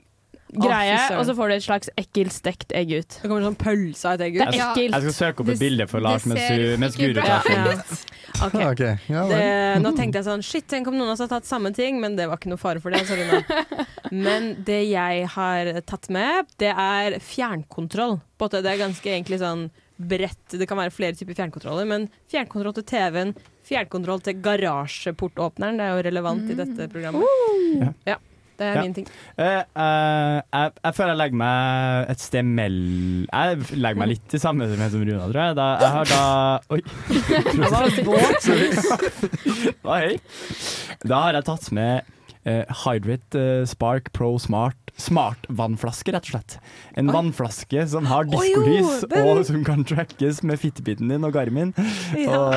greie, 0.53 0.97
og 1.17 1.25
så 1.27 1.35
får 1.37 1.49
du 1.51 1.53
et 1.55 1.63
slags 1.65 1.89
ekkelt 1.99 2.33
stekt 2.33 2.71
egg 2.73 2.91
ut. 2.95 3.17
Det 3.21 3.29
kommer 3.29 3.45
sånn 3.45 3.57
pølse 3.59 4.05
av 4.09 4.15
et 4.17 4.23
egg 4.27 4.37
Det 4.39 4.41
ut. 4.41 4.47
er 4.53 4.57
Ja. 4.57 4.69
ekkelt. 4.73 4.95
Jeg 4.95 5.01
skal 5.13 5.17
søke 5.33 5.39
opp 5.45 5.49
et 5.53 5.59
bilde 5.59 5.87
for 5.87 5.99
Lars 6.01 6.25
mens, 6.25 6.79
mens 6.79 6.95
Guri 6.97 7.13
tar 7.13 7.41
film. 7.45 7.65
Ja. 7.65 7.81
Ok. 8.39 8.53
Ah, 8.55 8.69
ok. 8.71 8.79
Ja. 9.09 9.23
Det, 9.27 9.81
nå 9.81 9.89
tenkte 9.97 10.19
jeg 10.21 10.23
sånn 10.23 10.43
Shit, 10.45 10.67
tenk 10.69 10.87
om 10.87 10.93
noen 10.95 11.09
av 11.09 11.15
oss 11.17 11.19
har 11.25 11.27
tatt 11.27 11.45
samme 11.49 11.73
ting, 11.75 11.97
men 11.99 12.15
det 12.15 12.27
var 12.29 12.37
ikke 12.37 12.51
noe 12.53 12.61
fare 12.61 12.79
for 12.79 12.89
det. 12.93 13.01
Sorry. 13.09 13.25
Men 14.15 14.63
det 14.63 14.87
jeg 14.89 15.25
har 15.33 15.81
tatt 15.81 16.07
med, 16.09 16.45
det 16.61 16.69
er 16.71 17.17
fjernkontroll. 17.19 18.21
Det 18.39 18.63
er 18.63 18.77
ganske 18.79 19.03
egentlig 19.11 19.39
sånn 19.41 19.65
bredt. 19.99 20.55
Det 20.55 20.67
kan 20.69 20.77
være 20.79 20.93
flere 20.95 21.17
typer 21.19 21.35
fjernkontroller, 21.35 21.85
men 21.89 22.07
fjernkontroll 22.31 22.73
til 22.79 22.83
TV-en, 22.87 23.33
fjernkontroll 23.67 24.21
til 24.23 24.39
garasjeportåpneren, 24.45 25.77
det 25.77 25.85
er 25.89 25.97
jo 25.97 26.05
relevant 26.07 26.49
i 26.49 26.55
dette 26.57 26.87
programmet. 26.91 27.25
Ja. 27.81 27.91
Ja, 28.13 28.15
det 28.59 28.67
er 28.67 28.75
Ja. 28.75 28.83
min 28.83 28.93
ting. 28.97 29.07
Uh, 29.39 29.63
uh, 29.73 30.37
jeg, 30.43 30.71
jeg 30.83 30.95
føler 30.97 31.13
jeg 31.13 31.19
legger 31.23 31.39
meg 31.41 32.11
et 32.13 32.23
sted 32.23 32.43
mell... 32.43 32.79
Jeg 33.31 33.57
legger 33.79 34.01
meg 34.03 34.11
litt 34.13 34.35
i 34.35 34.41
samme 34.41 34.67
som 34.69 34.85
som 34.89 35.03
Runa, 35.07 35.25
tror 35.31 35.41
jeg. 35.41 35.55
Da, 35.59 35.67
jeg 35.79 35.91
har 35.95 36.05
da 36.11 36.21
Oi. 36.75 36.81
Hva, 39.83 39.99
hei. 40.03 40.15
Da 41.07 41.15
har 41.25 41.39
jeg 41.39 41.47
tatt 41.47 41.71
med 41.75 42.18
eh, 42.45 42.63
Hydrate 42.85 43.39
eh, 43.39 43.65
Spark 43.69 44.13
Pro 44.13 44.37
Smart 44.39 44.89
Smart-vannflaske, 44.99 46.11
rett 46.11 46.27
og 46.27 46.33
slett. 46.33 46.55
En 46.99 47.09
vannflaske 47.11 47.85
som 47.87 48.07
har 48.09 48.27
diskolys, 48.27 49.05
den- 49.07 49.27
og 49.27 49.45
som 49.47 49.63
kan 49.63 49.85
trackes 49.87 50.41
med 50.43 50.59
fittebiten 50.59 51.07
din 51.07 51.23
og 51.23 51.33
Garmin. 51.33 51.73
Ja. 52.17 52.35
Og, 52.35 52.53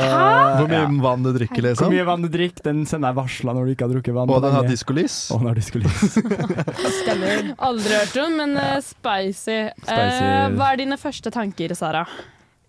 Hvor 0.58 0.68
mye 0.68 0.82
ja. 0.82 1.02
vann 1.04 1.22
du 1.22 1.30
drikker, 1.32 1.62
liksom? 1.62 1.86
Hvor 1.86 1.94
mye 1.94 2.06
vann 2.08 2.26
du 2.26 2.28
drikker, 2.32 2.64
den 2.66 2.84
sender 2.86 3.12
jeg 3.12 3.20
varsler 3.20 3.54
når 3.54 3.64
du 3.64 3.74
ikke 3.76 3.86
har 3.86 3.94
drukket 3.94 4.16
vann. 4.16 4.30
Og 4.34 4.42
den 4.42 4.56
har 4.56 4.66
diskolys. 4.66 5.30
Og 5.30 5.42
den 5.42 5.52
har 5.52 5.60
diskolys. 5.60 6.18
Stemmer. 7.02 7.54
Aldri 7.62 7.94
hørt 7.94 8.20
om, 8.24 8.36
men 8.42 8.56
uh, 8.58 8.80
spicy. 8.82 9.60
Spicy. 9.78 10.22
Uh, 10.26 10.58
hva 10.58 10.72
er 10.72 10.82
dine 10.82 10.98
første 10.98 11.30
tanker, 11.30 11.74
Sara? 11.78 12.06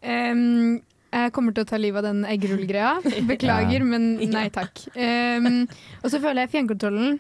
Em, 0.04 0.82
jeg 1.14 1.34
kommer 1.36 1.54
til 1.56 1.66
å 1.66 1.70
ta 1.70 1.80
livet 1.80 2.02
av 2.02 2.10
den 2.10 2.24
eggerullgreia. 2.26 2.94
Beklager, 3.32 3.86
men 3.88 4.16
nei 4.34 4.48
takk. 4.54 4.86
Um, 4.98 5.66
og 6.02 6.08
så 6.10 6.20
føler 6.20 6.44
jeg 6.44 6.54
fjernkontrollen 6.56 7.20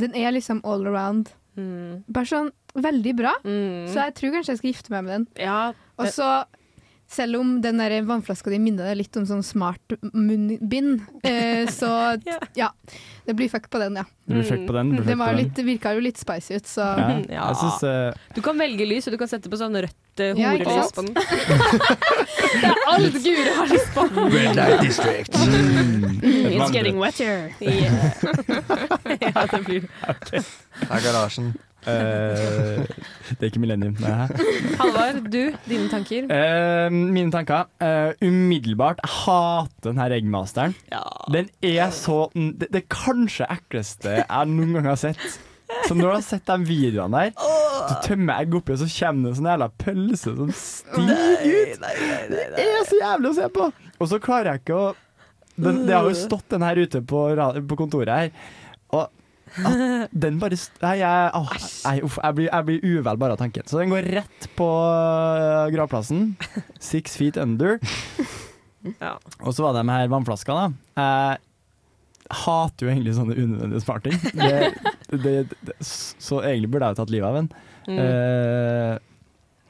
Den 0.00 0.14
er 0.18 0.34
liksom 0.34 0.62
all 0.66 0.86
around. 0.90 1.32
Mm. 1.58 2.04
Bare 2.10 2.30
sånn 2.30 2.52
veldig 2.74 3.14
bra. 3.18 3.34
Mm. 3.46 3.86
Så 3.92 4.06
jeg 4.08 4.14
tror 4.18 4.34
kanskje 4.34 4.54
jeg 4.54 4.60
skal 4.62 4.72
gifte 4.72 4.94
meg 4.94 5.06
med 5.06 5.14
den. 5.14 5.26
Ja, 5.46 5.58
Og 6.00 6.10
så, 6.10 6.30
selv 7.10 7.40
om 7.40 7.60
den 7.62 7.78
der 7.78 8.02
vannflaska 8.06 8.50
di 8.50 8.58
minner 8.58 8.88
deg 8.90 8.98
litt 9.02 9.16
om 9.20 9.26
sånn 9.28 9.42
smart 9.46 9.94
munnbind, 10.12 11.04
eh, 11.22 11.66
så 11.80 12.20
Ja. 12.26 12.38
ja. 12.54 12.70
Det 13.24 13.32
blir 13.32 13.48
fuck 13.48 13.70
på 13.72 13.78
den, 13.80 13.94
ja. 13.96 14.04
Det 14.26 14.34
blir 14.34 14.44
fuck 14.44 14.66
på 14.68 14.74
den. 14.76 14.90
Det 15.06 15.14
var 15.16 15.32
litt, 15.32 15.56
virka 15.64 15.94
jo 15.96 16.02
litt 16.04 16.18
spicy 16.20 16.58
ut, 16.58 16.66
så 16.68 16.80
Ja. 16.80 17.08
Ja. 17.28 17.46
Jeg 17.48 17.56
synes, 17.56 17.82
uh, 17.82 18.34
Du 18.34 18.42
kan 18.44 18.58
velge 18.58 18.84
lys, 18.88 19.06
og 19.08 19.14
du 19.16 19.18
kan 19.18 19.30
sette 19.30 19.48
på 19.48 19.56
sånn 19.56 19.76
rødt 19.80 20.20
uh, 20.20 20.34
horelys 20.36 20.92
på 20.92 21.06
den. 21.06 21.14
Det 22.54 22.68
er 22.68 22.82
alt 22.86 23.16
Guri 23.24 23.54
har 23.56 23.66
lyst 23.66 23.94
på! 23.94 24.04
Red 24.30 24.56
Light 24.56 24.80
District. 24.84 25.34
mm, 25.34 26.20
It's 26.22 26.70
getting 26.70 27.00
wetter. 27.00 27.50
ja, 27.60 29.46
det 29.50 29.62
blir 29.64 29.88
Det 29.88 30.44
er 30.90 31.00
garasjen. 31.02 31.54
Eh, 31.84 32.84
det 33.36 33.40
er 33.40 33.50
ikke 33.50 33.60
millennium. 33.62 33.96
Halvard, 34.80 35.20
du, 35.28 35.52
dine 35.68 35.88
tanker? 35.92 36.28
Uh, 36.28 36.92
mine 36.92 37.32
tanker. 37.32 37.68
Uh, 37.82 38.12
umiddelbart, 38.24 39.02
jeg 39.04 39.12
hater 39.24 39.90
den 39.90 40.00
her 40.00 40.14
eggmasteren. 40.16 40.76
Ja. 40.92 41.02
Den 41.32 41.50
er 41.62 41.90
så 41.94 42.28
Det, 42.34 42.68
det 42.72 42.84
er 42.84 42.88
kanskje 42.92 43.48
ekleste 43.52 44.20
jeg 44.20 44.50
noen 44.50 44.74
gang 44.76 44.88
har 44.90 44.98
sett 45.00 45.20
Så 45.86 45.94
når 45.96 46.04
du 46.04 46.10
har 46.10 46.24
sett 46.24 46.44
de 46.48 46.68
videoene 46.68 47.24
der, 47.26 47.32
så 47.88 47.96
tømmer 48.04 48.38
jeg 48.38 48.46
egg 48.46 48.58
oppi, 48.58 48.74
og 48.74 48.80
så 48.80 48.88
kommer 48.98 49.24
det 49.24 49.30
en 49.32 49.38
sånn 49.38 49.48
jævla 49.50 49.68
pølse 49.80 50.34
som 50.38 50.52
stiger 50.58 51.40
ut. 51.44 51.86
Det 52.28 52.66
er 52.66 52.86
så 52.88 53.00
jævlig 53.00 53.32
å 53.32 53.36
se 53.38 53.48
på! 53.56 53.68
Og 53.98 54.10
så 54.12 54.20
klarer 54.22 54.52
jeg 54.52 54.64
ikke 54.64 54.78
å 54.78 54.86
Det, 55.54 55.72
Det 55.86 55.94
har 55.94 56.08
jo 56.08 56.14
stått 56.18 56.48
den 56.50 56.64
her 56.66 56.80
ute 56.80 57.02
på, 57.06 57.26
på 57.68 57.78
kontoret 57.78 58.14
her, 58.14 58.54
og 58.94 59.10
at 59.60 60.14
den 60.24 60.40
bare 60.42 60.58
Nei, 60.82 60.94
jeg, 61.00 61.30
oh, 61.38 61.52
nei, 61.86 61.94
uff, 62.06 62.18
jeg, 62.20 62.36
blir, 62.38 62.48
jeg 62.50 62.68
blir 62.68 62.86
uvel 62.98 63.20
bare 63.20 63.36
av 63.36 63.40
tanken. 63.40 63.66
Så 63.70 63.80
den 63.80 63.92
går 63.94 64.08
rett 64.20 64.48
på 64.58 64.68
øh, 64.68 65.70
gravplassen. 65.74 66.34
Six 66.82 67.18
feet 67.20 67.40
under. 67.40 67.78
Ja. 69.00 69.14
Og 69.40 69.54
så 69.56 69.62
var 69.64 69.72
det 69.72 69.80
med 69.88 69.96
her 69.96 70.10
vannflaskene. 70.12 70.66
da. 70.94 71.00
Jeg 71.00 72.34
hater 72.36 72.84
jo 72.84 72.90
egentlig 72.92 73.14
sånne 73.16 73.36
unødvendige 73.38 73.80
smarting. 73.80 74.18
Det, 74.36 74.58
det, 75.24 75.32
det, 75.64 75.76
så 75.80 76.42
egentlig 76.42 76.68
burde 76.74 76.90
jeg 76.90 76.92
jo 76.92 76.98
tatt 76.98 77.14
livet 77.14 77.30
av 77.30 77.38
en. 77.40 77.48
Mm. 77.88 77.96
Uh, 77.96 79.14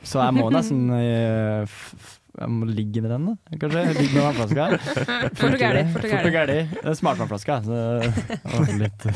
så 0.04 0.20
jeg 0.20 0.36
må 0.36 0.48
nesten 0.52 0.82
eh, 0.98 1.78
jeg 2.40 2.48
må 2.50 2.66
ligge 2.66 3.00
med 3.04 3.10
den, 3.14 3.26
da. 3.30 3.58
Kanskje. 3.62 3.82
Ligg 3.98 4.14
med 4.14 4.22
vannflaska. 4.24 4.64
Gærlig. 6.34 6.58
Det 6.72 6.90
er 6.90 6.96
smartvannflaska. 6.98 7.58
Litt 8.78 9.06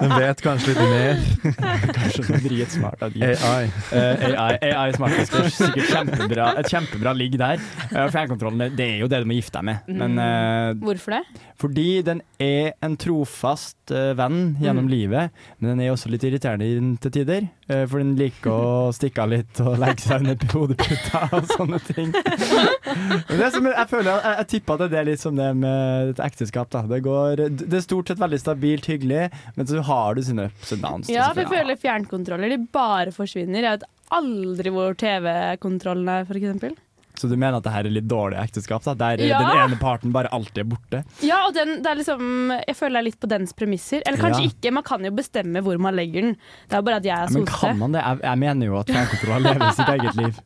Den 0.00 0.14
vet 0.16 0.42
kanskje 0.44 0.72
litt 0.72 0.80
mer. 0.90 1.20
Kanskje 1.98 2.24
den 2.30 2.44
dritsmart. 2.46 3.02
AI. 3.04 3.66
Uh, 3.92 4.24
AI, 4.30 4.56
AI 4.70 4.94
smartflaske. 4.96 5.42
Sikkert 5.58 5.90
kjempebra, 5.92 6.48
et 6.62 6.70
kjempebra 6.72 7.14
ligg 7.16 7.36
der. 7.40 7.60
Uh, 7.92 8.06
Fjernkontrollen, 8.14 8.64
det- 8.64 8.76
det 8.80 8.86
er 8.94 8.98
jo 9.02 9.08
det 9.12 9.20
du 9.20 9.28
må 9.28 9.36
gifte 9.36 9.58
deg 9.60 9.66
med. 9.70 9.90
Men 10.00 10.16
uh, 10.18 10.72
Hvorfor 10.86 11.18
det? 11.18 11.22
fordi 11.60 11.88
den 12.06 12.22
er 12.40 12.70
en 12.80 12.94
trofast 12.96 13.90
eh, 13.92 14.14
venn 14.16 14.54
gjennom 14.62 14.86
livet, 14.88 15.28
men 15.60 15.74
den 15.74 15.82
er 15.84 15.90
også 15.92 16.08
litt 16.08 16.22
irriterende 16.24 16.96
til 17.04 17.12
tider. 17.18 17.48
Eh, 17.70 17.84
for 17.88 18.02
den 18.02 18.12
liker 18.18 18.50
å 18.52 18.90
stikke 18.94 19.24
av 19.24 19.32
litt 19.32 19.60
og 19.62 19.78
legge 19.80 20.04
seg 20.04 20.24
under 20.24 20.54
hodeputa 20.54 21.22
og 21.38 21.48
sånne 21.54 21.80
ting. 21.86 22.10
Det 22.12 23.50
som, 23.54 23.68
jeg 23.70 23.86
føler 23.90 24.10
jeg, 24.10 24.34
jeg 24.40 24.48
tipper 24.54 24.76
at 24.76 24.92
det 24.92 25.00
er 25.00 25.08
litt 25.10 25.22
som 25.22 25.38
det 25.38 25.48
med 25.60 26.12
et 26.14 26.22
ekteskap. 26.24 26.70
Da. 26.74 26.84
Det, 26.90 27.00
går, 27.06 27.44
det 27.62 27.80
er 27.80 27.86
stort 27.86 28.10
sett 28.10 28.20
veldig 28.20 28.40
stabilt, 28.42 28.90
hyggelig, 28.90 29.28
men 29.56 29.70
så 29.70 29.84
har 29.86 30.18
du 30.18 30.24
sine 30.26 30.50
ups 30.50 30.74
and 30.76 30.84
downs. 30.84 31.10
Ja, 31.12 31.30
for 31.32 31.44
jeg 31.44 31.52
føler 31.54 31.80
fjernkontroller 31.80 32.52
de 32.52 32.60
bare 32.74 33.14
forsvinner. 33.14 33.64
Jeg 33.64 33.80
vet 33.80 33.88
aldri 34.20 34.72
hvor 34.74 34.96
TV-kontrollen 34.98 36.08
er, 36.10 36.26
f.eks. 36.26 36.78
Så 37.20 37.28
du 37.28 37.34
mener 37.36 37.58
at 37.60 37.66
det 37.66 37.72
her 37.74 37.84
er 37.88 37.92
litt 37.92 38.06
dårlig 38.08 38.38
ekteskap? 38.40 38.82
Da, 38.86 38.94
der 38.96 39.20
Ja. 39.20 39.38
den 39.44 39.58
ene 39.66 39.78
parten 39.80 40.12
bare 40.14 40.30
alltid 40.32 40.62
er 40.64 40.68
borte? 40.72 41.02
Ja, 41.26 41.42
og 41.46 41.54
den, 41.54 41.82
det 41.84 41.90
er 41.92 41.98
liksom, 42.00 42.52
jeg 42.66 42.76
føler 42.78 42.96
det 42.96 43.02
er 43.02 43.08
litt 43.10 43.20
på 43.20 43.28
dens 43.28 43.52
premisser. 43.52 44.02
Eller 44.06 44.18
kanskje 44.24 44.46
Ja. 44.46 44.52
ikke, 44.54 44.72
man 44.72 44.86
kan 44.88 45.04
jo 45.04 45.10
bestemme 45.12 45.60
hvor 45.62 45.78
man 45.78 45.94
legger 46.00 46.22
den. 46.30 46.36
Det 46.70 46.78
er 46.78 46.82
bare 46.86 46.96
at 47.02 47.04
jeg 47.04 47.12
Ja, 47.16 47.24
er 47.28 47.32
men 47.36 47.46
kan 47.46 47.78
man 47.78 47.92
det? 47.92 48.00
Jeg, 48.06 48.20
jeg 48.24 48.38
mener 48.46 48.66
jo 48.72 48.78
at 48.80 48.86
fjernkontroll 48.94 49.42
lever 49.50 49.72
sitt 49.76 49.88
eget 49.96 50.16
liv. 50.16 50.40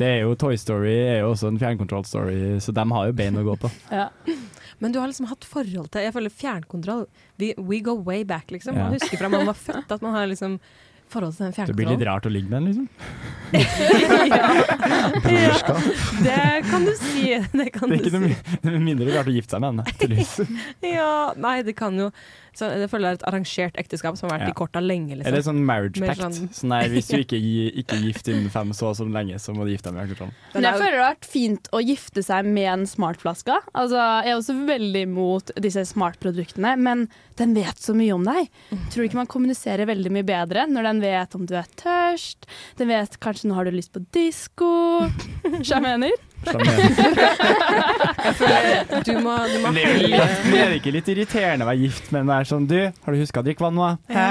Det 0.00 0.06
er 0.06 0.20
jo 0.22 0.34
Toy 0.38 0.54
Story 0.56 0.92
er 1.02 1.18
jo 1.24 1.32
også 1.34 1.48
en 1.50 1.58
fjernkontroll-story, 1.58 2.60
så 2.62 2.72
de 2.72 2.84
har 2.94 3.06
jo 3.10 3.12
bein 3.12 3.36
å 3.36 3.42
gå 3.44 3.56
på. 3.58 3.70
Ja. 3.92 4.08
Men 4.80 4.92
du 4.94 4.98
har 4.98 5.10
liksom 5.10 5.26
hatt 5.28 5.44
forhold 5.44 5.90
til 5.92 6.00
Jeg 6.06 6.14
føler 6.14 6.30
fjernkontroll 6.32 7.02
We, 7.38 7.50
we 7.58 7.80
go 7.84 7.98
way 8.00 8.22
back, 8.24 8.48
liksom. 8.50 8.74
Ja. 8.78 8.84
Man 8.88 8.94
husker 8.96 9.18
fra 9.20 9.28
man 9.28 9.44
var 9.50 9.58
født 9.58 9.92
at 9.92 10.00
man 10.00 10.14
har 10.16 10.26
liksom 10.30 10.58
forhold 11.12 11.36
til 11.36 11.50
den 11.50 11.70
Det 11.70 11.76
blir 11.78 11.90
litt 11.92 12.04
rart 12.08 12.26
å 12.26 12.32
ligge 12.32 12.50
med 12.50 12.56
den, 12.60 12.66
liksom. 12.70 12.86
ja. 14.30 15.76
Det 16.22 16.64
kan 16.70 16.84
du 16.86 16.92
si. 16.98 17.24
Det 17.52 17.70
kan 17.74 17.90
Det 17.90 17.98
er 17.98 18.04
ikke 18.04 18.20
noe 18.20 18.30
si. 18.30 18.58
noe 18.66 18.82
mindre 18.88 19.10
rart 19.16 19.30
å 19.30 19.34
gifte 19.34 19.56
seg 19.56 19.64
med 19.64 19.72
henne, 19.72 19.96
tydeligvis. 19.98 20.34
Ja, 20.86 21.14
nei, 21.40 21.56
det 21.66 21.74
kan 21.78 21.98
jo 21.98 22.10
så 22.54 22.68
Jeg 22.80 22.90
føler 22.90 23.10
det 23.10 23.10
er 23.10 23.18
et 23.20 23.26
arrangert 23.32 23.74
ekteskap 23.80 24.16
som 24.18 24.28
har 24.28 24.38
vært 24.38 24.46
Ja. 24.48 24.50
i 24.50 24.58
korta 24.58 24.80
lenge, 24.80 25.16
liksom. 25.16 25.26
Eller 25.26 25.42
sånn 25.42 25.64
marriage 25.64 26.00
pact. 26.00 26.20
sånn- 26.20 26.48
Sånn 26.50 26.70
der, 26.70 26.88
hvis 26.88 27.08
du 27.08 27.16
ikke 27.24 27.94
er 27.94 28.02
gift 28.04 28.28
innen 28.28 28.50
fem 28.50 28.70
så 28.72 28.88
og 28.90 28.96
så 28.96 29.04
lenge, 29.10 29.36
så 29.38 29.54
må 29.54 29.64
du 29.64 29.70
gifte 29.74 29.90
deg 29.90 29.94
med 29.94 30.08
fjernkontrollen. 30.08 30.34
Men 30.54 30.62
jeg 30.62 30.74
føler 30.74 30.90
det 30.90 31.00
har 31.04 31.14
vært 31.14 31.24
fint 31.30 31.68
å 31.72 31.80
gifte 31.84 32.22
seg 32.24 32.44
med 32.46 32.68
en 32.72 32.86
smartflaske. 32.86 33.56
Altså, 33.74 33.98
jeg 34.24 34.32
er 34.32 34.38
også 34.38 34.56
veldig 34.66 35.02
imot 35.06 35.50
disse 35.60 35.84
smartproduktene, 35.92 36.76
men 36.78 37.08
den 37.36 37.54
vet 37.54 37.76
så 37.80 37.94
mye 37.94 38.12
om 38.14 38.24
deg. 38.24 38.48
Tror 38.90 39.02
du 39.02 39.08
ikke 39.08 39.14
man 39.20 39.26
kommuniserer 39.26 39.86
veldig 39.86 40.10
mye 40.12 40.26
bedre 40.26 40.66
når 40.68 40.82
den 40.90 41.00
vet 41.00 41.34
om 41.34 41.46
du 41.46 41.54
er 41.54 41.66
tørst? 41.76 42.44
Den 42.76 42.88
vet 42.88 43.18
kanskje 43.20 43.48
nå 43.48 43.54
har 43.54 43.64
du 43.64 43.70
lyst 43.72 43.92
på 43.92 44.04
disko? 44.12 45.08
Skjønner 45.62 45.94
jeg 45.94 46.00
mener? 46.00 46.12
Jeg 46.40 48.34
føler 48.38 49.02
du 49.04 49.12
må, 49.20 49.34
du 49.50 49.58
må 49.60 49.72
det 49.76 49.82
er 49.84 49.90
jo 49.90 49.98
litt, 50.06 50.46
men 50.46 50.56
er 50.60 50.72
ikke 50.78 50.94
litt 50.94 51.10
irriterende 51.12 51.66
å 51.66 51.68
være 51.70 51.82
gift 51.84 52.08
med 52.14 52.24
en 52.24 52.32
der 52.32 52.48
sånn 52.48 52.66
Du, 52.70 52.78
har 52.80 53.14
du 53.14 53.20
huska 53.20 53.42
å 53.42 53.46
drikke 53.46 53.64
vann 53.66 53.76
nå? 53.76 53.90
Hæ? 54.12 54.28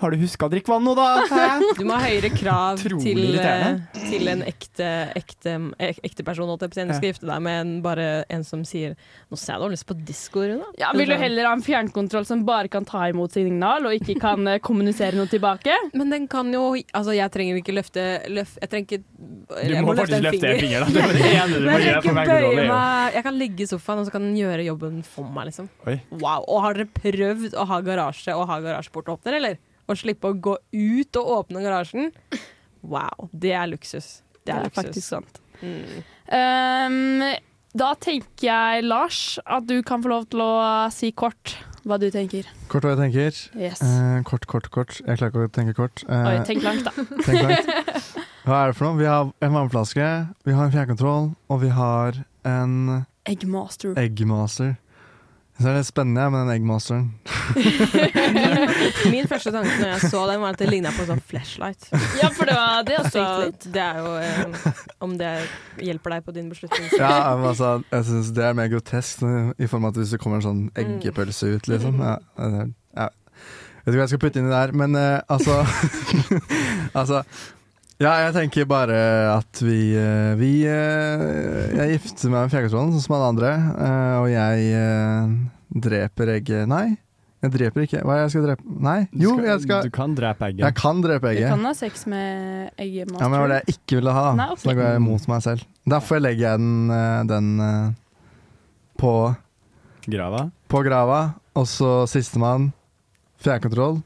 Har 0.00 0.14
du 0.14 0.16
huska 0.22 0.46
å 0.48 0.50
drikke 0.52 0.72
vann 0.72 0.86
nå, 0.86 0.94
da? 0.96 1.08
Hæ? 1.28 1.46
Du 1.80 1.84
må 1.84 1.96
ha 1.98 2.06
høyere 2.08 2.30
krav 2.32 2.80
til, 2.80 3.20
eh, 3.36 3.80
til 4.08 4.30
en 4.32 4.42
ekte, 4.48 4.88
ekte, 5.18 5.54
ekte 5.76 6.24
person. 6.24 6.48
Du 6.50 6.66
skal 6.70 6.88
Ja. 6.88 6.98
gifte 7.04 7.28
deg 7.28 7.42
med 7.44 7.60
en, 7.60 7.72
bare 7.84 8.24
en 8.32 8.44
som 8.44 8.62
sier 8.64 8.96
'Nå 9.30 9.36
ser 9.38 9.52
jeg 9.54 9.60
du 9.60 9.64
har 9.66 9.72
lyst 9.74 9.86
på 9.86 9.96
disko', 10.04 10.46
Runa. 10.48 10.64
Ja, 10.78 10.92
vil 10.96 11.06
du 11.08 11.16
heller 11.16 11.44
ha 11.46 11.52
en 11.52 11.62
fjernkontroll 11.62 12.24
som 12.26 12.44
bare 12.44 12.68
kan 12.68 12.84
ta 12.84 13.04
imot 13.10 13.32
signal 13.32 13.84
og 13.86 13.92
ikke 13.92 14.18
kan 14.20 14.46
eh, 14.48 14.58
kommunisere 14.58 15.14
noe 15.14 15.28
tilbake? 15.28 15.70
Men 15.94 16.10
den 16.10 16.28
kan 16.28 16.50
jo 16.52 16.70
Altså, 16.94 17.12
jeg 17.14 17.30
trenger 17.30 17.60
ikke 17.60 17.74
løfte 17.76 18.02
løf, 18.30 18.56
Jeg 18.60 18.68
trenger 18.70 18.86
ikke 18.88 19.04
Du 19.68 19.82
må 19.84 19.94
faktisk 19.94 20.22
løfte 20.22 20.48
en 20.48 20.60
finger, 20.60 20.80
da. 20.80 20.86
Det 20.86 21.20
det 21.20 21.32
ene 21.34 21.54
du 21.54 21.60
Men 21.66 21.72
må 21.72 21.78
jeg 21.78 22.02
fjernkontroll, 22.02 22.56
bøye 22.56 22.68
meg. 22.68 23.14
Jeg 23.14 23.22
kan 23.22 23.34
ligge 23.38 23.60
i 23.60 23.66
sofaen, 23.66 23.98
og 24.00 24.06
så 24.06 24.12
kan 24.12 24.22
den 24.22 24.36
gjøre 24.38 24.64
jobben 24.64 25.02
for 25.04 25.24
meg, 25.28 25.50
liksom. 25.50 25.68
Oi. 25.86 26.00
Wow. 26.10 26.44
Og 26.48 26.62
har 26.64 26.74
dere 26.74 26.88
prøvd 26.88 27.54
å 27.54 27.66
ha 27.66 27.80
garasje 27.84 28.34
og 28.36 28.46
ha 28.48 28.60
garasjeportåpner, 28.64 29.36
eller? 29.36 29.58
Og 29.90 29.98
slippe 29.98 30.30
å 30.30 30.36
gå 30.38 30.54
ut 30.72 31.18
og 31.18 31.30
åpne 31.40 31.62
garasjen? 31.64 32.10
Wow. 32.86 33.28
Det 33.34 33.50
er 33.58 33.66
luksus. 33.72 34.20
Det 34.46 34.54
er, 34.54 34.54
Det 34.54 34.54
er 34.54 34.66
luksus. 34.68 34.76
faktisk 34.78 35.08
sant. 35.10 35.40
Mm. 35.60 36.04
Um, 36.30 37.24
da 37.76 37.90
tenker 38.02 38.46
jeg, 38.48 38.84
Lars, 38.86 39.38
at 39.46 39.66
du 39.68 39.76
kan 39.86 40.02
få 40.02 40.10
lov 40.12 40.24
til 40.32 40.40
å 40.42 40.52
si 40.94 41.10
kort 41.12 41.56
hva 41.86 41.96
du 42.00 42.06
tenker. 42.12 42.46
Kort 42.70 42.84
hva 42.86 42.94
jeg 42.94 43.00
tenker. 43.02 43.36
Yes. 43.58 43.80
Eh, 43.84 44.16
kort, 44.28 44.46
kort, 44.50 44.66
kort. 44.74 44.96
Jeg 45.06 45.18
klarer 45.20 45.30
ikke 45.32 45.44
å 45.46 45.52
tenke 45.54 45.74
kort. 45.78 46.02
Eh, 46.08 46.26
Oi, 46.30 46.34
tenk 46.48 46.64
langt, 46.66 46.84
da. 46.88 46.92
tenk 47.26 47.44
langt. 47.46 47.70
Hva 48.44 48.58
er 48.64 48.72
det 48.72 48.76
for 48.78 48.88
noe? 48.88 48.98
Vi 49.00 49.06
har 49.08 49.30
en 49.46 49.54
vannflaske, 49.56 50.08
vi 50.48 50.56
har 50.56 50.66
en 50.68 50.74
fjernkontroll, 50.74 51.30
og 51.50 51.62
vi 51.62 51.70
har 51.76 52.20
en 52.48 52.74
Eggmaster. 53.28 53.94
eggmaster. 54.00 54.74
Så 55.60 55.68
er 55.68 55.74
det 55.76 55.82
spennende 55.84 56.24
med 56.32 56.40
den 56.46 56.50
eggmasteren. 56.54 57.02
Min, 57.54 59.12
min 59.14 59.26
første 59.28 59.50
tanke 59.52 59.74
når 59.80 59.90
jeg 59.92 60.08
så 60.12 60.22
den, 60.30 60.40
var 60.40 60.54
at 60.54 60.60
det 60.62 60.68
ligna 60.70 60.92
på 60.96 61.02
en 61.04 61.10
sånn 61.10 61.20
flashlight. 61.28 61.84
Ja, 62.20 62.30
for 62.32 62.48
det 62.48 62.54
var 62.56 62.86
det 62.88 62.96
også 63.02 63.24
Så 63.26 63.70
det 63.74 63.82
er 63.84 63.98
jo 64.00 64.14
eh, 64.22 64.70
Om 65.04 65.18
det 65.20 65.32
hjelper 65.84 66.14
deg 66.16 66.24
på 66.30 66.34
din 66.38 66.48
beslutning. 66.52 66.88
Ja, 66.96 67.36
men 67.36 67.50
altså, 67.52 67.74
jeg 67.92 68.08
synes 68.08 68.32
det 68.36 68.46
er 68.48 68.56
mer 68.56 68.70
grotesk 68.72 69.24
i 69.26 69.68
form 69.68 69.84
av 69.84 69.92
at 69.92 70.00
hvis 70.00 70.16
det 70.16 70.22
kommer 70.24 70.40
en 70.40 70.46
sånn 70.48 70.62
eggepølse 70.80 71.52
ut, 71.58 71.68
liksom. 71.70 72.00
Ja, 72.04 72.16
det 72.40 72.50
er- 72.64 72.72
ja. 73.04 73.08
Vet 73.80 73.94
ikke 73.94 74.00
hva 74.00 74.04
jeg 74.04 74.10
skal 74.12 74.20
putte 74.24 74.40
inni 74.42 74.50
der, 74.52 74.72
men 74.76 74.96
eh, 74.96 75.20
altså 75.32 75.60
Altså 77.00 77.22
ja, 78.00 78.12
jeg 78.24 78.32
tenker 78.36 78.64
bare 78.70 78.96
at 79.36 79.60
vi, 79.60 79.92
eh, 79.98 80.32
vi 80.40 80.50
eh, 80.64 81.76
Jeg 81.76 81.98
gifter 81.98 82.32
meg 82.32 82.46
med 82.46 82.52
fjernkontrollen, 82.54 82.94
sånn 82.96 83.04
som 83.04 83.16
alle 83.18 83.28
andre. 83.34 83.52
eh, 83.76 84.16
og 84.22 84.28
jeg 84.32 85.38
dreper 85.84 86.32
egget 86.38 86.66
Nei, 86.70 86.96
jeg 87.44 87.52
dreper 87.54 87.84
ikke. 87.86 88.00
Hva 88.04 88.14
er 88.16 88.18
det 88.18 88.24
jeg 88.26 88.32
skal 88.34 88.46
drepe? 88.48 88.64
Nei, 88.88 88.96
jo, 89.12 89.34
skal- 89.36 89.46
jeg 89.50 89.60
skal 89.66 89.82
Du 89.86 89.90
kan 89.94 90.14
drepe 90.16 90.48
egget. 90.50 90.64
Jeg 90.66 90.74
kan 90.80 91.00
drepe 91.04 91.30
egget. 91.30 91.46
Du 91.48 91.54
kan 91.56 91.64
ha 91.64 91.72
sex 91.76 92.06
med 92.06 92.70
egget. 92.76 93.12
Ja, 93.14 93.28
men 93.28 93.36
det 93.36 93.40
var 93.44 93.48
det 93.54 93.60
jeg 93.64 93.76
ikke 93.76 94.00
ville 94.00 94.12
ha. 94.16 94.26
Nei, 94.36 94.48
ok. 94.52 94.58
Så 94.60 94.68
da 94.68 94.74
går 94.80 94.88
jeg 94.90 95.00
imot 95.00 95.28
meg 95.28 95.42
selv. 95.46 95.64
Derfor 95.88 96.20
legger 96.20 96.44
jeg 96.50 96.58
den, 96.58 97.26
den 97.28 97.96
på 99.00 99.14
Grava? 100.10 100.50
På 100.68 100.82
grava. 100.84 101.34
Og 101.56 101.66
så 101.68 102.06
sistemann 102.08 102.72
fjernkontroll. 103.40 104.02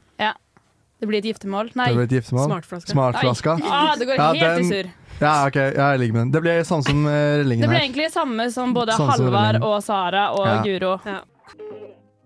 Ja. 1.05 1.07
Det 1.07 1.11
blir 1.11 1.19
et 1.21 1.25
giftermål. 1.29 1.71
Nei. 1.77 1.87
Det 1.87 1.95
blir 1.95 2.07
et 2.09 2.15
giftermål. 2.17 2.47
Smartflaske. 2.49 2.91
Smartflaska. 2.91 3.57
Ah, 3.69 3.95
det 3.95 4.05
går 4.09 4.15
Ja, 4.17 4.27
helt 4.33 4.39
den- 4.41 4.59
i 4.65 4.69
surr. 4.69 4.91
Ja, 5.21 5.47
ok, 5.47 5.55
jeg 5.55 5.99
ligger 5.99 6.13
med 6.13 6.21
den. 6.21 6.31
Det 6.31 6.41
blir 6.41 6.63
samme 6.63 6.83
som 6.83 7.05
eh, 7.07 7.37
Det 7.45 7.67
blir 7.69 7.79
egentlig 7.79 8.11
samme 8.11 8.51
som 8.51 8.73
både 8.73 8.91
samme 8.97 9.13
som 9.15 9.25
Halvard 9.31 9.63
og 9.63 9.83
Sara 9.83 10.31
og 10.33 10.45
Ja. 10.47 10.61
Guro. 10.63 10.97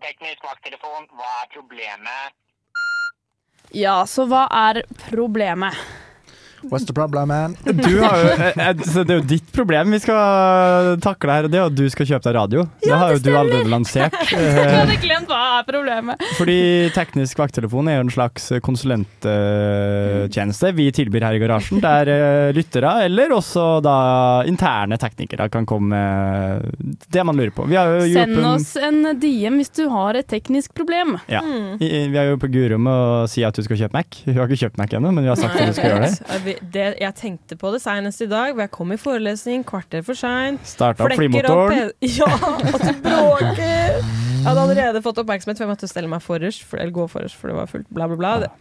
Teknisk 0.01 0.41
vakttelefon, 0.47 1.05
hva 1.13 1.29
er 1.43 1.47
problemet? 1.53 2.31
Ja, 3.75 4.03
så 4.05 4.25
hva 4.25 4.47
er 4.49 4.81
problemet? 5.11 5.75
What's 6.69 6.85
the 6.85 6.93
problem, 6.93 7.27
man? 7.31 7.55
Du 7.63 8.01
har 8.01 8.17
jo, 8.19 8.27
eh, 8.35 8.51
eh, 8.69 8.73
så 8.83 9.03
det 9.07 9.13
er 9.15 9.19
jo 9.21 9.27
ditt 9.29 9.51
problem 9.55 9.91
vi 9.95 9.99
skal 10.03 10.97
takle 11.03 11.31
her, 11.31 11.43
det 11.47 11.57
er 11.59 11.65
at 11.69 11.75
du 11.77 11.85
skal 11.89 12.05
kjøpe 12.09 12.23
deg 12.27 12.35
radio. 12.35 12.59
Ja, 12.83 12.89
det 12.89 12.97
har 12.99 13.09
jo 13.15 13.19
du 13.23 13.29
allerede 13.37 13.69
lansert. 13.71 14.13
Jeg 14.31 14.39
Eh, 14.59 14.75
hadde 14.75 14.97
glemt 15.01 15.27
hva 15.31 15.39
er 15.59 15.63
problemet. 15.69 16.15
Fordi 16.37 16.57
teknisk 16.95 17.37
vakttelefon 17.39 17.87
er 17.89 17.95
jo 17.99 18.03
en 18.07 18.11
slags 18.13 18.49
konsulenttjeneste 18.65 20.71
vi 20.75 20.89
tilbyr 20.95 21.23
her 21.27 21.33
i 21.37 21.39
garasjen, 21.41 21.79
der 21.83 22.05
lyttere, 22.55 22.91
eller 23.07 23.27
også 23.35 23.65
da 23.85 23.95
interne 24.49 24.97
teknikere, 25.01 25.49
kan 25.53 25.65
komme 25.69 25.87
med 25.89 26.61
det 27.11 27.23
man 27.25 27.35
lurer 27.39 27.51
på. 27.55 27.65
Vi 27.69 27.75
har 27.79 27.85
jo 27.95 27.99
Send 28.13 28.45
oss 28.45 28.75
en 28.79 28.99
DM 29.19 29.55
hvis 29.61 29.71
du 29.79 29.83
har 29.91 30.11
et 30.19 30.27
teknisk 30.29 30.69
problem. 30.77 31.09
Ja. 31.31 31.41
I- 31.79 32.07
Vi 32.09 32.17
har 32.17 32.25
jo 32.31 32.37
på 32.37 32.47
Guro 32.51 32.77
med 32.77 32.93
å 32.93 33.27
si 33.29 33.43
at 33.43 33.53
du 33.55 33.61
skal 33.63 33.77
kjøpe 33.77 33.93
Mac. 33.93 34.05
Hun 34.25 34.33
har 34.37 34.47
ikke 34.47 34.59
kjøpt 34.69 34.77
Mac 34.77 34.89
ennå, 34.93 35.11
men 35.13 35.23
vi 35.23 35.29
har 35.29 35.35
sagt 35.39 35.55
at 35.59 35.67
du 35.67 35.73
skal 35.73 35.89
gjøre 35.91 36.09
det. 36.09 36.19
Jeg 36.49 36.71
det. 36.73 36.87
Jeg 37.01 37.15
tenkte 37.15 37.57
på 37.59 37.73
det 37.73 37.81
seinest 37.83 38.21
i 38.25 38.29
dag, 38.29 38.53
hvor 38.53 38.65
jeg 38.65 38.71
kom 38.71 38.91
i 38.95 38.97
forelesning 38.99 39.65
kvarter 39.67 40.05
for 40.05 40.17
seint. 40.17 40.61
Starta 40.67 41.09
flymotoren. 41.15 41.91
Ja, 42.19 42.31
og 42.73 42.79
du 42.83 42.93
bråker! 43.05 44.28
Jeg 44.39 44.47
hadde 44.47 44.61
allerede 44.63 45.01
fått 45.03 45.19
oppmerksomhet, 45.19 45.59
for 45.59 45.65
jeg 45.65 45.71
måtte 45.73 45.89
stelle 45.91 46.09
meg 46.11 46.23
forrest, 46.23 46.63
for, 46.63 46.79
eller 46.79 46.93
gå 46.95 47.05
forrest, 47.11 47.35
for 47.35 47.51
det 47.51 47.57
var 47.57 47.67
fullt, 47.67 47.89
bla, 47.91 48.07
bla, 48.07 48.17
bla. 48.19 48.51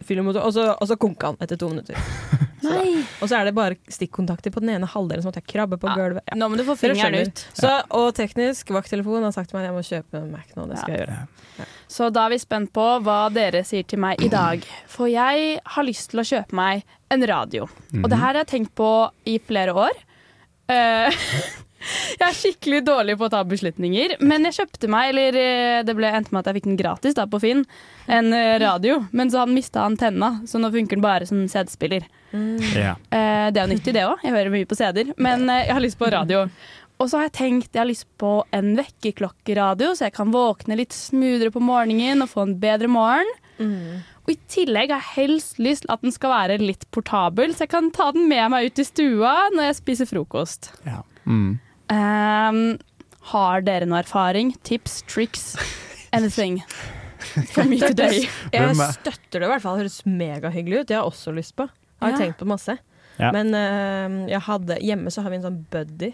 Og, 0.43 0.51
så, 0.55 0.65
og 0.75 0.89
så 0.89 0.97
konka 0.99 1.31
han 1.31 1.39
etter 1.43 1.59
to 1.59 1.71
minutter. 1.71 1.99
Så 2.59 2.75
og 3.23 3.29
så 3.31 3.37
er 3.37 3.47
det 3.47 3.53
bare 3.55 3.77
stikkontakter 3.87 4.51
på 4.51 4.59
den 4.59 4.73
ene 4.73 4.87
halvdelen, 4.89 5.23
så 5.23 5.29
måtte 5.29 5.39
jeg 5.39 5.47
krabbe 5.53 5.77
på 5.79 5.93
gulvet. 5.95 6.25
Ja. 6.27 6.35
Nå 6.35 6.49
må 6.51 6.57
du 6.59 6.65
få 6.67 6.75
fingeren 6.75 7.29
ut. 7.29 7.43
Så, 7.55 7.69
og 7.95 8.09
teknisk 8.17 8.73
vakttelefon 8.75 9.23
har 9.23 9.31
sagt 9.31 9.51
til 9.51 9.55
meg 9.55 9.63
at 9.63 9.69
jeg 9.69 9.77
må 9.77 9.83
kjøpe 9.87 10.19
en 10.19 10.33
Mac 10.33 10.51
nå. 10.57 10.65
Det 10.67 10.81
skal 10.81 10.95
jeg 10.95 11.05
gjøre. 11.05 11.67
Så 11.95 12.09
da 12.11 12.25
er 12.27 12.33
vi 12.35 12.41
spent 12.43 12.73
på 12.75 12.87
hva 13.05 13.17
dere 13.31 13.63
sier 13.67 13.87
til 13.87 14.03
meg 14.03 14.19
i 14.25 14.29
dag. 14.33 14.67
For 14.91 15.07
jeg 15.07 15.55
har 15.63 15.87
lyst 15.87 16.11
til 16.11 16.19
å 16.21 16.27
kjøpe 16.33 16.59
meg 16.59 16.83
en 17.15 17.25
radio. 17.31 17.69
Og 17.95 18.11
det 18.11 18.19
her 18.19 18.33
har 18.33 18.41
jeg 18.43 18.51
tenkt 18.57 18.75
på 18.77 18.91
i 19.31 19.39
flere 19.39 19.79
år. 19.87 20.03
Eh, 20.69 21.23
jeg 22.19 22.25
er 22.27 22.35
skikkelig 22.35 22.81
dårlig 22.87 23.15
på 23.19 23.27
å 23.27 23.31
ta 23.33 23.43
beslutninger, 23.47 24.17
men 24.25 24.47
jeg 24.47 24.57
kjøpte 24.59 24.89
meg, 24.91 25.13
eller 25.13 25.37
eh, 25.39 25.79
det 25.87 25.95
ble 25.97 26.11
endte 26.11 26.33
med 26.35 26.41
at 26.41 26.51
jeg 26.51 26.59
fikk 26.59 26.69
den 26.69 26.79
gratis 26.79 27.17
da 27.17 27.25
på 27.29 27.41
Finn, 27.43 27.63
en 28.11 28.33
eh, 28.35 28.57
radio. 28.61 28.99
Men 29.15 29.31
så 29.31 29.43
han 29.43 29.55
mista 29.55 29.85
antenna, 29.87 30.35
så 30.49 30.61
nå 30.61 30.71
funker 30.75 30.99
den 30.99 31.05
bare 31.05 31.29
som 31.29 31.45
CD-spiller. 31.51 32.07
Ja. 32.75 32.97
Eh, 33.09 33.47
det 33.53 33.61
er 33.61 33.63
jo 33.63 33.71
nyttig 33.73 33.95
det 33.95 34.05
òg, 34.05 34.19
jeg 34.25 34.35
hører 34.35 34.53
mye 34.53 34.69
på 34.69 34.77
CD-er, 34.79 35.15
men 35.17 35.47
jeg 35.47 35.73
har 35.73 35.83
lyst 35.83 35.99
på 36.01 36.11
radio. 36.11 36.45
Og 36.99 37.07
så 37.07 37.21
har 37.21 37.29
jeg 37.29 37.37
tenkt 37.37 37.71
jeg 37.71 37.79
har 37.79 37.87
lyst 37.87 38.09
på 38.19 38.41
en 38.55 38.73
vekkerklokkeradio, 38.75 39.93
så 39.95 40.09
jeg 40.09 40.17
kan 40.17 40.33
våkne 40.35 40.75
litt 40.81 40.95
smoothere 40.95 41.53
på 41.55 41.63
morgenen 41.63 42.25
og 42.25 42.33
få 42.33 42.43
en 42.43 42.57
bedre 42.59 42.91
morgen. 42.91 43.31
Og 44.29 44.35
i 44.35 44.37
tillegg 44.51 44.91
har 44.93 44.99
jeg 45.01 45.15
helst 45.15 45.57
lyst 45.57 45.87
til 45.87 45.93
at 45.95 46.03
den 46.05 46.13
skal 46.13 46.29
være 46.29 46.59
litt 46.61 46.83
portabel, 46.93 47.55
så 47.55 47.65
jeg 47.65 47.71
kan 47.71 47.87
ta 47.95 48.11
den 48.13 48.27
med 48.29 48.51
meg 48.53 48.67
ut 48.69 48.81
i 48.83 48.85
stua 48.85 49.31
når 49.55 49.71
jeg 49.71 49.77
spiser 49.79 50.09
frokost. 50.11 50.69
Ja. 50.85 50.99
Mm. 51.25 51.57
Ehm, 51.93 52.77
har 53.31 53.61
dere 53.65 53.85
noe 53.89 53.99
erfaring? 54.03 54.53
Tips? 54.63 55.01
Tricks? 55.09 55.55
Anything? 56.13 56.61
For 57.53 57.63
me 57.67 57.77
today. 57.81 58.27
Jeg 58.53 58.61
er- 58.63 58.93
støtter 58.95 59.39
det 59.41 59.47
i 59.47 59.51
hvert 59.51 59.61
fall. 59.65 59.77
Det 59.79 59.85
høres 59.87 60.01
megahyggelig 60.07 60.81
ut. 60.83 60.87
Det 60.87 60.95
har 60.97 61.03
jeg 61.03 61.11
også 61.13 61.33
lyst 61.35 61.55
på. 61.59 61.67
Jeg 61.99 62.05
har 62.05 62.15
Ja. 62.15 62.17
tenkt 62.23 62.39
på 62.39 62.47
masse. 62.47 62.77
Ja. 63.19 63.31
Men 63.35 63.51
uh, 63.53 64.29
jeg 64.31 64.39
hadde, 64.45 64.77
hjemme 64.79 65.11
så 65.11 65.21
har 65.25 65.29
vi 65.33 65.35
en 65.41 65.43
sånn 65.49 65.57
buddy. 65.73 66.13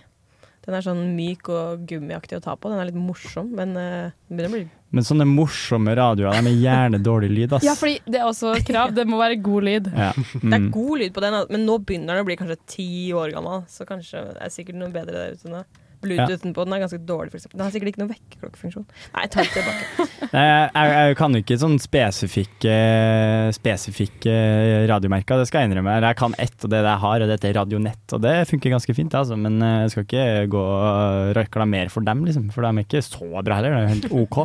Den 0.65 0.73
er 0.73 0.81
sånn 0.81 1.01
myk 1.15 1.49
og 1.53 1.83
gummiaktig 1.89 2.39
å 2.39 2.41
ta 2.41 2.55
på. 2.57 2.71
Den 2.71 2.79
er 2.81 2.87
litt 2.89 2.97
morsom, 2.97 3.51
men 3.53 3.75
uh, 3.77 4.09
den 4.29 4.37
begynner 4.39 4.49
å 4.49 4.55
bli 4.55 4.63
Men 4.95 5.03
sånne 5.05 5.25
morsomme 5.29 5.93
radioer, 5.97 6.31
de 6.41 6.49
er 6.53 6.61
gjerne 6.63 6.99
dårlig 7.03 7.29
lyd, 7.35 7.53
ass. 7.57 7.63
Ja, 7.67 7.73
fordi 7.75 7.99
det 8.07 8.21
er 8.21 8.25
også 8.29 8.53
krav. 8.65 8.93
Det 8.95 9.05
må 9.09 9.17
være 9.19 9.37
god 9.43 9.63
lyd. 9.67 9.89
Ja. 9.93 10.11
Det 10.15 10.53
er 10.53 10.61
Mm. 10.65 10.69
god 10.71 10.99
lyd 11.01 11.13
på 11.13 11.21
den, 11.21 11.35
men 11.51 11.65
nå 11.67 11.77
begynner 11.83 12.15
den 12.15 12.23
å 12.23 12.29
bli 12.29 12.37
kanskje 12.39 12.57
ti 12.67 12.87
år 13.13 13.33
gammel. 13.35 13.65
Så 13.69 13.85
kanskje 13.85 14.23
det 14.33 14.41
er 14.41 14.53
sikkert 14.55 14.79
noe 14.79 14.89
bedre 14.93 15.11
der 15.19 15.35
ute 15.35 15.51
nå. 15.51 15.63
Bluetoothen 16.03 16.53
på 16.55 16.65
den 16.65 16.75
er 16.75 16.81
ganske 16.83 16.99
dårlig, 17.07 17.31
for. 17.33 17.53
Den 17.53 17.63
har 17.65 17.73
sikkert 17.73 17.91
ikke 17.91 18.01
noen 18.01 18.11
vekkerklokkefunksjon. 18.11 18.85
Nei, 19.15 19.25
ta 19.31 19.43
det 19.43 19.53
tilbake. 19.53 20.07
Nei, 20.35 20.43
jeg, 20.45 20.93
jeg 20.95 21.17
kan 21.19 21.37
jo 21.37 21.41
ikke 21.43 21.57
sånn 21.61 21.77
spesifikke, 21.81 22.75
spesifikke 23.55 24.35
radiomerker, 24.91 25.41
det 25.41 25.49
skal 25.49 25.63
jeg 25.63 25.71
innrømme. 25.71 25.97
Eller 25.97 26.13
jeg 26.13 26.19
kan 26.21 26.37
ett, 26.41 26.57
og 26.61 26.73
det 26.73 26.83
jeg 26.83 27.03
har, 27.05 27.25
og 27.25 27.33
dette 27.33 27.49
er 27.49 27.57
Radionett, 27.59 28.05
og 28.17 28.23
det 28.25 28.35
funker 28.51 28.75
ganske 28.75 28.97
fint, 28.97 29.17
altså. 29.17 29.39
Men 29.39 29.59
eh, 29.63 29.81
jeg 29.85 29.93
skal 29.95 30.07
ikke 30.07 30.29
gå 30.55 30.63
og 30.65 31.35
reklamere 31.37 31.91
for 31.93 32.05
dem, 32.07 32.25
liksom. 32.27 32.49
For 32.55 32.65
de 32.65 32.71
er 32.71 32.87
ikke 32.87 33.05
så 33.05 33.29
bra 33.35 33.59
heller, 33.59 33.75
det 33.75 33.81
er 33.81 33.85
jo 33.85 33.93
helt 33.95 34.09
OK. 34.23 34.41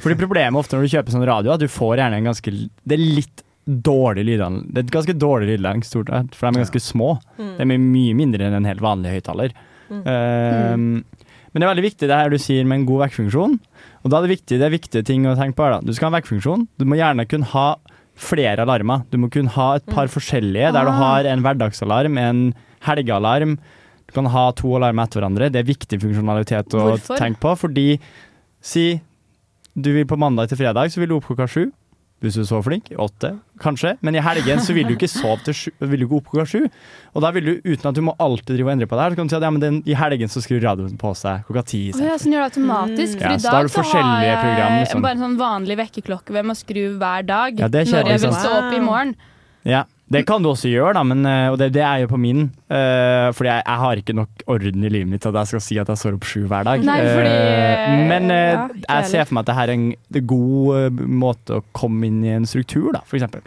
Fordi 0.00 0.18
problemet 0.20 0.60
ofte 0.60 0.76
når 0.76 0.86
du 0.86 0.96
kjøper 0.96 1.16
sånn 1.16 1.30
radio, 1.30 1.54
at 1.54 1.62
du 1.62 1.70
får 1.70 2.02
gjerne 2.02 2.20
en 2.20 2.28
ganske 2.30 2.50
Det 2.50 2.96
er 2.96 3.06
litt 3.20 3.46
dårlig 3.70 4.24
lydanlegg. 4.26 4.70
Det 4.70 4.80
er 4.80 4.86
et 4.86 4.94
ganske 4.94 5.16
dårlig 5.16 5.50
lydanlegg, 5.52 5.86
stort 5.86 6.10
sett, 6.10 6.36
for 6.36 6.48
de 6.48 6.58
er 6.58 6.64
ganske 6.64 6.82
små. 6.82 7.10
Mm. 7.38 7.50
De 7.58 7.66
er 7.66 7.82
mye 7.84 8.16
mindre 8.18 8.46
enn 8.48 8.56
en 8.58 8.68
helt 8.68 8.82
vanlig 8.84 9.14
høyttaler. 9.18 9.54
Mm. 9.90 10.02
Um, 10.06 11.04
men 11.50 11.58
det 11.60 11.66
er 11.66 11.72
veldig 11.74 11.86
viktig 11.90 12.06
det 12.08 12.16
her 12.16 12.30
du 12.30 12.38
sier 12.38 12.64
med 12.64 12.78
en 12.80 12.86
god 12.86 13.00
vekkfunksjon. 13.08 13.56
Og 14.04 14.10
da 14.12 14.18
er 14.20 14.26
det 14.28 14.36
viktig, 14.38 14.58
det 14.60 14.66
er 14.68 14.74
viktige 14.78 15.04
ting 15.04 15.24
å 15.26 15.36
tenke 15.38 15.56
på 15.58 15.64
her. 15.66 15.72
da. 15.76 15.80
Du 15.82 15.92
skal 15.92 16.08
ha 16.08 16.14
en 16.14 16.22
vekkfunksjon. 16.22 16.68
Du 16.78 16.84
må 16.86 16.94
gjerne 17.00 17.26
kunne 17.28 17.48
ha 17.50 17.66
flere 18.20 18.62
alarmer. 18.62 19.02
Du 19.10 19.18
må 19.18 19.30
kunne 19.32 19.50
ha 19.56 19.74
et 19.80 19.86
par 19.90 20.06
forskjellige, 20.12 20.72
der 20.72 20.84
du 20.86 20.90
Ah. 20.92 21.00
har 21.02 21.24
en 21.26 21.42
hverdagsalarm, 21.42 22.18
en 22.18 22.54
helgealarm. 22.86 23.58
Du 24.06 24.12
kan 24.14 24.26
ha 24.26 24.50
to 24.52 24.68
alarmer 24.76 25.04
etter 25.06 25.20
hverandre. 25.20 25.50
Det 25.50 25.60
er 25.60 25.68
viktig 25.74 26.00
funksjonalitet 26.00 26.68
å 26.74 26.86
Hvorfor? 26.94 27.16
tenke 27.18 27.40
på, 27.40 27.56
fordi 27.58 27.98
si 28.60 29.00
du 29.76 29.92
vil 29.94 30.04
på 30.06 30.18
mandag 30.18 30.48
til 30.50 30.58
fredag, 30.58 30.90
så 30.90 30.98
vil 31.00 31.08
du 31.08 31.16
opp 31.16 31.26
klokka 31.26 31.48
sju. 31.48 31.72
Hvis 32.20 32.36
du 32.36 32.42
er 32.42 32.48
så 32.50 32.58
flink. 32.60 32.90
Åtte, 33.00 33.30
kanskje. 33.62 33.94
Men 34.04 34.16
i 34.18 34.20
helgen 34.20 34.60
så 34.60 34.74
vil 34.76 34.90
du 34.90 34.92
ikke 34.92 35.08
sove 35.08 35.38
til 35.46 35.56
sju, 35.56 35.70
vil 35.80 36.02
du 36.02 36.04
ikke 36.04 36.18
opp 36.18 36.26
klokka 36.28 36.44
sju. 36.50 36.66
Og 37.16 37.24
da 37.24 37.30
vil 37.32 37.46
du, 37.48 37.52
uten 37.64 37.88
at 37.88 37.96
du 37.96 38.02
må 38.04 38.12
alltid 38.20 38.58
drive 38.58 38.68
og 38.68 38.72
endre 38.74 38.88
på 38.90 38.98
det 38.98 39.06
her, 39.06 39.14
så 39.14 39.20
kan 39.20 39.30
du 39.30 39.32
si 39.32 39.38
at 39.38 39.46
ja, 39.48 39.52
men 39.56 39.62
den, 39.64 39.78
i 39.88 39.96
helgen 39.96 40.32
så 40.32 40.42
skrur 40.44 40.60
radioen 40.64 40.98
på 41.00 41.14
seg 41.16 41.46
klokka 41.48 41.64
ti. 41.72 41.80
Oh, 41.96 42.02
ja, 42.04 42.18
sånn 42.20 42.36
gjør 42.36 42.44
det 42.44 42.50
automatisk. 42.52 43.14
Mm. 43.16 43.22
For 43.22 43.30
Ja, 43.30 43.32
i 43.32 43.40
så 43.40 43.48
har 43.48 43.56
dag 43.56 43.70
du 43.70 43.72
så 43.72 43.86
har 43.88 44.20
jeg 44.26 44.82
liksom. 44.84 45.06
bare 45.06 45.16
en 45.16 45.24
sånn 45.24 45.38
vanlig 45.40 45.78
vekkerklokke 45.80 46.36
ved 46.36 46.52
å 46.52 46.58
skru 46.60 46.82
hver 47.00 47.24
dag. 47.32 47.64
Ja, 47.64 47.72
det 47.72 47.86
når 47.88 48.12
jeg 48.12 48.24
vil 48.26 48.36
stå 48.36 48.52
opp 48.58 48.76
i 48.76 48.82
morgen. 48.84 49.16
Ja, 49.68 49.82
det 50.10 50.24
kan 50.26 50.42
du 50.42 50.48
også 50.50 50.66
gjøre, 50.66 50.96
da, 50.96 51.04
men, 51.06 51.22
eh, 51.28 51.52
og 51.52 51.56
det, 51.60 51.68
det 51.76 51.84
er 51.86 52.02
jo 52.02 52.08
på 52.10 52.18
min. 52.18 52.48
Uh, 52.66 53.30
fordi 53.34 53.46
jeg, 53.46 53.62
jeg 53.62 53.78
har 53.82 54.00
ikke 54.00 54.14
nok 54.18 54.42
orden 54.50 54.86
i 54.86 54.90
livet 54.90 55.10
mitt 55.10 55.22
til 55.22 55.30
at 55.30 55.38
jeg 55.40 55.50
skal 55.52 55.62
si 55.62 55.78
at 55.78 55.90
jeg 55.90 56.00
står 56.00 56.16
opp 56.16 56.26
sju 56.26 56.40
hver 56.50 56.66
dag. 56.66 56.82
Nei, 56.86 56.96
fordi, 57.06 57.30
uh, 57.30 58.02
men 58.10 58.26
uh, 58.34 58.38
ja, 58.40 58.64
jeg 58.88 59.10
ser 59.12 59.28
for 59.28 59.38
meg 59.38 59.44
at 59.44 59.50
det 59.52 59.56
her 59.60 59.70
er 59.70 59.76
en 59.76 59.86
det 60.10 60.22
er 60.22 60.26
god 60.32 60.98
måte 61.22 61.60
å 61.60 61.64
komme 61.76 62.10
inn 62.10 62.24
i 62.26 62.32
en 62.34 62.48
struktur, 62.50 62.90
da, 62.96 63.04
eksempel. 63.06 63.46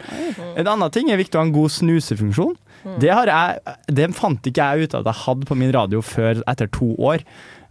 En 0.54 0.70
annen 0.72 0.92
ting 0.94 1.12
er 1.12 1.20
viktig 1.20 1.36
å 1.36 1.42
ha 1.42 1.48
en 1.50 1.56
god 1.56 1.74
snusefunksjon. 1.76 2.56
Det, 3.00 3.10
har 3.12 3.28
jeg, 3.28 3.76
det 3.96 4.10
fant 4.16 4.48
ikke 4.48 4.64
jeg 4.64 4.88
ut 4.88 4.96
at 4.96 5.08
jeg 5.08 5.20
hadde 5.24 5.48
på 5.48 5.56
min 5.56 5.72
radio 5.72 6.00
før 6.04 6.40
etter 6.48 6.68
to 6.72 6.90
år. 6.96 7.24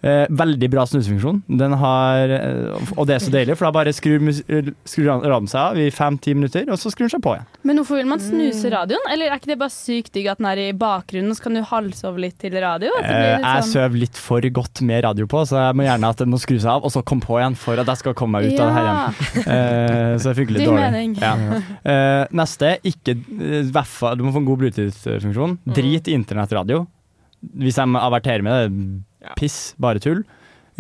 Eh, 0.04 0.26
veldig 0.36 0.68
bra 0.70 0.84
snusefunksjon. 0.84 1.38
Den 1.48 1.72
har, 1.80 2.28
eh, 2.28 2.89
og 2.98 3.08
det 3.08 3.16
er 3.16 3.22
så 3.24 3.32
deilig, 3.32 3.56
for 3.56 3.70
da 3.70 3.72
bare 3.72 3.94
skrur, 3.96 4.20
eh, 4.28 4.72
skrur 4.84 5.06
radioen 5.24 5.48
seg 5.48 5.60
av 5.62 5.78
i 5.80 5.86
fem-ti 5.96 6.34
minutter, 6.36 6.66
og 6.68 6.76
så 6.82 6.92
skrur 6.92 7.08
den 7.08 7.13
seg 7.13 7.22
på 7.24 7.38
igjen. 7.38 7.46
Men 7.63 7.78
hvorfor 7.80 7.96
vil 8.02 8.10
man 8.12 8.20
snuse 8.20 8.68
radioen? 8.74 9.00
Eller 9.13 9.32
er 9.32 9.39
ikke 9.39 9.54
det 9.54 9.58
bare 9.62 9.72
sykt 9.72 10.12
digg 10.12 10.28
at 10.28 10.39
den 10.44 10.48
er 10.52 10.60
i 10.60 10.74
bakgrunnen, 10.74 11.32
så 11.32 11.42
kan 11.46 11.54
du 11.56 11.62
halsove 11.63 12.20
litt 12.20 12.36
til 12.38 12.52
radio? 12.52 12.92
Litt 13.00 13.06
Eh, 13.13 13.38
litt 13.38 13.46
jeg 13.48 13.63
sånn- 13.63 13.72
sover 13.72 13.98
litt 14.04 14.18
for 14.18 14.42
godt 14.42 14.82
med 14.82 15.04
radio 15.06 15.26
på, 15.26 15.46
så 15.48 15.56
jeg 15.72 15.76
må 15.80 15.88
gjerne 15.88 16.10
at 16.10 16.18
den 16.18 16.30
må 16.36 16.38
skru 16.44 16.60
seg 16.60 16.68
av, 16.74 16.84
og 16.84 16.92
så 16.92 17.02
komme 17.02 17.22
på 17.24 17.39
igjen 17.39 17.56
for 17.56 17.80
at 17.80 17.86
jeg 17.88 17.98
skal 18.04 18.13
komme 18.13 18.42
meg 18.42 18.52
ut 18.52 18.60
av 18.60 18.68
det 18.68 18.76
her 18.76 18.88
igjen. 18.92 19.48
Eh, 19.48 20.18
så 20.20 20.34
det 20.34 20.36
funker 20.36 20.54
litt 20.58 20.68
dårlig. 20.68 20.92
mening. 20.92 21.16
Ja. 21.16 21.62
Eh, 21.86 22.28
neste, 22.34 22.78
ikke 22.84 23.16
Du 23.24 24.24
må 24.24 24.34
få 24.34 24.38
en 24.38 24.46
god 24.46 24.60
Bluetooth-funksjon. 24.60 25.58
Mm. 25.66 25.74
Drit 25.74 26.08
i 26.12 26.13
internettradio. 26.13 26.88
Hvis 27.58 27.76
jeg 27.76 27.88
averterer 27.88 28.42
med 28.44 28.54
det, 28.72 29.04
piss, 29.39 29.73
bare 29.81 29.99
tull. 30.03 30.23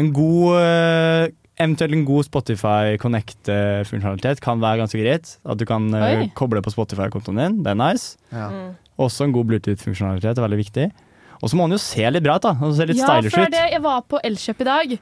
En 0.01 0.11
god 0.15 0.57
eh, 0.59 1.27
Eventuelt 1.61 1.93
en 1.93 2.01
god 2.07 2.25
Spotify 2.25 2.95
Connect-funksjonalitet 2.97 4.39
kan 4.41 4.57
være 4.63 4.79
ganske 4.81 4.97
greit. 4.99 5.35
At 5.45 5.59
du 5.61 5.65
kan 5.69 5.85
eh, 5.93 6.23
Oi. 6.23 6.29
koble 6.33 6.63
på 6.65 6.71
Spotify-kontoen 6.73 7.37
din. 7.37 7.59
Det 7.63 7.73
er 7.75 7.77
nice. 7.77 8.15
Ja. 8.33 8.47
Også 8.97 9.27
en 9.27 9.33
god 9.35 9.45
Bluetooth-funksjonalitet 9.51 10.33
er 10.39 10.45
veldig 10.47 10.59
viktig. 10.63 10.87
Og 11.43 11.51
så 11.51 11.59
må 11.59 11.67
den 11.67 11.75
jo 11.77 11.83
se 11.83 12.09
litt 12.09 12.23
bra 12.25 12.39
ut, 12.39 12.45
da. 12.47 12.55
Og 12.63 12.73
se 12.77 12.87
litt 12.89 12.97
ja, 12.97 13.05
stylish 13.05 13.35
for 13.35 13.45
det 13.45 13.51
ut. 13.51 13.55
det. 13.59 13.63
Jeg 13.75 13.83
var 13.85 14.01
på 14.09 14.21
Elkjøp 14.25 14.61
i 14.63 14.67
dag. 14.69 14.93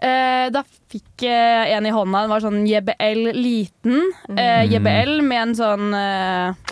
Eh, 0.00 0.46
da 0.56 0.62
fikk 0.94 1.26
jeg 1.26 1.76
en 1.76 1.88
i 1.90 1.92
hånda. 1.92 2.24
Den 2.24 2.32
var 2.32 2.44
sånn 2.46 2.60
JBL 2.68 3.22
liten. 3.36 4.00
Eh, 4.30 4.62
Mm. 4.64 4.70
JBL 4.72 5.14
med 5.26 5.42
en 5.42 5.54
sånn 5.58 5.88
eh, 6.00 6.70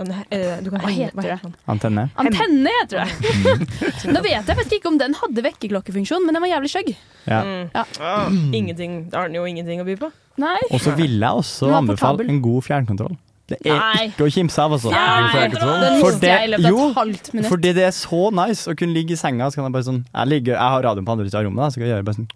Sånn, 0.00 0.10
eh, 0.32 0.60
du 0.64 0.70
kan 0.72 0.80
Hva 0.80 0.88
henge- 0.88 1.10
heter 1.10 1.26
det? 1.28 1.38
sånn? 1.42 1.54
Antenne. 1.68 2.04
Antenne, 2.16 2.70
heter 2.80 3.04
det. 3.04 4.12
Nå 4.14 4.22
vet 4.24 4.32
jeg 4.48 4.56
faktisk 4.56 4.76
ikke 4.80 4.88
om 4.88 4.96
den 5.02 5.12
hadde 5.18 5.42
vekkerklokkefunksjon, 5.44 6.24
men 6.24 6.32
den 6.38 6.40
var 6.46 6.48
jævlig 6.54 6.70
skjøgg. 6.72 6.92
Ja. 7.28 7.40
Mm. 7.44 8.54
Ingenting. 8.56 8.94
Da 9.12 9.18
har 9.20 9.28
den 9.28 9.36
jo 9.36 9.44
ingenting 9.44 9.82
å 9.82 9.84
by 9.84 9.96
på. 10.00 10.08
Nei. 10.40 10.56
Og 10.70 10.80
så 10.80 10.94
vil 10.96 11.18
jeg 11.20 11.28
også 11.42 11.66
Den 11.68 11.74
var 11.74 11.82
anbefale 11.82 12.16
portabel. 12.22 12.30
en 12.32 12.40
god 12.40 12.64
fjernkontroll. 12.64 13.18
Det 13.50 13.58
er 13.66 13.76
Nei. 13.76 14.04
ikke 14.08 14.24
å 14.28 14.32
kimse 14.32 14.58
av, 14.62 14.72
altså. 14.78 14.90
Fjernkontroll. 14.94 15.80
Den 15.84 16.00
For 16.00 16.12
mistet 16.14 16.28
jeg 16.30 16.42
i 16.48 16.50
løpet 16.54 16.64
av 16.64 16.70
jo, 16.70 16.84
et 16.88 16.96
halvt 17.00 17.32
minutt. 17.34 17.50
Fordi 17.50 17.72
det 17.74 17.84
er 17.88 17.94
så 17.96 18.20
nice 18.40 18.70
å 18.70 18.76
kunne 18.78 18.94
ligge 18.94 19.12
i 19.18 19.20
senga, 19.20 19.50
så 19.50 19.58
kan 19.58 19.66
jeg 19.66 19.74
bare 19.74 19.88
sånn 19.90 20.04
Jeg, 20.06 20.28
ligger, 20.32 20.54
jeg 20.54 20.70
har 20.76 20.82
radioen 20.86 21.04
på 21.08 21.12
andre 21.16 21.26
siden 21.26 21.40
av 21.40 21.44
rommet, 21.50 21.60
da, 21.60 21.68
så 21.68 21.74
kan 21.80 21.86
jeg 21.88 21.92
gjøre 21.96 22.06
bare 22.08 22.18
sånn 22.20 22.30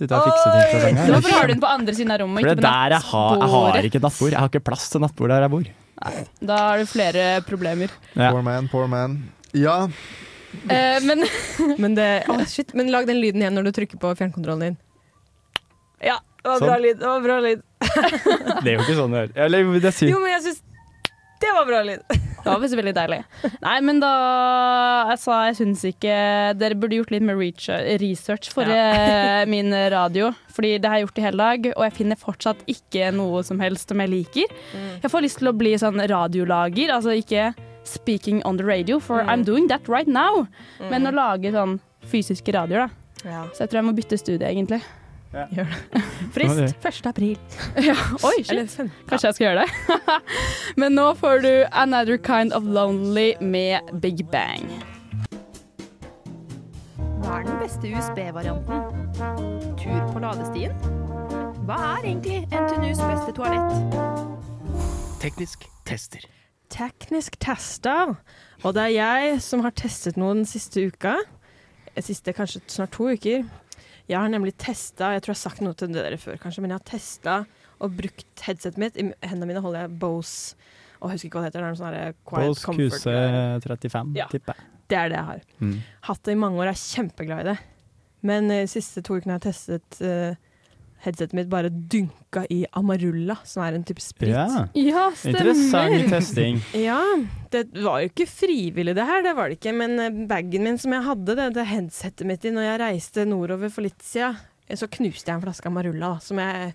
Sitte 0.00 0.16
og 0.16 0.24
fikse 0.30 0.46
ting 0.48 0.70
fra 0.70 0.80
senga. 0.80 1.02
Hvorfor 1.12 1.34
har 1.36 1.42
du 1.46 1.52
den 1.52 1.60
på 1.60 1.68
andre 1.68 1.92
siden 1.92 2.10
av 2.14 2.18
rommet? 2.22 2.40
For 2.40 2.48
det 2.48 2.56
ikke 2.56 2.62
på 2.64 2.70
der 2.70 2.94
jeg 2.94 3.02
har 3.10 3.34
Jeg 3.34 3.40
har 3.42 3.50
nattbordet? 3.50 3.84
ikke 3.90 4.00
nattbord. 4.00 4.30
Jeg 4.30 4.38
har 4.40 4.48
ikke 4.48 4.64
plass 4.64 4.88
til 4.94 5.00
nattbord 5.04 5.28
der 5.34 5.42
jeg 5.44 5.50
bor. 5.50 5.64
Da 6.40 6.56
er 6.72 6.82
det 6.82 6.88
flere 6.88 7.26
problemer. 7.46 7.92
Poor 8.16 8.42
man, 8.42 8.68
poor 8.72 8.88
man. 8.88 9.18
Ja, 9.52 9.88
Eh, 10.66 10.98
men 11.06 11.22
Men, 11.78 11.94
det, 11.94 12.24
oh 12.28 12.40
shit, 12.44 12.72
men 12.74 12.88
lag 12.90 13.06
den 13.06 13.20
lyden 13.22 13.38
igjen 13.42 13.54
når 13.54 13.68
du 13.68 13.72
trykker 13.76 14.00
på 14.02 14.10
fjernkontrollen 14.18 14.64
din. 14.64 14.76
Ja, 16.02 16.16
det 16.42 16.48
var 16.48 16.58
bra 16.64 16.72
Sånn. 16.74 16.82
lyd. 16.82 16.98
Det 16.98 17.06
var 17.06 17.20
bra 17.22 17.36
lyd. 17.44 17.62
Det 18.64 18.72
er 18.72 18.74
jo 18.74 18.82
ikke 18.82 18.96
sånn 18.98 19.14
det 19.14 19.20
er. 19.22 19.30
Jo, 20.10 20.18
men 20.24 20.32
jeg 20.34 20.42
syns 20.48 20.62
det 21.40 21.52
var 21.56 21.68
bra 21.70 21.82
lyd. 21.86 22.02
Det 22.44 22.50
var 22.50 22.60
visst 22.62 22.76
veldig 22.78 22.94
deilig. 22.96 23.20
Nei, 23.64 23.76
men 23.84 24.00
da 24.02 24.10
Jeg 25.10 25.20
sa 25.22 25.38
jeg 25.48 25.56
syns 25.60 25.84
ikke 25.88 26.14
Dere 26.60 26.78
burde 26.78 26.98
gjort 26.98 27.12
litt 27.14 27.24
mer 27.26 27.38
research 28.00 28.50
for 28.54 28.68
ja. 28.68 29.44
min 29.50 29.74
radio. 29.92 30.30
Fordi 30.54 30.74
det 30.82 30.90
har 30.90 31.00
jeg 31.00 31.08
gjort 31.08 31.20
i 31.20 31.24
hele 31.24 31.40
dag, 31.40 31.68
og 31.76 31.84
jeg 31.86 31.96
finner 31.96 32.20
fortsatt 32.20 32.62
ikke 32.70 33.10
noe 33.16 33.42
som 33.46 33.60
helst 33.62 33.90
som 33.90 34.02
jeg 34.02 34.12
liker. 34.12 34.54
Jeg 35.00 35.12
får 35.12 35.24
lyst 35.24 35.40
til 35.40 35.50
å 35.50 35.56
bli 35.56 35.74
sånn 35.80 36.02
radiolager, 36.10 36.92
altså 36.94 37.14
ikke 37.16 37.50
speaking 37.88 38.42
on 38.44 38.58
the 38.60 38.66
radio, 38.66 38.98
for 39.00 39.22
I'm 39.22 39.44
doing 39.44 39.68
that 39.68 39.88
right 39.88 40.08
now. 40.08 40.46
Men 40.90 41.08
å 41.08 41.14
lage 41.14 41.52
sånn 41.54 41.78
fysiske 42.10 42.54
radioer, 42.56 42.88
da. 42.88 42.96
Ja. 43.24 43.44
Så 43.52 43.64
jeg 43.64 43.72
tror 43.72 43.82
jeg 43.82 43.88
må 43.90 43.96
bytte 43.96 44.18
studie, 44.20 44.48
egentlig. 44.48 44.80
Gjør 45.30 45.68
det. 45.70 46.00
Frist 46.34 46.86
1. 46.86 47.06
april. 47.06 47.36
Ja, 47.88 47.94
oi, 48.28 48.42
shit. 48.42 48.76
Kanskje 49.08 49.28
jeg 49.30 49.34
skal 49.36 49.44
gjøre 49.46 49.64
det. 49.66 50.16
Men 50.80 50.96
nå 50.98 51.10
får 51.20 51.44
du 51.44 51.50
Another 51.70 52.16
Kind 52.18 52.52
of 52.56 52.64
Lonely 52.66 53.32
med 53.40 53.92
Big 54.02 54.24
Bang. 54.32 54.66
Hva 57.20 57.36
er 57.38 57.46
den 57.46 57.58
beste 57.60 57.90
USB-varianten? 57.94 58.82
Tur 59.78 60.00
på 60.10 60.22
ladestien? 60.24 60.74
Hva 61.68 61.76
er 61.92 62.08
egentlig 62.08 62.40
NTNUs 62.50 63.02
beste 63.04 63.34
toalett? 63.36 63.96
Teknisk 65.22 65.66
tester. 65.86 66.24
Teknisk 66.72 67.36
tester. 67.42 68.16
Og 68.64 68.74
det 68.74 68.88
er 68.88 68.94
jeg 68.96 69.40
som 69.44 69.62
har 69.62 69.74
testet 69.78 70.18
noe 70.18 70.34
den 70.40 70.48
siste 70.48 70.88
uka. 70.90 71.18
Eh, 71.94 72.02
Siste 72.02 72.32
kanskje 72.34 72.62
snart 72.70 72.94
to 72.96 73.10
uker. 73.12 73.44
Jeg 74.10 74.18
har 74.18 74.30
nemlig 74.32 74.56
testa 74.58 75.12
Jeg 75.14 75.22
tror 75.22 75.32
jeg 75.32 75.38
har 75.38 75.44
sagt 75.46 75.60
noe 75.62 75.76
til 75.78 75.92
dere 75.94 76.18
før, 76.18 76.36
kanskje, 76.42 76.64
men 76.64 76.72
jeg 76.74 76.80
har 76.80 76.88
testa 76.90 77.36
og 77.80 77.94
brukt 77.96 78.42
headsetet 78.44 78.80
mitt. 78.82 78.96
I 78.98 79.06
hendene 79.24 79.48
mine 79.48 79.62
holder 79.64 79.86
jeg 79.86 79.98
Bose 80.02 80.56
og 81.00 81.08
jeg 81.08 81.16
husker 81.16 81.28
ikke 81.30 81.38
hva 81.40 81.42
det 81.46 81.50
heter. 81.50 81.62
Det 81.64 81.70
er 81.70 81.78
sånn 81.80 82.16
quiet 82.28 82.50
Bose 82.50 82.64
comfort. 82.66 83.04
QC35, 83.06 84.16
Ja. 84.18 84.26
tipper 84.28 84.58
jeg. 84.58 84.66
Det 84.90 84.98
er 84.98 85.08
det 85.08 85.16
jeg 85.16 85.24
har. 85.30 85.40
Mm. 85.62 85.76
Hatt 86.10 86.22
det 86.26 86.32
i 86.34 86.40
mange 86.42 86.58
år, 86.60 86.68
jeg 86.68 86.76
er 86.76 86.82
kjempeglad 86.96 87.40
i 87.40 87.48
det. 87.52 87.58
Men 88.22 88.50
eh, 88.50 88.64
de 88.66 88.68
siste 88.68 89.00
to 89.06 89.16
ukene 89.16 89.32
har 89.32 89.40
jeg 89.40 89.54
testet 89.54 90.00
eh, 90.04 90.34
headsetet 91.04 91.32
mitt 91.36 91.48
bare 91.48 91.70
dynka 91.70 92.42
i 92.52 92.62
Amarulla, 92.76 93.38
som 93.48 93.62
er 93.64 93.76
en 93.78 93.84
type 93.88 94.02
sprit. 94.04 94.34
Ja. 94.34 94.66
Ja, 94.76 95.06
Interessant 95.24 96.10
testing. 96.12 96.60
Ja, 96.88 97.00
det 97.52 97.66
var 97.80 98.02
jo 98.02 98.10
ikke 98.10 98.28
frivillig 98.28 98.94
det 98.98 99.06
her, 99.08 99.24
det 99.24 99.34
var 99.38 99.48
det 99.48 99.58
ikke. 99.58 99.72
Men 99.76 99.96
eh, 100.02 100.22
bagen 100.28 100.66
min 100.66 100.78
som 100.80 100.92
jeg 100.96 101.06
hadde, 101.08 101.36
det, 101.38 101.48
det 101.56 101.66
headsetet 101.72 102.28
mitt 102.28 102.44
i 102.44 102.52
når 102.54 102.68
jeg 102.68 102.80
reiste 102.84 103.26
nordover 103.28 103.72
for 103.72 103.86
litt 103.88 104.00
siden, 104.04 104.36
eh, 104.68 104.76
så 104.78 104.88
knuste 104.92 105.30
jeg 105.30 105.38
en 105.38 105.44
flaske 105.46 105.70
Amarulla, 105.72 106.14
da, 106.16 106.24
som 106.24 106.40
jeg 106.42 106.72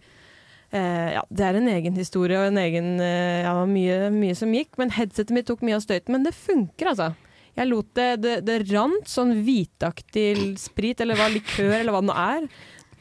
eh, 0.73 1.11
Ja, 1.15 1.21
det 1.29 1.45
er 1.45 1.59
en 1.61 1.69
egen 1.75 1.99
historie 2.01 2.39
og 2.41 2.49
en 2.49 2.59
egen 2.65 2.95
eh, 3.03 3.43
Ja, 3.45 3.53
mye, 3.69 4.09
mye 4.15 4.35
som 4.37 4.53
gikk, 4.55 4.73
men 4.81 4.93
headsetet 4.97 5.35
mitt 5.37 5.47
tok 5.51 5.61
mye 5.65 5.77
av 5.77 5.85
støyten. 5.85 6.17
Men 6.17 6.25
det 6.25 6.33
funker, 6.37 6.91
altså. 6.95 7.13
Jeg 7.55 7.69
lot 7.69 7.87
det 7.95 8.09
Det, 8.23 8.33
det 8.47 8.57
rant 8.73 9.07
sånn 9.07 9.37
hvitaktig 9.45 10.57
sprit, 10.59 10.99
eller 11.05 11.15
hva, 11.19 11.29
likør, 11.31 11.77
eller 11.77 11.93
hva 11.95 12.01
det 12.03 12.09
nå 12.09 12.17
er. 12.25 12.49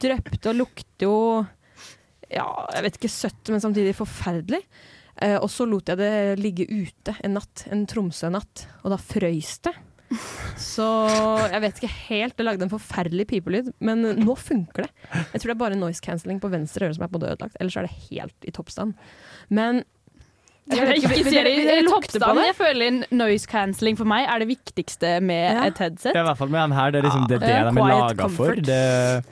Drøpte 0.01 0.51
og 0.51 0.55
lukter 0.59 1.05
jo 1.07 1.15
Ja, 2.31 2.45
jeg 2.73 2.83
vet 2.87 2.95
ikke 2.99 3.11
søtt, 3.13 3.49
men 3.53 3.61
samtidig 3.61 3.93
forferdelig. 3.95 4.63
Eh, 5.21 5.37
og 5.37 5.47
så 5.53 5.63
lot 5.69 5.87
jeg 5.87 5.97
det 6.01 6.39
ligge 6.41 6.65
ute 6.67 7.13
en 7.23 7.35
natt, 7.37 7.67
en 7.71 7.85
Tromsø-natt, 7.87 8.65
og 8.83 8.91
da 8.91 8.97
frøys 8.99 9.59
det. 9.63 9.71
Så 10.59 10.85
jeg 11.51 11.61
vet 11.63 11.79
ikke 11.79 11.93
helt, 12.09 12.35
det 12.37 12.45
lagde 12.45 12.65
en 12.67 12.71
forferdelig 12.73 13.27
pipelyd, 13.29 13.69
men 13.79 14.01
nå 14.25 14.35
funker 14.37 14.85
det. 14.87 14.91
Jeg 15.33 15.41
tror 15.41 15.47
det 15.51 15.55
er 15.55 15.61
bare 15.63 15.77
noise 15.79 16.01
cancelling 16.03 16.41
på 16.43 16.51
venstre 16.51 16.87
øre 16.89 16.97
som 16.97 17.05
er 17.07 17.11
på 17.13 17.21
det 17.23 17.31
ødelagt, 17.35 17.55
ellers 17.61 17.77
er 17.79 17.87
det 17.87 17.95
helt 18.09 18.49
i 18.49 18.53
toppstand. 18.55 18.93
Men 19.49 19.83
Jeg 20.67 20.97
ikke 20.97 21.13
vil- 21.13 21.31
dere- 21.31 21.55
det 21.61 21.77
vil 21.77 21.89
toppstand. 21.93 22.39
Jeg 22.41 22.55
føler 22.57 23.05
noise 23.13 23.45
cancelling 23.47 23.97
for 23.97 24.05
meg 24.09 24.25
er 24.27 24.39
det 24.39 24.47
viktigste 24.49 25.21
med 25.21 25.53
Ja. 25.53 25.63
et 25.69 25.77
headset. 25.77 26.11
Det 26.13 26.15
er 26.17 26.23
I 26.25 26.27
hvert 26.31 26.37
fall 26.41 26.49
med 26.49 26.61
den 26.69 26.71
her. 26.77 26.91
Det 26.91 26.99
er 27.03 27.07
liksom 27.09 27.27
det, 27.27 27.39
det 27.39 27.49
Ja, 27.49 27.63
de 27.69 27.79
er 27.79 27.87
laga 27.93 28.27
for. 28.29 28.55
Det, 28.55 29.25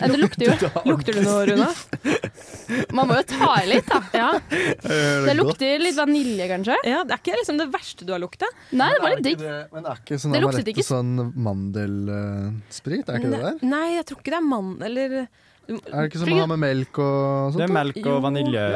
Ja, 0.00 0.08
det 0.10 0.18
lukter 0.20 0.44
jo. 0.50 0.70
Lukter 0.84 1.16
du 1.16 1.22
noe, 1.24 1.46
Runa? 1.48 1.68
Man 2.96 3.08
må 3.08 3.16
jo 3.16 3.24
ta 3.30 3.48
i 3.62 3.68
litt, 3.70 3.86
da. 3.88 4.00
Ja. 4.12 4.30
Det 5.26 5.34
lukter 5.38 5.80
litt 5.80 5.96
vanilje, 5.96 6.48
kanskje. 6.50 6.76
ja, 6.84 7.02
det 7.06 7.14
er 7.16 7.22
ikke 7.22 7.38
liksom 7.38 7.58
det 7.60 7.68
verste 7.72 8.04
du 8.08 8.12
har 8.12 8.20
lukta. 8.22 8.48
Nei, 8.76 8.90
det 8.96 9.02
var 9.04 9.14
litt 9.16 9.24
digg. 9.24 9.40
Men 9.72 9.82
det- 9.86 9.92
er 9.94 10.02
ikke 10.02 10.18
sånn 10.20 10.32
Det 10.36 10.42
luktet 10.44 10.70
ikke- 10.74 10.86
sånn 10.90 11.32
mandelsprit? 11.34 13.08
Er 13.08 13.18
ikke 13.20 13.30
det 13.32 13.42
der? 13.42 13.58
Nei, 13.66 13.86
jeg 13.96 14.06
tror 14.10 14.20
ikke 14.20 14.32
det 14.34 14.40
er 14.40 14.48
mandel 14.50 14.86
eller 14.90 15.28
Er 15.66 16.06
det 16.06 16.12
ikke 16.12 16.20
som 16.20 16.28
man 16.30 16.38
har 16.38 16.46
med 16.52 16.60
melk 16.62 16.98
og 17.02 17.52
sånt? 17.52 17.58
det 17.58 17.64
er 17.66 17.72
melk 17.74 17.96
og 18.06 18.20
vanilje 18.22 18.66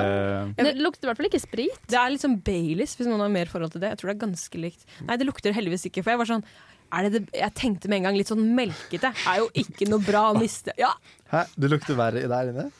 Det 0.59 0.73
lukter 0.83 1.07
i 1.07 1.11
hvert 1.11 1.20
fall 1.20 1.29
ikke 1.31 1.40
sprit. 1.44 1.77
Det 1.87 1.99
er 2.01 2.11
litt 2.11 2.20
sånn 2.25 2.40
Baileys, 2.42 2.96
hvis 2.99 3.07
noen 3.07 3.20
har 3.20 3.29
mer 3.31 3.46
forhold 3.46 3.70
til 3.73 3.81
det. 3.81 3.90
Jeg 3.94 3.99
tror 4.01 4.11
det 4.11 4.16
er 4.16 4.27
ganske 4.27 4.59
likt. 4.61 4.85
Nei, 5.07 5.16
det 5.16 5.27
lukter 5.29 5.53
heldigvis 5.55 5.87
ikke, 5.87 6.03
for 6.03 6.11
jeg 6.11 6.18
var 6.18 6.27
sånn 6.27 6.44
det 6.90 7.11
det, 7.14 7.20
jeg 7.38 7.55
tenkte 7.55 7.88
med 7.88 8.00
en 8.00 8.09
gang 8.09 8.16
litt 8.18 8.31
sånn 8.33 8.42
melkete. 8.57 9.12
Er 9.31 9.37
jo 9.42 9.50
ikke 9.55 9.87
noe 9.90 10.03
bra 10.03 10.24
å 10.33 10.38
miste. 10.38 10.74
Ja, 10.81 10.90
Hæ? 11.31 11.44
Det 11.55 11.70
lukter 11.70 11.94
verre 11.98 12.24
der 12.26 12.50
inne? 12.50 12.70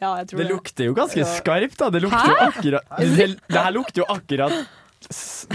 ja 0.00 0.10
jeg 0.20 0.28
tror 0.30 0.38
Det 0.38 0.44
det. 0.46 0.52
lukter 0.54 0.86
jo 0.86 0.92
ganske 0.96 1.24
skarpt, 1.36 1.74
da. 1.82 1.88
Det 1.90 2.00
lukter 2.06 2.30
jo 2.30 2.36
akkurat 2.46 2.92
Det, 3.02 3.26
det 3.50 3.64
her 3.66 3.72
lukter 3.74 4.00
jo 4.00 4.06
akkurat 4.08 4.54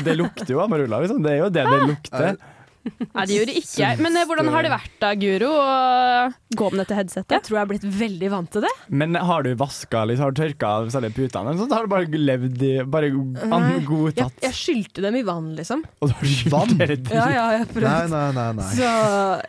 Det 0.06 0.14
lukter 0.20 0.52
jo 0.54 0.60
Amarulla, 0.62 1.00
liksom. 1.02 1.24
Det 1.24 1.32
er 1.32 1.40
jo 1.40 1.50
det 1.50 1.64
det 1.72 1.80
lukter. 1.88 2.38
Nei, 2.86 3.24
det 3.26 3.38
gjorde 3.40 3.56
ikke 3.58 3.80
jeg. 3.82 4.00
Men 4.06 4.18
eh, 4.20 4.26
hvordan 4.30 4.50
har 4.54 4.66
det 4.66 4.72
vært 4.74 4.98
da, 5.02 5.12
Guro, 5.18 5.50
å 5.58 6.58
gå 6.60 6.68
med 6.72 6.82
dette 6.84 6.98
headsetet? 7.00 7.34
Jeg 7.34 7.46
tror 7.48 7.58
jeg 7.58 7.62
har 7.64 7.70
blitt 7.72 7.88
veldig 8.00 8.30
vant 8.34 8.52
til 8.54 8.66
det. 8.66 8.72
Men 9.02 9.18
har 9.30 9.46
du 9.46 9.52
vaska 9.60 10.04
liksom, 10.10 10.28
har 10.28 10.36
du 10.36 10.42
tørka 10.42 10.72
av 10.82 10.92
særlig 10.94 11.12
putene, 11.18 11.50
eller 11.50 11.64
sånt? 11.64 11.74
Har 11.76 11.88
du 11.88 11.94
bare 11.96 12.22
levd 12.30 12.66
i 12.66 12.74
Bare 12.96 13.10
godtatt? 13.12 14.38
Jeg, 14.38 14.44
jeg 14.46 14.58
skylte 14.60 15.06
dem 15.08 15.18
i 15.20 15.24
vann, 15.26 15.50
liksom. 15.58 15.82
Og 16.06 16.12
du 16.12 16.16
har 16.20 16.32
skylt 16.36 16.54
Vann? 16.54 16.78
Ja, 17.10 17.26
ja, 17.34 17.48
jeg 17.58 17.66
Nei, 17.66 17.74
prøvde. 17.74 17.96
nei, 18.14 18.28
nei. 18.38 18.48
nei. 18.62 18.70
Så 18.78 18.94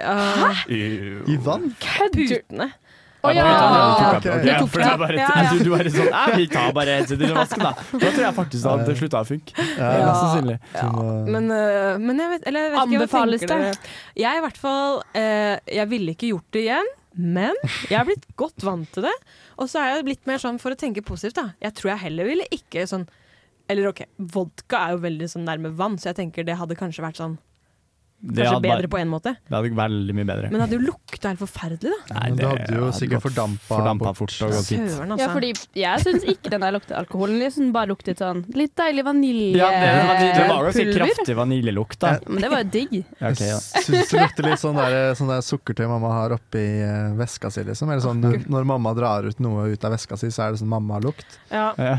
uh, 0.00 0.42
Hæ? 0.42 0.50
I 0.72 1.38
vann? 1.44 1.70
Putene. 2.16 2.72
Å 3.24 3.32
Ja, 3.34 3.44
du 3.46 4.02
tok. 4.02 4.22
Du 4.22 4.28
det 4.28 4.34
er 4.36 5.06
det. 5.16 5.64
du 5.64 5.70
var 5.72 5.88
sånn 5.90 6.10
«Ja, 6.10 6.24
Vi 6.36 6.46
tar 6.52 6.72
bare 6.76 6.98
headsetet 6.98 7.24
under 7.26 7.38
vasken, 7.40 7.64
da. 7.64 7.72
Da 8.02 8.10
tror 8.12 8.24
jeg 8.26 8.34
faktisk 8.36 8.62
det 8.62 8.72
hadde 8.74 8.96
slutta 9.00 9.22
å 9.22 9.28
funke. 9.30 9.66
Ja, 9.78 9.88
Mest 10.04 10.20
sannsynlig. 10.22 10.58
Men, 11.32 11.50
øh, 11.50 11.98
men 12.02 12.22
jeg 12.22 12.32
vet, 12.34 12.46
eller 12.50 12.66
jeg 12.66 12.72
vet 12.74 12.78
ikke 12.78 13.00
Anbefales 13.00 13.46
dere? 13.46 13.72
Jeg 14.20 14.40
i 14.40 14.44
hvert 14.44 14.60
fall 14.60 15.00
øh, 15.02 15.54
Jeg 15.78 15.90
ville 15.92 16.14
ikke 16.16 16.30
gjort 16.34 16.48
det 16.56 16.62
igjen, 16.66 16.92
men 17.16 17.60
jeg 17.88 17.96
har 17.96 18.06
blitt 18.08 18.26
godt 18.42 18.66
vant 18.66 18.90
til 18.92 19.08
det. 19.08 19.14
Og 19.56 19.70
så 19.72 19.80
er 19.80 19.94
jeg 19.94 20.06
blitt 20.10 20.26
mer 20.28 20.42
sånn 20.42 20.60
for 20.62 20.74
å 20.74 20.78
tenke 20.78 21.04
positivt, 21.06 21.38
da. 21.40 21.46
Jeg 21.64 21.72
tror 21.78 21.94
jeg 21.94 22.04
heller 22.10 22.28
ville 22.28 22.46
ikke 22.52 22.84
sånn 22.90 23.06
Eller 23.72 23.88
OK, 23.90 24.04
vodka 24.20 24.84
er 24.86 24.90
jo 24.94 25.00
veldig 25.02 25.28
sånn 25.32 25.46
nærme 25.48 25.72
vann, 25.74 25.96
så 25.98 26.12
jeg 26.12 26.20
tenker 26.20 26.44
det 26.46 26.58
hadde 26.60 26.76
kanskje 26.78 27.02
vært 27.02 27.18
sånn 27.18 27.38
Det 27.40 27.55
Kanskje 28.16 28.46
hadde 28.48 28.62
bedre 28.64 28.88
bare- 28.88 28.88
på 28.88 28.98
en 28.98 29.08
måte. 29.12 29.30
Det 29.46 29.54
hadde 29.54 29.70
veldig 29.76 30.14
mye 30.16 30.24
bedre. 30.26 30.48
Men 30.50 30.52
det 30.56 30.60
hadde 30.66 30.76
jo 30.78 30.84
lukta 30.90 31.28
helt 31.28 31.38
forferdelig, 31.42 31.92
da. 31.92 32.14
Nei, 32.16 32.30
det, 32.30 32.36
det 32.40 32.46
hadde 32.48 32.74
jo 32.78 32.84
hadde 32.86 32.96
sikkert 32.96 33.22
fordampa 33.22 33.68
fordampa 33.68 34.04
bort. 34.08 34.16
fort 34.16 34.42
og 34.46 34.50
gått 34.56 34.70
hit. 34.72 34.80
Søren, 34.90 35.12
altså. 35.12 35.20
Ja, 35.20 35.28
fordi 35.36 35.50
jeg 35.82 36.00
syns 36.06 36.24
ikke 36.32 36.50
den 36.50 36.60
der 36.64 36.72
lukter 36.72 36.96
alkoholen. 36.96 37.36
Jeg 37.44 37.52
syns 37.52 37.66
den 37.66 37.72
bare 37.76 37.86
luktet 37.92 38.18
sånn 38.24 38.40
litt 38.56 38.72
deilig 38.80 39.04
vaniljepulver. 39.04 39.60
Ja, 39.60 39.68
det, 39.70 40.08
var, 40.08 40.14
det 40.16 40.48
var 40.48 40.64
ganske 40.64 40.86
pulver. 40.86 40.98
kraftig 41.14 41.36
vaniljelukt, 41.36 41.98
da. 42.00 42.14
Men 42.26 42.40
det 42.46 42.50
var 42.50 42.64
jo 42.64 42.70
digg. 42.78 42.94
Ja, 43.20 43.30
okay, 43.30 43.48
ja. 43.52 43.58
Syns 43.84 44.10
det 44.10 44.20
lukter 44.24 44.48
litt 44.48 44.60
sånn 44.64 44.76
der, 44.80 44.96
sånn 45.20 45.28
der 45.30 45.44
sukkertøy 45.46 45.86
mamma 45.86 46.10
har 46.16 46.34
oppi 46.40 46.64
eh, 46.82 47.12
veska 47.20 47.50
si, 47.52 47.62
liksom. 47.68 47.90
Eller 47.92 48.02
sånn, 48.02 48.24
når 48.48 48.64
mamma 48.72 48.94
drar 48.96 49.28
ut 49.28 49.38
noe 49.44 49.68
ut 49.76 49.84
av 49.84 49.92
veska 49.94 50.16
si, 50.18 50.32
så 50.32 50.48
er 50.48 50.56
det 50.56 50.62
sånn 50.64 50.72
mammalukt. 50.72 51.38
Ja. 51.52 51.68
Ja. 51.78 51.98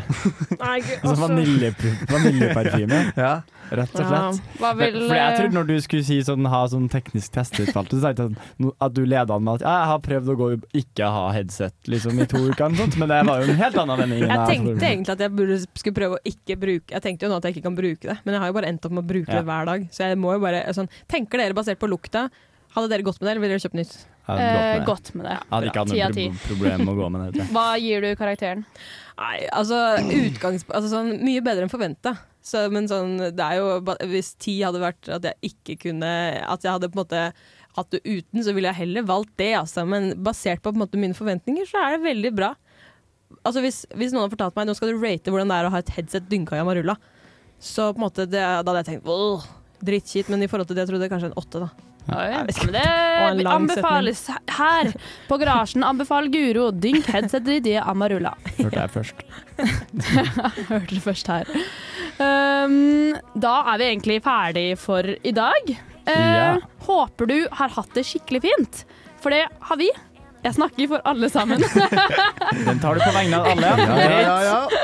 Nei, 0.59 0.79
gud, 0.81 0.97
Altså 1.07 1.29
altså. 1.29 1.93
vaniljeparfyme, 2.11 3.13
Ja. 3.17 3.41
rett 3.71 3.95
og 3.95 4.01
Ja. 4.01 4.31
slett. 4.31 4.41
Hva 4.59 4.71
For 4.71 4.75
vil 4.81 4.99
jeg 5.09 5.17
eh, 5.33 5.37
trodde 5.39 5.53
når 5.57 5.67
du 5.67 5.75
skulle 5.81 6.03
si 6.07 6.17
sånn, 6.25 6.47
ha 6.49 6.61
sånn 6.71 6.87
teknisk 6.91 7.35
testespalte, 7.35 7.99
så 7.99 8.09
tenkte 8.09 8.27
jeg 8.31 8.73
at, 8.73 8.95
du 8.95 9.03
leda 9.05 9.35
an 9.37 9.45
med 9.45 9.59
at 9.59 9.65
jeg 9.67 9.91
har 9.91 10.01
prøvd 10.07 10.33
å 10.33 10.37
gå 10.39 10.49
ikke 10.81 11.11
ha 11.13 11.27
headset 11.35 11.91
liksom, 11.91 12.17
i 12.23 12.27
to 12.29 12.41
uker, 12.47 12.65
eller 12.67 12.81
sånt, 12.81 12.97
men 13.01 13.11
det 13.13 13.21
var 13.29 13.43
jo 13.43 13.53
en 13.53 13.61
helt 13.61 13.79
annen 13.83 14.01
vending. 14.03 14.25
Jeg 14.25 14.49
tenkte 14.51 14.89
egentlig 14.91 15.15
at 15.17 15.23
jeg 15.27 15.35
burde, 15.37 15.59
skulle 15.77 15.99
prøve 15.99 16.19
å 16.19 16.23
ikke 16.27 16.57
bruke 16.59 16.95
Jeg 16.97 17.03
tenkte 17.03 17.27
jo 17.27 17.31
nå 17.31 17.39
at 17.39 17.47
jeg 17.47 17.57
ikke 17.57 17.67
kan 17.69 17.77
bruke 17.77 18.09
det, 18.09 18.17
men 18.25 18.37
jeg 18.37 18.43
har 18.43 18.51
jo 18.51 18.57
bare 18.59 18.73
endt 18.73 18.85
opp 18.87 18.97
med 18.97 19.03
å 19.05 19.09
bruke 19.13 19.31
Ja. 19.31 19.39
det 19.41 19.47
hver 19.49 19.65
dag. 19.69 19.87
Så 19.91 20.07
jeg 20.07 20.19
må 20.19 20.35
jo 20.35 20.43
bare 20.43 20.65
sånn, 20.73 20.89
Tenker 21.07 21.41
dere 21.41 21.57
basert 21.57 21.79
på 21.79 21.89
lukta? 21.91 22.27
Hadde 22.75 22.91
dere 22.91 23.05
gått 23.05 23.19
med 23.21 23.27
det, 23.27 23.31
eller 23.31 23.41
ville 23.41 23.57
dere 23.57 23.63
kjøpt 23.63 23.77
nytt? 23.79 23.97
Eh, 24.27 24.35
gått 24.37 24.43
med 24.51 24.79
det. 24.79 24.85
Godt 24.85 25.11
med 25.15 25.25
det. 25.25 25.35
Hadde 25.49 25.69
ikke 25.69 25.83
hatt 25.83 25.91
noe 25.93 26.09
pro 26.13 26.47
problem 26.51 26.81
med 26.83 26.91
å 26.91 26.97
gå 26.97 27.09
med 27.13 27.37
det. 27.37 27.45
Hva 27.55 27.67
gir 27.79 28.03
du 28.03 28.09
karakteren? 28.19 28.65
Nei, 29.17 29.37
altså, 29.55 29.79
utgangs, 30.03 30.65
altså 30.67 30.91
sånn, 30.91 31.13
Mye 31.25 31.41
bedre 31.45 31.65
enn 31.65 31.71
forventa. 31.71 32.17
Så, 32.47 32.63
men 32.71 32.87
sånn, 32.87 33.17
det 33.35 33.43
er 33.43 33.57
jo 33.59 33.95
Hvis 34.07 34.29
ti 34.39 34.59
hadde 34.63 34.79
vært 34.79 35.09
at 35.11 35.25
jeg 35.27 35.51
ikke 35.51 35.73
kunne 35.87 36.11
At 36.47 36.63
jeg 36.63 36.71
hadde 36.71 36.87
på 36.93 36.99
en 36.99 37.01
måte 37.01 37.23
hatt 37.77 37.91
det 37.93 37.99
uten, 38.05 38.41
så 38.41 38.53
ville 38.55 38.71
jeg 38.71 38.79
heller 38.79 39.03
valgt 39.05 39.35
det, 39.37 39.51
altså. 39.53 39.83
Men 39.85 40.15
basert 40.25 40.63
på, 40.63 40.71
på 40.73 40.81
måte, 40.81 40.97
mine 40.97 41.13
forventninger, 41.13 41.67
så 41.69 41.83
er 41.83 41.93
det 41.93 42.07
veldig 42.07 42.31
bra. 42.33 42.55
altså 43.43 43.61
hvis, 43.61 43.83
hvis 43.93 44.15
noen 44.15 44.23
har 44.23 44.31
fortalt 44.33 44.57
meg 44.57 44.65
nå 44.65 44.73
skal 44.73 44.89
du 44.89 45.03
rate 45.03 45.29
hvordan 45.29 45.51
det 45.51 45.59
er 45.59 45.67
å 45.67 45.73
ha 45.75 45.81
et 45.83 45.91
headset 45.93 46.25
dynka 46.31 46.57
i 46.57 46.63
Amarulla, 46.63 46.95
så 47.61 47.91
på 47.91 48.01
en 48.01 48.07
måte 48.07 48.25
det, 48.25 48.41
da 48.41 48.63
hadde 48.63 48.81
jeg 48.81 48.89
tenkt 48.95 49.45
drittkjipt, 49.85 50.31
men 50.33 50.41
i 50.41 50.49
forhold 50.49 50.71
til 50.71 50.79
det 50.79 50.87
jeg 50.87 50.91
trodde 50.91 51.05
jeg 51.05 51.13
kanskje 51.13 51.29
en 51.29 51.37
åtte, 51.37 51.61
da. 51.67 51.86
Oi, 52.07 52.27
men 52.39 53.39
det 53.41 53.51
anbefales 53.51 54.21
her 54.57 54.91
på 55.27 55.37
garasjen. 55.41 55.83
Anbefaler 55.83 56.31
Guro 56.31 56.69
dynk 56.71 57.09
headsetet 57.11 57.49
ditt 57.49 57.67
i 57.73 57.75
Amarula. 57.81 58.31
Hørte 58.57 58.79
jeg 58.85 58.93
først. 58.93 59.23
Hørte 60.69 60.93
det 60.95 61.03
først 61.03 61.27
her. 61.33 61.51
Um, 62.17 63.13
da 63.37 63.57
er 63.73 63.81
vi 63.81 63.89
egentlig 63.91 64.21
ferdig 64.25 64.67
for 64.81 65.03
i 65.03 65.35
dag. 65.35 65.73
Uh, 66.07 66.13
Ja. 66.15 66.51
Håper 66.87 67.27
du 67.27 67.37
har 67.51 67.73
hatt 67.75 67.91
det 67.97 68.05
skikkelig 68.07 68.45
fint, 68.47 68.85
for 69.19 69.35
det 69.35 69.43
har 69.67 69.77
vi. 69.81 69.89
Jeg 70.45 70.53
snakker 70.55 70.87
for 70.87 71.01
alle 71.09 71.27
sammen. 71.33 71.59
Den 72.67 72.79
tar 72.79 72.95
du 72.95 73.01
på 73.03 73.11
vegne 73.11 73.39
av 73.41 73.49
alle. 73.51 73.71
Ja, 73.75 73.97
ja, 73.99 74.21
ja, 74.23 74.37
ja. 74.47 74.83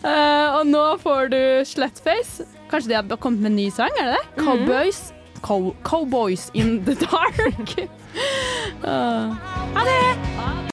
Eh, 0.00 0.56
og 0.56 0.66
nå 0.66 0.82
får 0.98 1.28
du 1.30 1.38
Slutface. 1.68 2.46
Kanskje 2.72 2.90
de 2.90 2.96
har 2.98 3.20
kommet 3.22 3.44
med 3.44 3.52
en 3.52 3.58
ny 3.60 3.68
sang? 3.70 3.92
er 4.00 4.08
det 4.10 4.16
det? 4.16 4.42
Cowboys, 4.42 5.00
Cow 5.42 5.74
Cowboys 5.82 6.50
in 6.54 6.84
the 6.84 6.94
dark. 7.10 7.38
Eh, 7.38 7.88
ha 9.74 9.84
det! 9.84 10.56